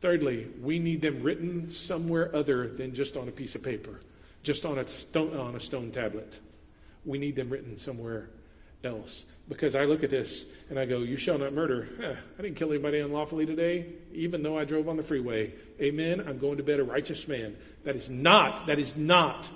Thirdly, 0.00 0.48
we 0.60 0.78
need 0.78 1.00
them 1.00 1.22
written 1.22 1.70
somewhere 1.70 2.34
other 2.34 2.68
than 2.68 2.94
just 2.94 3.16
on 3.16 3.28
a 3.28 3.32
piece 3.32 3.54
of 3.54 3.62
paper 3.62 4.00
just 4.44 4.64
on 4.64 4.78
a 4.78 4.86
stone, 4.86 5.36
on 5.36 5.56
a 5.56 5.60
stone 5.60 5.90
tablet. 5.90 6.38
We 7.04 7.18
need 7.18 7.34
them 7.34 7.50
written 7.50 7.76
somewhere 7.76 8.30
else. 8.84 9.24
Because 9.48 9.74
I 9.74 9.84
look 9.84 10.04
at 10.04 10.10
this 10.10 10.46
and 10.70 10.78
I 10.78 10.84
go, 10.84 10.98
You 10.98 11.16
shall 11.16 11.38
not 11.38 11.52
murder. 11.52 11.88
Eh, 12.00 12.14
I 12.38 12.42
didn't 12.42 12.56
kill 12.56 12.70
anybody 12.70 13.00
unlawfully 13.00 13.46
today, 13.46 13.86
even 14.12 14.42
though 14.42 14.56
I 14.56 14.64
drove 14.64 14.88
on 14.88 14.96
the 14.96 15.02
freeway. 15.02 15.52
Amen. 15.80 16.20
I'm 16.20 16.38
going 16.38 16.58
to 16.58 16.62
bed 16.62 16.78
a 16.78 16.84
righteous 16.84 17.26
man. 17.26 17.56
That 17.82 17.96
is 17.96 18.08
not, 18.08 18.66
that 18.66 18.78
is 18.78 18.94
not 18.96 19.50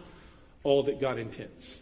all 0.64 0.82
that 0.84 1.00
God 1.00 1.18
intends. 1.18 1.80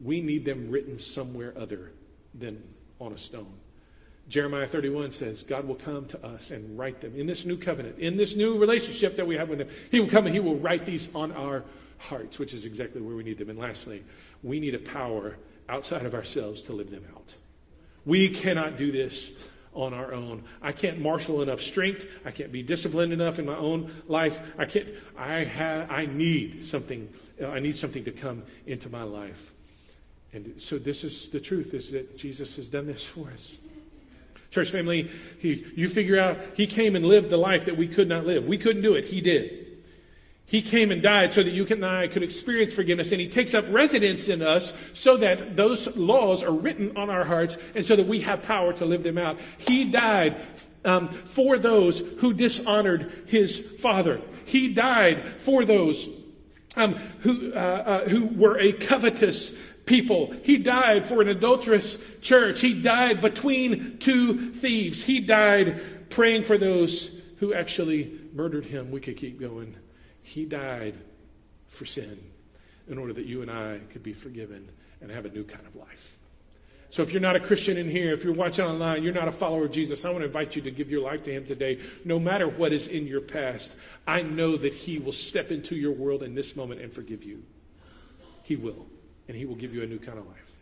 We 0.00 0.20
need 0.20 0.44
them 0.44 0.70
written 0.70 0.98
somewhere 0.98 1.54
other 1.56 1.92
than 2.34 2.62
on 3.00 3.12
a 3.12 3.18
stone. 3.18 3.52
Jeremiah 4.28 4.66
31 4.66 5.12
says, 5.12 5.42
God 5.44 5.68
will 5.68 5.76
come 5.76 6.06
to 6.06 6.26
us 6.26 6.50
and 6.50 6.76
write 6.76 7.00
them 7.00 7.14
in 7.16 7.26
this 7.26 7.44
new 7.44 7.56
covenant, 7.56 7.98
in 7.98 8.16
this 8.16 8.34
new 8.34 8.58
relationship 8.58 9.16
that 9.16 9.26
we 9.26 9.36
have 9.36 9.48
with 9.48 9.60
Him. 9.60 9.68
He 9.90 10.00
will 10.00 10.08
come 10.08 10.26
and 10.26 10.34
He 10.34 10.40
will 10.40 10.56
write 10.56 10.84
these 10.84 11.08
on 11.14 11.30
our 11.32 11.64
hearts, 11.98 12.38
which 12.38 12.52
is 12.52 12.64
exactly 12.64 13.00
where 13.00 13.14
we 13.14 13.22
need 13.22 13.38
them. 13.38 13.50
And 13.50 13.58
lastly, 13.58 14.04
we 14.42 14.58
need 14.58 14.74
a 14.74 14.80
power 14.80 15.36
outside 15.68 16.04
of 16.04 16.14
ourselves 16.14 16.62
to 16.62 16.72
live 16.72 16.90
them 16.90 17.04
out. 17.14 17.34
We 18.04 18.28
cannot 18.28 18.76
do 18.76 18.90
this 18.90 19.30
on 19.74 19.92
our 19.94 20.12
own. 20.12 20.42
I 20.62 20.72
can't 20.72 21.00
marshal 21.00 21.42
enough 21.42 21.60
strength. 21.60 22.06
I 22.24 22.30
can't 22.30 22.50
be 22.50 22.62
disciplined 22.62 23.12
enough 23.12 23.38
in 23.38 23.46
my 23.46 23.56
own 23.56 23.92
life. 24.08 24.42
I 24.58 24.64
can't. 24.64 24.88
I 25.16 25.44
have. 25.44 25.90
I 25.90 26.06
need 26.06 26.64
something. 26.64 27.08
I 27.44 27.60
need 27.60 27.76
something 27.76 28.04
to 28.04 28.12
come 28.12 28.42
into 28.66 28.88
my 28.88 29.02
life. 29.02 29.52
And 30.32 30.54
so 30.58 30.78
this 30.78 31.04
is 31.04 31.28
the 31.28 31.40
truth: 31.40 31.74
is 31.74 31.92
that 31.92 32.16
Jesus 32.16 32.56
has 32.56 32.68
done 32.68 32.86
this 32.86 33.04
for 33.04 33.28
us. 33.30 33.58
Church 34.50 34.70
family, 34.70 35.10
he, 35.38 35.66
you 35.74 35.88
figure 35.88 36.18
out 36.18 36.38
he 36.54 36.66
came 36.66 36.96
and 36.96 37.04
lived 37.04 37.30
the 37.30 37.36
life 37.36 37.64
that 37.66 37.76
we 37.76 37.88
could 37.88 38.08
not 38.08 38.26
live. 38.26 38.44
We 38.46 38.58
couldn't 38.58 38.82
do 38.82 38.94
it. 38.94 39.06
He 39.06 39.20
did. 39.20 39.66
He 40.46 40.62
came 40.62 40.92
and 40.92 41.02
died 41.02 41.32
so 41.32 41.42
that 41.42 41.50
you 41.50 41.66
and 41.66 41.84
I 41.84 42.06
could 42.06 42.22
experience 42.22 42.72
forgiveness, 42.72 43.10
and 43.10 43.20
He 43.20 43.28
takes 43.28 43.52
up 43.52 43.64
residence 43.68 44.28
in 44.28 44.42
us 44.42 44.72
so 44.94 45.16
that 45.16 45.56
those 45.56 45.94
laws 45.96 46.44
are 46.44 46.52
written 46.52 46.96
on 46.96 47.10
our 47.10 47.24
hearts 47.24 47.58
and 47.74 47.84
so 47.84 47.96
that 47.96 48.06
we 48.06 48.20
have 48.20 48.42
power 48.42 48.72
to 48.74 48.84
live 48.84 49.02
them 49.02 49.18
out. 49.18 49.38
He 49.58 49.84
died 49.84 50.40
um, 50.84 51.08
for 51.08 51.58
those 51.58 51.98
who 52.18 52.32
dishonored 52.32 53.24
His 53.26 53.58
Father. 53.58 54.20
He 54.44 54.72
died 54.72 55.40
for 55.40 55.64
those 55.64 56.08
um, 56.76 56.94
who, 57.20 57.52
uh, 57.52 57.56
uh, 57.56 58.08
who 58.08 58.26
were 58.26 58.58
a 58.58 58.72
covetous 58.72 59.52
people. 59.86 60.34
He 60.42 60.58
died 60.58 61.06
for 61.06 61.22
an 61.22 61.28
adulterous 61.28 61.98
church. 62.20 62.60
He 62.60 62.80
died 62.80 63.20
between 63.20 63.98
two 63.98 64.52
thieves. 64.52 65.02
He 65.02 65.20
died 65.20 66.10
praying 66.10 66.42
for 66.44 66.58
those 66.58 67.20
who 67.38 67.54
actually 67.54 68.20
murdered 68.34 68.66
him. 68.66 68.90
We 68.90 69.00
could 69.00 69.16
keep 69.16 69.40
going. 69.40 69.76
He 70.22 70.44
died 70.44 70.94
for 71.68 71.86
sin 71.86 72.18
in 72.88 72.98
order 72.98 73.12
that 73.12 73.26
you 73.26 73.42
and 73.42 73.50
I 73.50 73.80
could 73.92 74.02
be 74.02 74.12
forgiven 74.12 74.68
and 75.00 75.10
have 75.10 75.24
a 75.24 75.30
new 75.30 75.44
kind 75.44 75.66
of 75.66 75.76
life. 75.76 76.18
So 76.90 77.02
if 77.02 77.12
you're 77.12 77.20
not 77.20 77.36
a 77.36 77.40
Christian 77.40 77.76
in 77.76 77.90
here, 77.90 78.14
if 78.14 78.24
you're 78.24 78.32
watching 78.32 78.64
online, 78.64 79.02
you're 79.02 79.12
not 79.12 79.28
a 79.28 79.32
follower 79.32 79.66
of 79.66 79.72
Jesus, 79.72 80.04
I 80.04 80.10
want 80.10 80.22
to 80.22 80.26
invite 80.26 80.56
you 80.56 80.62
to 80.62 80.70
give 80.70 80.90
your 80.90 81.02
life 81.02 81.22
to 81.24 81.32
him 81.32 81.44
today. 81.44 81.80
No 82.04 82.18
matter 82.18 82.48
what 82.48 82.72
is 82.72 82.88
in 82.88 83.06
your 83.06 83.20
past, 83.20 83.74
I 84.06 84.22
know 84.22 84.56
that 84.56 84.72
he 84.72 84.98
will 84.98 85.12
step 85.12 85.50
into 85.50 85.74
your 85.74 85.92
world 85.92 86.22
in 86.22 86.34
this 86.34 86.56
moment 86.56 86.80
and 86.80 86.92
forgive 86.92 87.22
you. 87.24 87.42
He 88.44 88.56
will, 88.56 88.86
and 89.28 89.36
he 89.36 89.44
will 89.44 89.54
give 89.54 89.74
you 89.74 89.82
a 89.82 89.86
new 89.86 89.98
kind 89.98 90.18
of 90.18 90.26
life. 90.26 90.52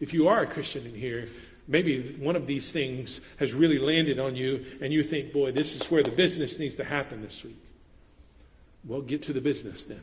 If 0.00 0.12
you 0.12 0.28
are 0.28 0.42
a 0.42 0.46
Christian 0.46 0.86
in 0.86 0.94
here, 0.94 1.26
maybe 1.68 2.14
one 2.18 2.36
of 2.36 2.46
these 2.46 2.72
things 2.72 3.20
has 3.38 3.52
really 3.52 3.78
landed 3.78 4.18
on 4.18 4.34
you 4.34 4.64
and 4.80 4.92
you 4.92 5.02
think, 5.02 5.32
boy, 5.32 5.52
this 5.52 5.76
is 5.76 5.90
where 5.90 6.02
the 6.02 6.10
business 6.10 6.58
needs 6.58 6.74
to 6.76 6.84
happen 6.84 7.22
this 7.22 7.44
week. 7.44 7.62
Well, 8.84 9.00
get 9.00 9.22
to 9.24 9.32
the 9.32 9.40
business 9.40 9.84
then. 9.84 10.02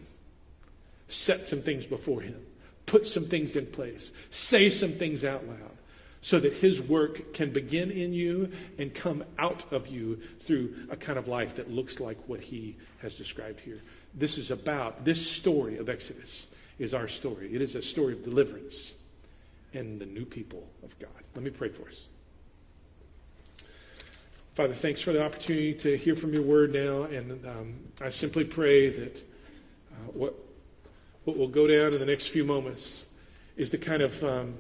Set 1.10 1.48
some 1.48 1.62
things 1.62 1.86
before 1.86 2.22
him 2.22 2.46
put 2.90 3.06
some 3.06 3.26
things 3.26 3.56
in 3.56 3.68
place, 3.68 4.12
say 4.32 4.70
some 4.70 4.92
things 4.94 5.24
out 5.24 5.48
loud, 5.48 5.78
so 6.22 6.40
that 6.40 6.54
His 6.54 6.82
work 6.82 7.34
can 7.34 7.52
begin 7.52 7.92
in 7.92 8.14
you 8.14 8.52
and 8.78 8.94
come 8.94 9.24
out 9.38 9.72
of 9.72 9.88
you 9.88 10.20
through 10.40 10.74
a 10.90 10.96
kind 10.96 11.20
of 11.20 11.28
life 11.28 11.56
that 11.56 11.72
looks 11.72 12.00
like 12.00 12.18
what 12.28 12.42
He 12.42 12.76
has 13.02 13.16
described 13.16 13.60
here. 13.60 13.80
This 14.16 14.38
is 14.38 14.50
about, 14.50 15.06
this 15.06 15.26
story 15.26 15.78
of 15.78 15.88
Exodus 15.88 16.48
is 16.80 16.94
our 16.94 17.08
story. 17.08 17.54
It 17.54 17.62
is 17.62 17.76
a 17.76 17.82
story 17.82 18.14
of 18.14 18.24
deliverance 18.24 18.94
and 19.74 20.00
the 20.00 20.06
new 20.06 20.26
people 20.26 20.68
of 20.84 20.98
God. 20.98 21.12
Let 21.36 21.44
me 21.44 21.52
pray 21.52 21.70
for 21.70 21.88
us. 21.88 22.02
Father, 24.56 24.74
thanks 24.74 25.02
for 25.02 25.14
the 25.14 25.24
opportunity 25.24 25.74
to 25.74 25.98
hear 25.98 26.16
from 26.16 26.34
your 26.34 26.44
word 26.44 26.74
now. 26.74 27.04
And 27.04 27.46
um, 27.46 27.76
I 28.02 28.10
simply 28.10 28.44
pray 28.44 28.90
that 28.90 29.18
uh, 29.18 30.12
what 30.14 30.34
what 31.30 31.38
will 31.38 31.48
go 31.48 31.68
down 31.68 31.94
in 31.94 32.00
the 32.00 32.06
next 32.06 32.30
few 32.30 32.44
moments 32.44 33.06
is 33.56 33.70
the 33.70 33.78
kind 33.78 34.02
of 34.02 34.24
um, 34.24 34.56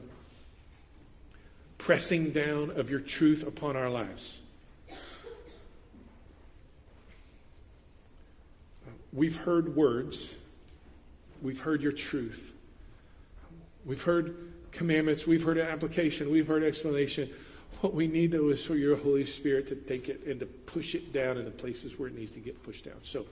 pressing 1.80 2.32
down 2.32 2.70
of 2.72 2.92
your 2.92 3.00
truth 3.00 3.42
upon 3.48 3.76
our 3.76 3.90
lives. 3.90 4.40
We've 9.12 9.36
heard 9.36 9.76
words, 9.76 10.36
we've 11.42 11.60
heard 11.60 11.82
your 11.82 11.92
truth, 11.92 12.52
we've 13.86 14.02
heard 14.02 14.52
commandments, 14.72 15.26
we've 15.26 15.44
heard 15.44 15.58
application, 15.58 16.32
we've 16.32 16.48
heard 16.48 16.64
explanation. 16.64 17.30
What 17.82 17.94
we 17.94 18.08
need, 18.08 18.32
though, 18.32 18.50
is 18.50 18.66
for 18.66 18.76
your 18.76 18.98
Holy 18.98 19.26
Spirit 19.26 19.68
to 19.68 19.76
take 19.76 20.10
it 20.10 20.26
and 20.26 20.40
to 20.40 20.46
push 20.46 20.96
it 20.96 21.14
down 21.14 21.38
in 21.38 21.46
the 21.46 21.52
places 21.52 21.98
where 21.98 22.10
it 22.10 22.16
needs 22.16 22.32
to 22.32 22.40
get 22.40 22.62
pushed 22.64 22.86
down. 22.86 22.98
So, 23.02 23.26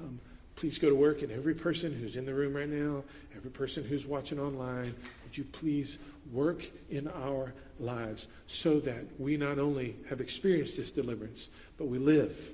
um, 0.00 0.18
please 0.56 0.78
go 0.78 0.88
to 0.88 0.94
work. 0.94 1.22
And 1.22 1.30
every 1.30 1.54
person 1.54 1.94
who's 1.94 2.16
in 2.16 2.26
the 2.26 2.34
room 2.34 2.54
right 2.54 2.68
now, 2.68 3.04
every 3.36 3.50
person 3.50 3.84
who's 3.84 4.06
watching 4.06 4.40
online, 4.40 4.94
would 5.24 5.36
you 5.36 5.44
please 5.44 5.98
work 6.32 6.66
in 6.90 7.08
our 7.08 7.52
lives 7.78 8.26
so 8.48 8.80
that 8.80 9.04
we 9.18 9.36
not 9.36 9.58
only 9.58 9.94
have 10.08 10.20
experienced 10.20 10.78
this 10.78 10.90
deliverance, 10.90 11.50
but 11.78 11.86
we 11.86 11.98
live 11.98 12.50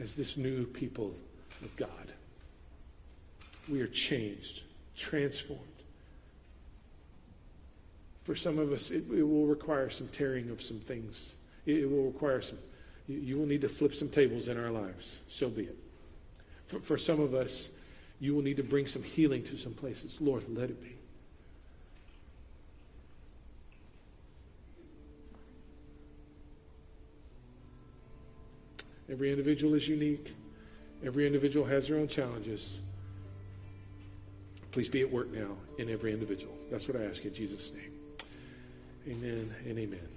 as 0.00 0.14
this 0.14 0.36
new 0.36 0.64
people 0.64 1.14
of 1.62 1.76
God. 1.76 2.01
We 3.68 3.80
are 3.80 3.86
changed, 3.86 4.62
transformed. 4.96 5.62
For 8.24 8.34
some 8.36 8.58
of 8.58 8.72
us, 8.72 8.90
it, 8.90 9.04
it 9.10 9.22
will 9.22 9.46
require 9.46 9.90
some 9.90 10.08
tearing 10.08 10.50
of 10.50 10.62
some 10.62 10.80
things. 10.80 11.34
It, 11.66 11.78
it 11.78 11.90
will 11.90 12.04
require 12.04 12.40
some, 12.40 12.58
you, 13.08 13.18
you 13.18 13.38
will 13.38 13.46
need 13.46 13.62
to 13.62 13.68
flip 13.68 13.94
some 13.94 14.08
tables 14.08 14.48
in 14.48 14.58
our 14.58 14.70
lives. 14.70 15.16
So 15.28 15.48
be 15.48 15.64
it. 15.64 15.76
For, 16.68 16.80
for 16.80 16.98
some 16.98 17.20
of 17.20 17.34
us, 17.34 17.70
you 18.20 18.34
will 18.34 18.42
need 18.42 18.56
to 18.58 18.62
bring 18.62 18.86
some 18.86 19.02
healing 19.02 19.42
to 19.44 19.56
some 19.56 19.74
places. 19.74 20.16
Lord, 20.20 20.44
let 20.48 20.70
it 20.70 20.80
be. 20.80 20.96
Every 29.10 29.30
individual 29.30 29.74
is 29.74 29.88
unique. 29.88 30.34
Every 31.04 31.26
individual 31.26 31.66
has 31.66 31.88
their 31.88 31.98
own 31.98 32.08
challenges. 32.08 32.80
Please 34.72 34.88
be 34.88 35.02
at 35.02 35.12
work 35.12 35.30
now 35.30 35.56
in 35.78 35.90
every 35.90 36.12
individual. 36.12 36.54
That's 36.70 36.88
what 36.88 36.96
I 36.96 37.04
ask 37.04 37.24
in 37.24 37.32
Jesus' 37.32 37.72
name. 37.74 37.92
Amen 39.06 39.54
and 39.66 39.78
amen. 39.78 40.12